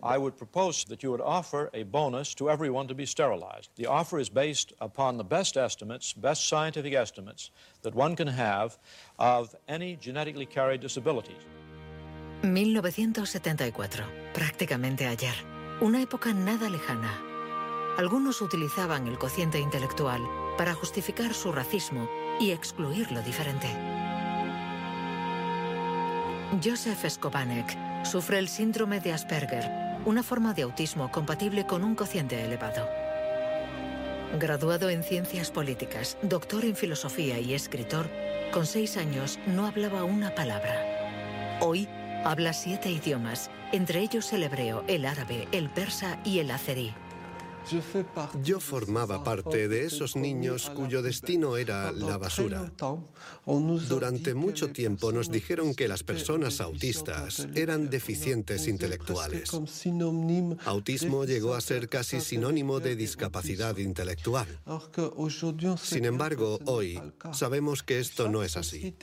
I 0.03 0.17
would 0.17 0.37
propose 0.37 0.85
that 0.85 1.03
you 1.03 1.11
would 1.11 1.21
offer 1.21 1.71
a 1.75 1.83
bonus 1.83 2.35
to 2.37 2.51
everyone 2.51 2.89
to 2.89 2.95
be 2.95 3.05
sterilized. 3.05 3.69
The 3.77 3.87
offer 3.87 4.19
is 4.19 4.31
based 4.31 4.73
upon 4.81 5.19
the 5.19 5.25
best 5.25 5.59
estimates, 5.59 6.15
best 6.15 6.49
scientific 6.49 6.95
estimates 6.95 7.51
that 7.83 7.95
one 7.95 8.17
can 8.17 8.29
have 8.29 8.79
of 9.19 9.55
any 9.69 9.97
genetically 9.97 10.47
carried 10.47 10.81
disabilities. 10.81 11.37
1974, 12.43 14.05
prácticamente 14.35 15.07
ayer. 15.07 15.35
Una 15.81 16.03
época 16.03 16.33
nada 16.33 16.69
lejana. 16.69 17.23
Algunos 17.99 18.43
utilizaban 18.43 19.07
el 19.07 19.17
cociente 19.17 19.61
intelectual 19.61 20.21
para 20.59 20.75
justificar 20.75 21.35
su 21.35 21.53
racismo 21.53 22.09
y 22.41 22.51
excluir 22.51 23.13
lo 23.13 23.23
diferente. 23.23 23.69
Joseph 26.63 27.09
Skobanek 27.09 27.77
sufre 28.05 28.39
el 28.39 28.49
síndrome 28.49 28.99
de 28.99 29.13
Asperger, 29.13 29.71
una 30.05 30.25
forma 30.25 30.53
de 30.53 30.63
autismo 30.63 31.13
compatible 31.13 31.65
con 31.65 31.85
un 31.85 31.95
cociente 31.95 32.45
elevado. 32.45 32.89
Graduado 34.39 34.91
en 34.91 35.05
ciencias 35.05 35.51
políticas, 35.51 36.19
doctor 36.23 36.65
en 36.65 36.75
filosofía 36.75 37.39
y 37.39 37.55
escritor, 37.55 38.11
con 38.53 38.67
seis 38.67 38.97
años 38.97 39.39
no 39.47 39.67
hablaba 39.67 40.05
una 40.05 40.35
palabra. 40.35 41.59
Hoy 41.61 41.89
habla 42.25 42.53
siete 42.53 42.91
idiomas, 42.91 43.51
entre 43.73 44.01
ellos 44.01 44.33
el 44.33 44.43
hebreo, 44.45 44.85
el 44.87 45.07
árabe, 45.07 45.49
el 45.53 45.69
persa 45.71 46.19
y 46.25 46.39
el 46.39 46.51
azerí. 46.51 46.93
Yo 48.43 48.61
formaba 48.61 49.23
parte 49.25 49.69
de 49.69 49.85
esos 49.85 50.17
niños 50.17 50.71
cuyo 50.71 51.03
destino 51.03 51.57
era 51.57 51.93
la 51.93 52.19
basura. 52.19 52.73
Durante 53.89 54.35
mucho 54.35 54.71
tiempo 54.73 55.13
nos 55.13 55.31
dijeron 55.31 55.75
que 55.75 55.89
las 55.89 56.03
personas 56.03 56.61
autistas 56.61 57.47
eran 57.55 57.89
deficientes 57.91 58.67
intelectuales. 58.67 59.51
Autismo 60.65 61.25
llegó 61.25 61.55
a 61.55 61.61
ser 61.61 61.89
casi 61.89 62.21
sinónimo 62.21 62.81
de 62.81 62.97
discapacidad 62.97 63.77
intelectual. 63.77 64.47
Sin 65.83 66.05
embargo, 66.05 66.59
hoy 66.67 67.01
sabemos 67.33 67.83
que 67.83 67.99
esto 67.99 68.29
no 68.29 68.43
es 68.43 68.57
así. 68.57 68.95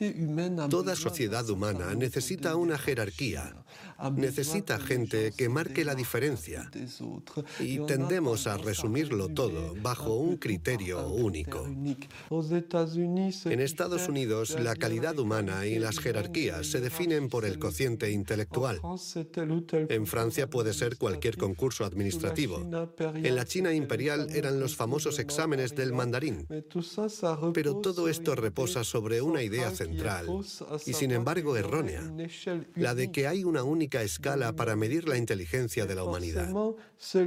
Toda 0.69 0.95
sociedad 0.95 1.49
humana 1.49 1.95
necesita 1.95 2.55
una 2.55 2.77
jerarquía, 2.77 3.55
necesita 4.15 4.79
gente 4.79 5.33
que 5.35 5.49
marque 5.49 5.83
la 5.83 5.95
diferencia 5.95 6.69
y 7.59 7.79
tendemos 7.85 8.47
a 8.47 8.57
resumirlo 8.57 9.29
todo 9.29 9.75
bajo 9.81 10.15
un 10.15 10.37
criterio 10.37 11.07
único. 11.09 11.65
En 11.65 13.59
Estados 13.59 14.07
Unidos, 14.07 14.57
la 14.59 14.75
calidad 14.75 15.17
humana 15.19 15.65
y 15.65 15.79
las 15.79 15.99
jerarquías 15.99 16.67
se 16.67 16.79
definen 16.79 17.29
por 17.29 17.45
el 17.45 17.59
cociente 17.59 18.11
intelectual. 18.11 18.79
En 19.73 20.07
Francia 20.07 20.49
puede 20.49 20.73
ser 20.73 20.97
cualquier 20.97 21.37
concurso 21.37 21.83
administrativo. 21.83 22.61
En 23.15 23.35
la 23.35 23.45
China 23.45 23.73
imperial 23.73 24.29
eran 24.33 24.59
los 24.59 24.75
famosos 24.75 25.19
exámenes 25.19 25.75
del 25.75 25.93
mandarín. 25.93 26.47
Pero 27.53 27.75
todo 27.77 28.07
esto 28.07 28.35
reposa 28.35 28.83
sobre 28.83 29.21
una 29.21 29.43
idea 29.43 29.71
central 29.71 30.27
y 30.85 30.93
sin 30.93 31.11
embargo 31.11 31.57
errónea, 31.57 32.03
la 32.75 32.95
de 32.95 33.11
que 33.11 33.27
hay 33.27 33.43
una 33.43 33.63
única 33.63 33.88
escala 33.97 34.53
para 34.53 34.75
medir 34.75 35.07
la 35.07 35.17
inteligencia 35.17 35.85
de 35.85 35.95
la 35.95 36.03
humanidad. 36.03 36.49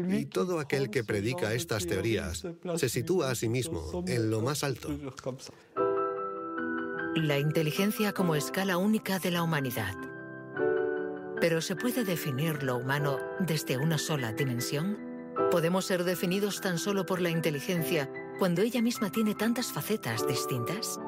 Y 0.09 0.27
todo 0.27 0.59
aquel 0.59 0.91
que 0.91 1.05
predica 1.05 1.55
estas 1.55 1.87
teorías 1.87 2.47
se 2.77 2.89
sitúa 2.89 3.31
a 3.31 3.35
sí 3.35 3.49
mismo 3.49 4.05
en 4.07 4.31
lo 4.31 4.41
más 4.41 4.65
alto. 4.65 4.89
La 7.15 7.39
inteligencia 7.39 8.13
como 8.13 8.35
escala 8.35 8.79
única 8.79 9.19
de 9.19 9.31
la 9.31 9.43
humanidad. 9.43 9.95
Pero 11.41 11.61
¿se 11.61 11.77
puede 11.77 12.05
definir 12.05 12.63
lo 12.63 12.77
humano 12.77 13.19
desde 13.41 13.77
una 13.77 13.99
sola 13.99 14.33
dimensión? 14.33 14.97
¿Podemos 15.51 15.87
ser 15.87 16.05
definidos 16.05 16.61
tan 16.61 16.79
solo 16.79 17.05
por 17.05 17.21
la 17.21 17.31
inteligencia 17.31 18.11
cuando 18.39 18.63
ella 18.63 18.81
misma 18.81 19.11
tiene 19.11 19.35
tantas 19.35 19.73
facetas 19.73 20.27
distintas? 20.27 20.99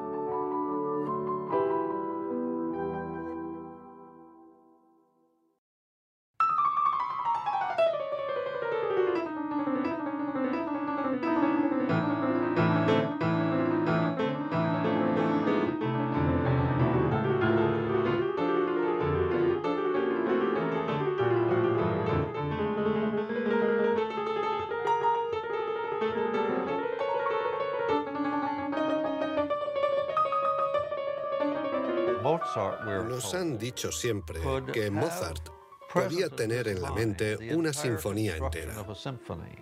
Nos 33.07 33.33
han 33.33 33.57
dicho 33.57 33.91
siempre 33.91 34.39
que 34.71 34.89
Mozart 34.89 35.49
podía 35.93 36.29
tener 36.29 36.67
en 36.67 36.81
la 36.81 36.91
mente 36.91 37.55
una 37.55 37.71
sinfonía 37.71 38.35
entera. 38.37 38.85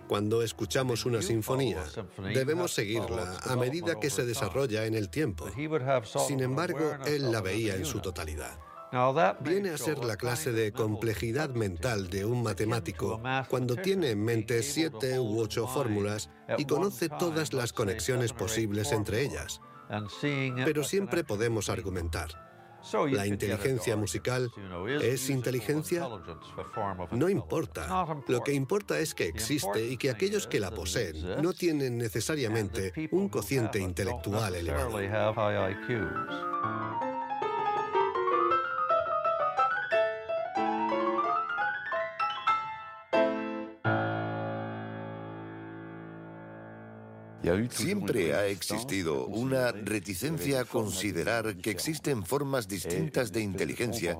Cuando 0.08 0.42
escuchamos 0.42 1.06
una 1.06 1.22
sinfonía, 1.22 1.84
debemos 2.32 2.72
seguirla 2.72 3.38
a 3.44 3.56
medida 3.56 4.00
que 4.00 4.10
se 4.10 4.26
desarrolla 4.26 4.84
en 4.86 4.94
el 4.94 5.10
tiempo. 5.10 5.46
Sin 6.26 6.40
embargo, 6.40 6.96
él 7.06 7.30
la 7.30 7.40
veía 7.40 7.76
en 7.76 7.84
su 7.84 8.00
totalidad. 8.00 8.58
Viene 9.40 9.70
a 9.70 9.78
ser 9.78 10.04
la 10.04 10.16
clase 10.16 10.52
de 10.52 10.72
complejidad 10.72 11.50
mental 11.50 12.10
de 12.10 12.24
un 12.24 12.42
matemático 12.42 13.20
cuando 13.48 13.76
tiene 13.76 14.10
en 14.10 14.24
mente 14.24 14.62
siete 14.62 15.18
u 15.18 15.40
ocho 15.40 15.66
fórmulas 15.66 16.30
y 16.58 16.64
conoce 16.64 17.08
todas 17.08 17.52
las 17.52 17.72
conexiones 17.72 18.32
posibles 18.32 18.92
entre 18.92 19.22
ellas. 19.22 19.60
Pero 20.64 20.84
siempre 20.84 21.24
podemos 21.24 21.68
argumentar. 21.68 22.53
¿La 23.10 23.26
inteligencia 23.26 23.96
musical 23.96 24.50
es 25.02 25.30
inteligencia? 25.30 26.08
No 27.12 27.28
importa. 27.28 28.06
Lo 28.28 28.42
que 28.42 28.52
importa 28.52 28.98
es 28.98 29.14
que 29.14 29.26
existe 29.26 29.86
y 29.86 29.96
que 29.96 30.10
aquellos 30.10 30.46
que 30.46 30.60
la 30.60 30.70
poseen 30.70 31.42
no 31.42 31.52
tienen 31.52 31.98
necesariamente 31.98 32.92
un 33.10 33.28
cociente 33.28 33.78
intelectual 33.78 34.54
elevado. 34.54 34.98
Siempre 47.70 48.34
ha 48.34 48.46
existido 48.46 49.26
una 49.26 49.72
reticencia 49.72 50.60
a 50.60 50.64
considerar 50.64 51.56
que 51.56 51.70
existen 51.70 52.24
formas 52.24 52.68
distintas 52.68 53.32
de 53.32 53.42
inteligencia 53.42 54.16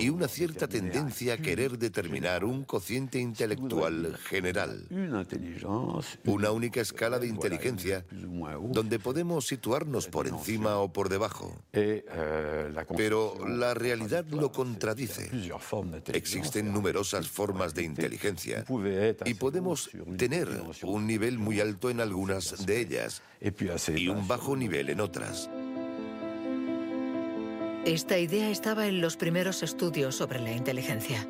y 0.00 0.08
una 0.08 0.28
cierta 0.28 0.66
tendencia 0.66 1.34
a 1.34 1.36
querer 1.38 1.78
determinar 1.78 2.44
un 2.44 2.64
cociente 2.64 3.18
intelectual 3.18 4.16
general. 4.24 4.86
Una 6.24 6.50
única 6.50 6.80
escala 6.80 7.18
de 7.18 7.28
inteligencia 7.28 8.04
donde 8.10 8.98
podemos 8.98 9.46
situarnos 9.46 10.08
por 10.08 10.26
encima 10.26 10.78
o 10.78 10.92
por 10.92 11.08
debajo. 11.08 11.56
Pero 12.96 13.46
la 13.46 13.74
realidad 13.74 14.24
lo 14.26 14.50
contradice. 14.50 15.30
Existen 16.12 16.72
numerosas 16.72 17.28
formas 17.28 17.74
de 17.74 17.84
inteligencia 17.84 18.64
y 19.24 19.34
podemos 19.34 19.90
tener 20.16 20.48
un 20.82 21.06
nivel 21.06 21.38
muy 21.38 21.60
alto 21.60 21.90
en 21.90 22.00
algunas 22.00 22.63
de 22.66 22.80
ellas 22.80 23.22
y 23.40 24.08
un 24.08 24.26
bajo 24.26 24.56
nivel 24.56 24.90
en 24.90 25.00
otras. 25.00 25.50
Esta 27.84 28.18
idea 28.18 28.48
estaba 28.48 28.86
en 28.86 29.02
los 29.02 29.16
primeros 29.16 29.62
estudios 29.62 30.16
sobre 30.16 30.40
la 30.40 30.52
inteligencia. 30.52 31.26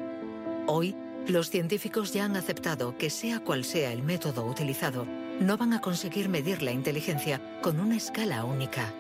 Hoy, 0.67 0.95
los 1.27 1.51
científicos 1.51 2.13
ya 2.13 2.25
han 2.25 2.37
aceptado 2.37 2.97
que 2.97 3.11
sea 3.11 3.41
cual 3.41 3.65
sea 3.65 3.93
el 3.93 4.03
método 4.03 4.45
utilizado, 4.45 5.07
no 5.41 5.57
van 5.57 5.73
a 5.73 5.81
conseguir 5.81 6.29
medir 6.29 6.63
la 6.63 6.71
inteligencia 6.71 7.41
con 7.61 7.81
una 7.81 7.97
escala 7.97 8.45
única. 8.45 8.93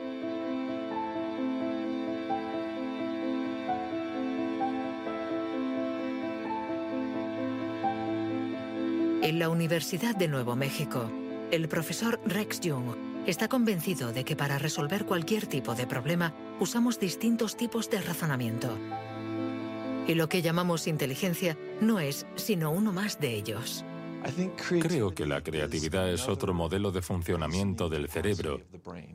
En 9.23 9.39
la 9.39 9.49
Universidad 9.49 10.17
de 10.17 10.29
Nuevo 10.29 10.57
México, 10.57 11.09
el 11.51 11.69
profesor 11.69 12.21
Rex 12.27 12.61
Jung 12.63 12.97
está 13.27 13.49
convencido 13.49 14.13
de 14.13 14.25
que 14.25 14.37
para 14.37 14.59
resolver 14.59 15.07
cualquier 15.07 15.47
tipo 15.47 15.75
de 15.75 15.87
problema 15.87 16.35
usamos 16.61 16.99
distintos 16.99 17.57
tipos 17.57 17.91
de 17.91 18.01
razonamiento. 18.01 18.77
Y 20.07 20.15
lo 20.15 20.29
que 20.29 20.43
llamamos 20.43 20.87
inteligencia 20.87 21.57
no 21.81 22.01
es 22.01 22.27
sino 22.35 22.71
uno 22.71 22.93
más 22.93 23.19
de 23.21 23.35
ellos. 23.35 23.85
Creo 24.81 25.15
que 25.15 25.27
la 25.27 25.43
creatividad 25.43 26.11
es 26.11 26.29
otro 26.29 26.55
modelo 26.55 26.91
de 26.91 27.03
funcionamiento 27.03 27.89
del 27.89 28.09
cerebro 28.09 28.61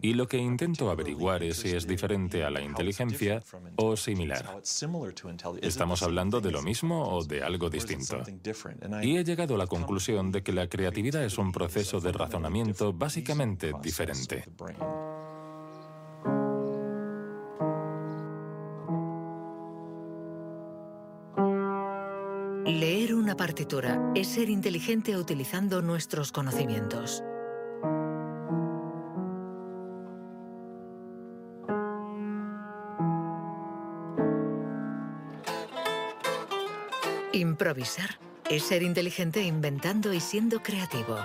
y 0.01 0.13
lo 0.13 0.27
que 0.27 0.37
intento 0.37 0.89
averiguar 0.89 1.43
es 1.43 1.57
si 1.57 1.69
es 1.69 1.87
diferente 1.87 2.43
a 2.43 2.49
la 2.49 2.61
inteligencia 2.61 3.41
o 3.75 3.95
similar. 3.95 4.61
¿Estamos 5.61 6.03
hablando 6.03 6.41
de 6.41 6.51
lo 6.51 6.61
mismo 6.61 7.09
o 7.09 7.23
de 7.23 7.43
algo 7.43 7.69
distinto? 7.69 8.23
Y 9.01 9.17
he 9.17 9.23
llegado 9.23 9.55
a 9.55 9.57
la 9.57 9.67
conclusión 9.67 10.31
de 10.31 10.43
que 10.43 10.53
la 10.53 10.67
creatividad 10.67 11.23
es 11.23 11.37
un 11.37 11.51
proceso 11.51 11.99
de 11.99 12.11
razonamiento 12.11 12.93
básicamente 12.93 13.71
diferente. 13.81 14.45
Leer 22.65 23.15
una 23.15 23.35
partitura 23.35 24.11
es 24.15 24.27
ser 24.27 24.49
inteligente 24.49 25.17
utilizando 25.17 25.81
nuestros 25.81 26.31
conocimientos. 26.31 27.23
Improvisar 37.69 38.17
es 38.49 38.63
ser 38.63 38.81
inteligente 38.81 39.43
inventando 39.43 40.11
y 40.11 40.19
siendo 40.19 40.63
creativo. 40.63 41.19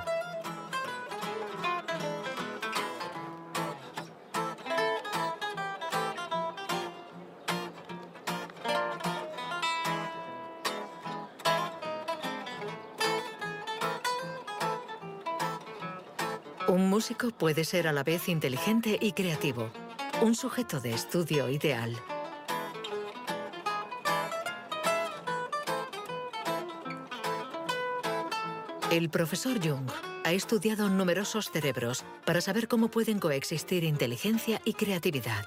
Un 16.68 16.90
músico 16.90 17.30
puede 17.30 17.64
ser 17.64 17.88
a 17.88 17.92
la 17.94 18.02
vez 18.02 18.28
inteligente 18.28 18.98
y 19.00 19.12
creativo, 19.12 19.70
un 20.20 20.34
sujeto 20.34 20.78
de 20.82 20.92
estudio 20.92 21.48
ideal. 21.48 21.98
El 28.90 29.08
profesor 29.08 29.58
Jung 29.66 29.88
ha 30.24 30.32
estudiado 30.32 30.88
numerosos 30.88 31.50
cerebros 31.50 32.04
para 32.24 32.40
saber 32.40 32.68
cómo 32.68 32.88
pueden 32.88 33.18
coexistir 33.18 33.82
inteligencia 33.82 34.60
y 34.64 34.74
creatividad. 34.74 35.46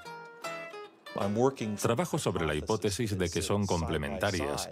Trabajo 1.80 2.18
sobre 2.18 2.46
la 2.46 2.54
hipótesis 2.54 3.18
de 3.18 3.28
que 3.28 3.42
son 3.42 3.66
complementarias 3.66 4.68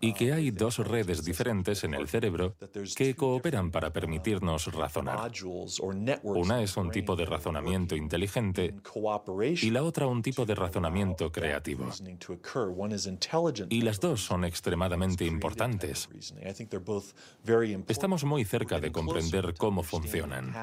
y 0.00 0.14
que 0.14 0.32
hay 0.32 0.50
dos 0.50 0.78
redes 0.78 1.24
diferentes 1.24 1.84
en 1.84 1.94
el 1.94 2.08
cerebro 2.08 2.56
que 2.96 3.14
cooperan 3.14 3.70
para 3.70 3.92
permitirnos 3.92 4.72
razonar. 4.72 5.30
Una 6.22 6.62
es 6.62 6.76
un 6.76 6.90
tipo 6.90 7.16
de 7.16 7.26
razonamiento 7.26 7.96
inteligente 7.96 8.74
y 9.60 9.70
la 9.70 9.82
otra 9.82 10.06
un 10.06 10.22
tipo 10.22 10.46
de 10.46 10.54
razonamiento 10.54 11.30
creativo. 11.30 11.88
Y 13.68 13.82
las 13.82 14.00
dos 14.00 14.24
son 14.24 14.44
extremadamente 14.44 15.24
importantes. 15.24 16.08
Estamos 17.88 18.24
muy 18.24 18.44
cerca 18.44 18.80
de 18.80 18.92
comprender 18.92 19.54
cómo 19.56 19.82
funcionan. 19.82 20.54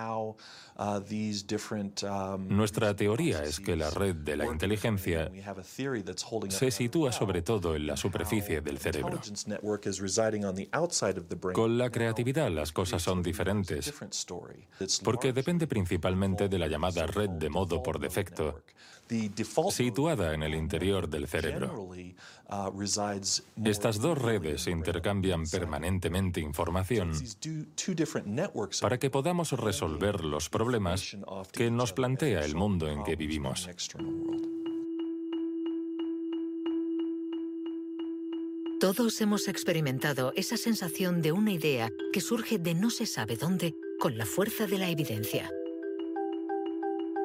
Nuestra 2.50 2.96
teoría 2.96 3.44
es 3.44 3.60
que 3.60 3.76
la 3.76 3.90
red 3.90 4.16
de 4.16 4.38
la 4.38 4.46
inteligencia 4.46 5.17
se 6.50 6.72
sitúa 6.72 7.12
sobre 7.12 7.42
todo 7.42 7.76
en 7.76 7.88
la 7.88 7.98
superficie 7.98 8.62
del 8.62 8.78
cerebro. 8.78 9.20
Con 11.54 11.78
la 11.78 11.90
creatividad 11.90 12.52
las 12.52 12.72
cosas 12.72 13.02
son 13.02 13.22
diferentes, 13.22 13.94
porque 15.04 15.34
depende 15.34 15.68
principalmente 15.68 16.50
de 16.50 16.60
la 16.60 16.68
llamada 16.68 17.06
red 17.08 17.30
de 17.30 17.50
modo 17.50 17.84
por 17.84 18.00
defecto, 18.00 18.64
situada 19.70 20.34
en 20.34 20.44
el 20.44 20.56
interior 20.56 21.10
del 21.10 21.28
cerebro. 21.28 21.90
Estas 23.64 24.00
dos 24.00 24.18
redes 24.18 24.68
intercambian 24.68 25.44
permanentemente 25.48 26.40
información 26.40 27.12
para 28.82 28.98
que 28.98 29.10
podamos 29.10 29.52
resolver 29.52 30.24
los 30.24 30.50
problemas 30.50 31.18
que 31.52 31.72
nos 31.72 31.94
plantea 31.94 32.42
el 32.42 32.56
mundo 32.56 32.88
en 32.90 33.04
que 33.04 33.16
vivimos. 33.16 33.70
Todos 38.80 39.20
hemos 39.22 39.48
experimentado 39.48 40.34
esa 40.36 40.56
sensación 40.56 41.24
de 41.24 41.32
una 41.32 41.52
idea 41.52 41.92
que 42.14 42.22
surge 42.22 42.60
de 42.60 42.76
no 42.76 42.92
se 42.92 43.08
sabe 43.08 43.36
dónde 43.36 43.74
con 44.00 44.20
la 44.20 44.26
fuerza 44.28 44.68
de 44.68 44.78
la 44.78 44.88
evidencia. 44.88 45.50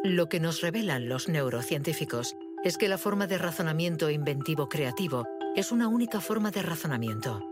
Lo 0.02 0.30
que 0.30 0.40
nos 0.40 0.62
revelan 0.62 1.10
los 1.10 1.28
neurocientíficos 1.28 2.36
es 2.64 2.78
que 2.78 2.88
la 2.88 2.96
forma 2.96 3.26
de 3.26 3.36
razonamiento 3.36 4.08
inventivo 4.08 4.70
creativo 4.70 5.26
es 5.54 5.72
una 5.72 5.88
única 5.88 6.22
forma 6.22 6.50
de 6.50 6.62
razonamiento. 6.62 7.46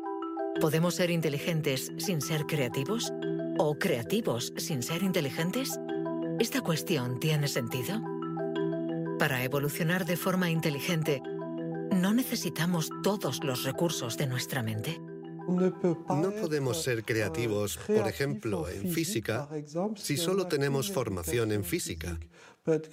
¿Podemos 0.63 0.95
ser 0.95 1.11
inteligentes 1.11 1.93
sin 1.99 2.23
ser 2.23 2.47
creativos? 2.47 3.13
¿O 3.59 3.79
creativos 3.79 4.55
sin 4.57 4.83
ser 4.83 5.03
inteligentes? 5.03 5.79
¿Esta 6.39 6.63
cuestión 6.63 7.21
tiene 7.21 7.49
sentido? 7.49 8.01
Para 9.19 9.45
evolucionar 9.45 10.07
de 10.07 10.17
forma 10.17 10.49
inteligente, 10.49 11.21
¿no 11.93 12.13
necesitamos 12.15 12.91
todos 13.03 13.43
los 13.45 13.65
recursos 13.65 14.17
de 14.17 14.27
nuestra 14.27 14.63
mente? 14.63 15.01
No 15.49 16.31
podemos 16.41 16.83
ser 16.83 17.05
creativos, 17.05 17.79
por 17.79 18.07
ejemplo, 18.09 18.69
en 18.69 18.91
física, 18.91 19.49
si 19.97 20.17
solo 20.17 20.47
tenemos 20.47 20.93
formación 20.93 21.53
en 21.53 21.65
física. 21.65 22.19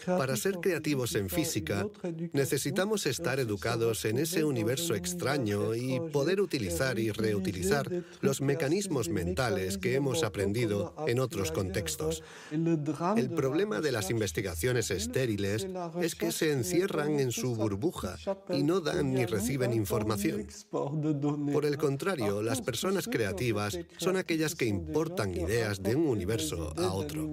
Para 0.05 0.37
ser 0.37 0.59
creativos 0.61 1.15
en 1.15 1.29
física, 1.29 1.85
necesitamos 2.31 3.05
estar 3.05 3.39
educados 3.39 4.05
en 4.05 4.17
ese 4.17 4.45
universo 4.45 4.95
extraño 4.95 5.75
y 5.75 5.99
poder 6.11 6.39
utilizar 6.39 6.99
y 6.99 7.11
reutilizar 7.11 7.89
los 8.21 8.41
mecanismos 8.41 9.09
mentales 9.09 9.77
que 9.77 9.95
hemos 9.95 10.23
aprendido 10.23 10.95
en 11.07 11.19
otros 11.19 11.51
contextos. 11.51 12.23
El 12.51 13.29
problema 13.31 13.81
de 13.81 13.91
las 13.91 14.09
investigaciones 14.09 14.89
estériles 14.89 15.67
es 16.01 16.15
que 16.15 16.31
se 16.31 16.53
encierran 16.53 17.19
en 17.19 17.31
su 17.31 17.55
burbuja 17.55 18.17
y 18.49 18.63
no 18.63 18.79
dan 18.79 19.13
ni 19.13 19.25
reciben 19.25 19.73
información. 19.73 20.47
Por 20.71 21.65
el 21.65 21.77
contrario, 21.77 22.41
las 22.41 22.61
personas 22.61 23.07
creativas 23.07 23.77
son 23.97 24.15
aquellas 24.15 24.55
que 24.55 24.65
importan 24.65 25.35
ideas 25.35 25.83
de 25.83 25.95
un 25.95 26.07
universo 26.07 26.73
a 26.77 26.93
otro. 26.93 27.27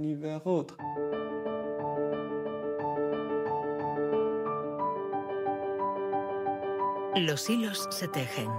Los 7.17 7.49
hilos 7.49 7.87
se 7.91 8.09
tejen. 8.09 8.51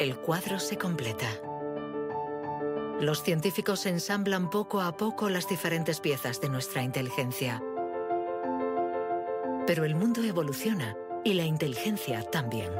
El 0.00 0.16
cuadro 0.16 0.58
se 0.58 0.76
completa. 0.76 1.28
Los 3.00 3.22
científicos 3.22 3.86
ensamblan 3.86 4.50
poco 4.50 4.80
a 4.80 4.96
poco 4.96 5.28
las 5.28 5.48
diferentes 5.48 6.00
piezas 6.00 6.40
de 6.40 6.48
nuestra 6.48 6.82
inteligencia. 6.82 7.62
Pero 9.64 9.84
el 9.84 9.94
mundo 9.94 10.24
evoluciona 10.24 10.96
y 11.22 11.34
la 11.34 11.44
inteligencia 11.44 12.24
también. 12.24 12.72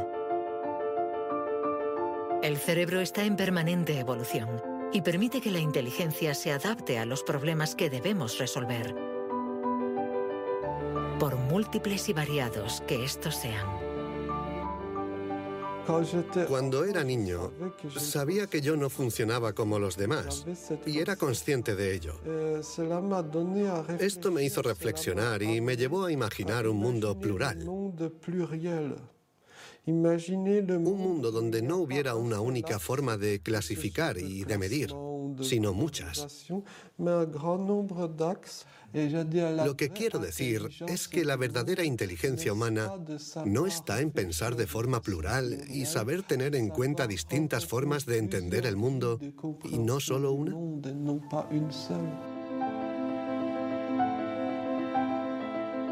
El 2.42 2.56
cerebro 2.56 3.00
está 3.00 3.22
en 3.22 3.36
permanente 3.36 4.00
evolución 4.00 4.60
y 4.92 5.02
permite 5.02 5.40
que 5.40 5.52
la 5.52 5.60
inteligencia 5.60 6.34
se 6.34 6.50
adapte 6.50 6.98
a 6.98 7.06
los 7.06 7.22
problemas 7.22 7.76
que 7.76 7.88
debemos 7.88 8.38
resolver, 8.38 8.96
por 11.20 11.36
múltiples 11.36 12.08
y 12.08 12.14
variados 12.14 12.82
que 12.88 13.04
estos 13.04 13.36
sean. 13.36 13.87
Cuando 16.48 16.84
era 16.84 17.02
niño, 17.02 17.52
sabía 17.96 18.46
que 18.46 18.60
yo 18.60 18.76
no 18.76 18.90
funcionaba 18.90 19.54
como 19.54 19.78
los 19.78 19.96
demás 19.96 20.44
y 20.84 20.98
era 20.98 21.16
consciente 21.16 21.74
de 21.74 21.94
ello. 21.94 22.14
Esto 23.98 24.30
me 24.30 24.44
hizo 24.44 24.62
reflexionar 24.62 25.42
y 25.42 25.60
me 25.60 25.76
llevó 25.76 26.04
a 26.04 26.12
imaginar 26.12 26.68
un 26.68 26.76
mundo 26.76 27.18
plural. 27.18 27.58
Un 29.86 30.98
mundo 30.98 31.30
donde 31.30 31.62
no 31.62 31.78
hubiera 31.78 32.14
una 32.14 32.40
única 32.40 32.78
forma 32.78 33.16
de 33.16 33.40
clasificar 33.40 34.18
y 34.18 34.44
de 34.44 34.58
medir, 34.58 34.92
sino 35.42 35.72
muchas. 35.72 36.46
Lo 38.92 39.76
que 39.76 39.90
quiero 39.90 40.18
decir 40.18 40.68
es 40.86 41.08
que 41.08 41.24
la 41.24 41.36
verdadera 41.36 41.84
inteligencia 41.84 42.52
humana 42.52 42.92
no 43.44 43.66
está 43.66 44.00
en 44.00 44.10
pensar 44.10 44.56
de 44.56 44.66
forma 44.66 45.02
plural 45.02 45.64
y 45.68 45.84
saber 45.86 46.22
tener 46.22 46.54
en 46.54 46.68
cuenta 46.68 47.06
distintas 47.06 47.66
formas 47.66 48.06
de 48.06 48.18
entender 48.18 48.66
el 48.66 48.76
mundo 48.76 49.18
y 49.64 49.78
no 49.78 50.00
solo 50.00 50.32
una. 50.32 50.54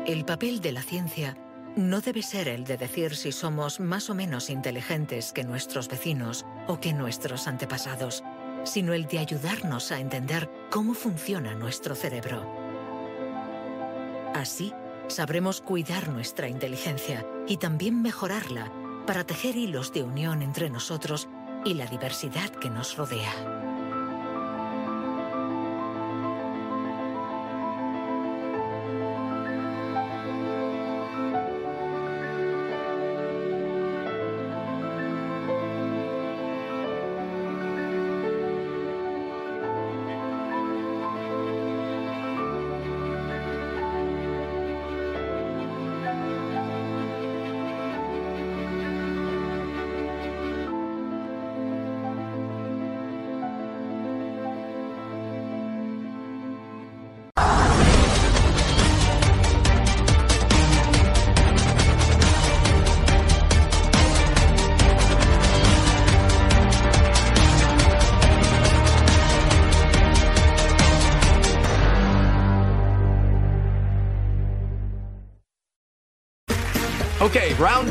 El 0.07 0.24
papel 0.24 0.61
de 0.61 0.72
la 0.72 0.82
ciencia 0.82 1.37
no 1.77 2.01
debe 2.01 2.22
ser 2.22 2.49
el 2.49 2.64
de 2.64 2.79
decir 2.79 3.14
si 3.14 3.33
somos 3.33 3.81
más 3.81 4.09
o 4.09 4.14
menos 4.14 4.49
inteligentes 4.49 5.33
que 5.33 5.45
nuestros 5.45 5.89
vecinos 5.89 6.47
o 6.66 6.81
que 6.81 6.95
nuestros 6.95 7.47
antepasados, 7.47 8.24
sino 8.64 8.95
el 8.95 9.07
de 9.07 9.18
ayudarnos 9.18 9.93
a 9.93 10.01
entender 10.01 10.51
cómo 10.70 10.95
funciona 10.95 11.55
nuestro 11.55 11.95
cerebro. 11.95 12.51
Así, 14.35 14.72
sabremos 15.09 15.61
cuidar 15.61 16.09
nuestra 16.09 16.49
inteligencia 16.49 17.27
y 17.47 17.59
también 17.59 18.01
mejorarla 18.01 18.72
para 19.07 19.24
tejer 19.24 19.57
hilos 19.57 19.93
de 19.93 20.03
unión 20.03 20.43
entre 20.43 20.70
nosotros 20.70 21.29
y 21.64 21.74
la 21.74 21.87
diversidad 21.87 22.51
que 22.51 22.70
nos 22.70 22.97
rodea. 22.97 23.55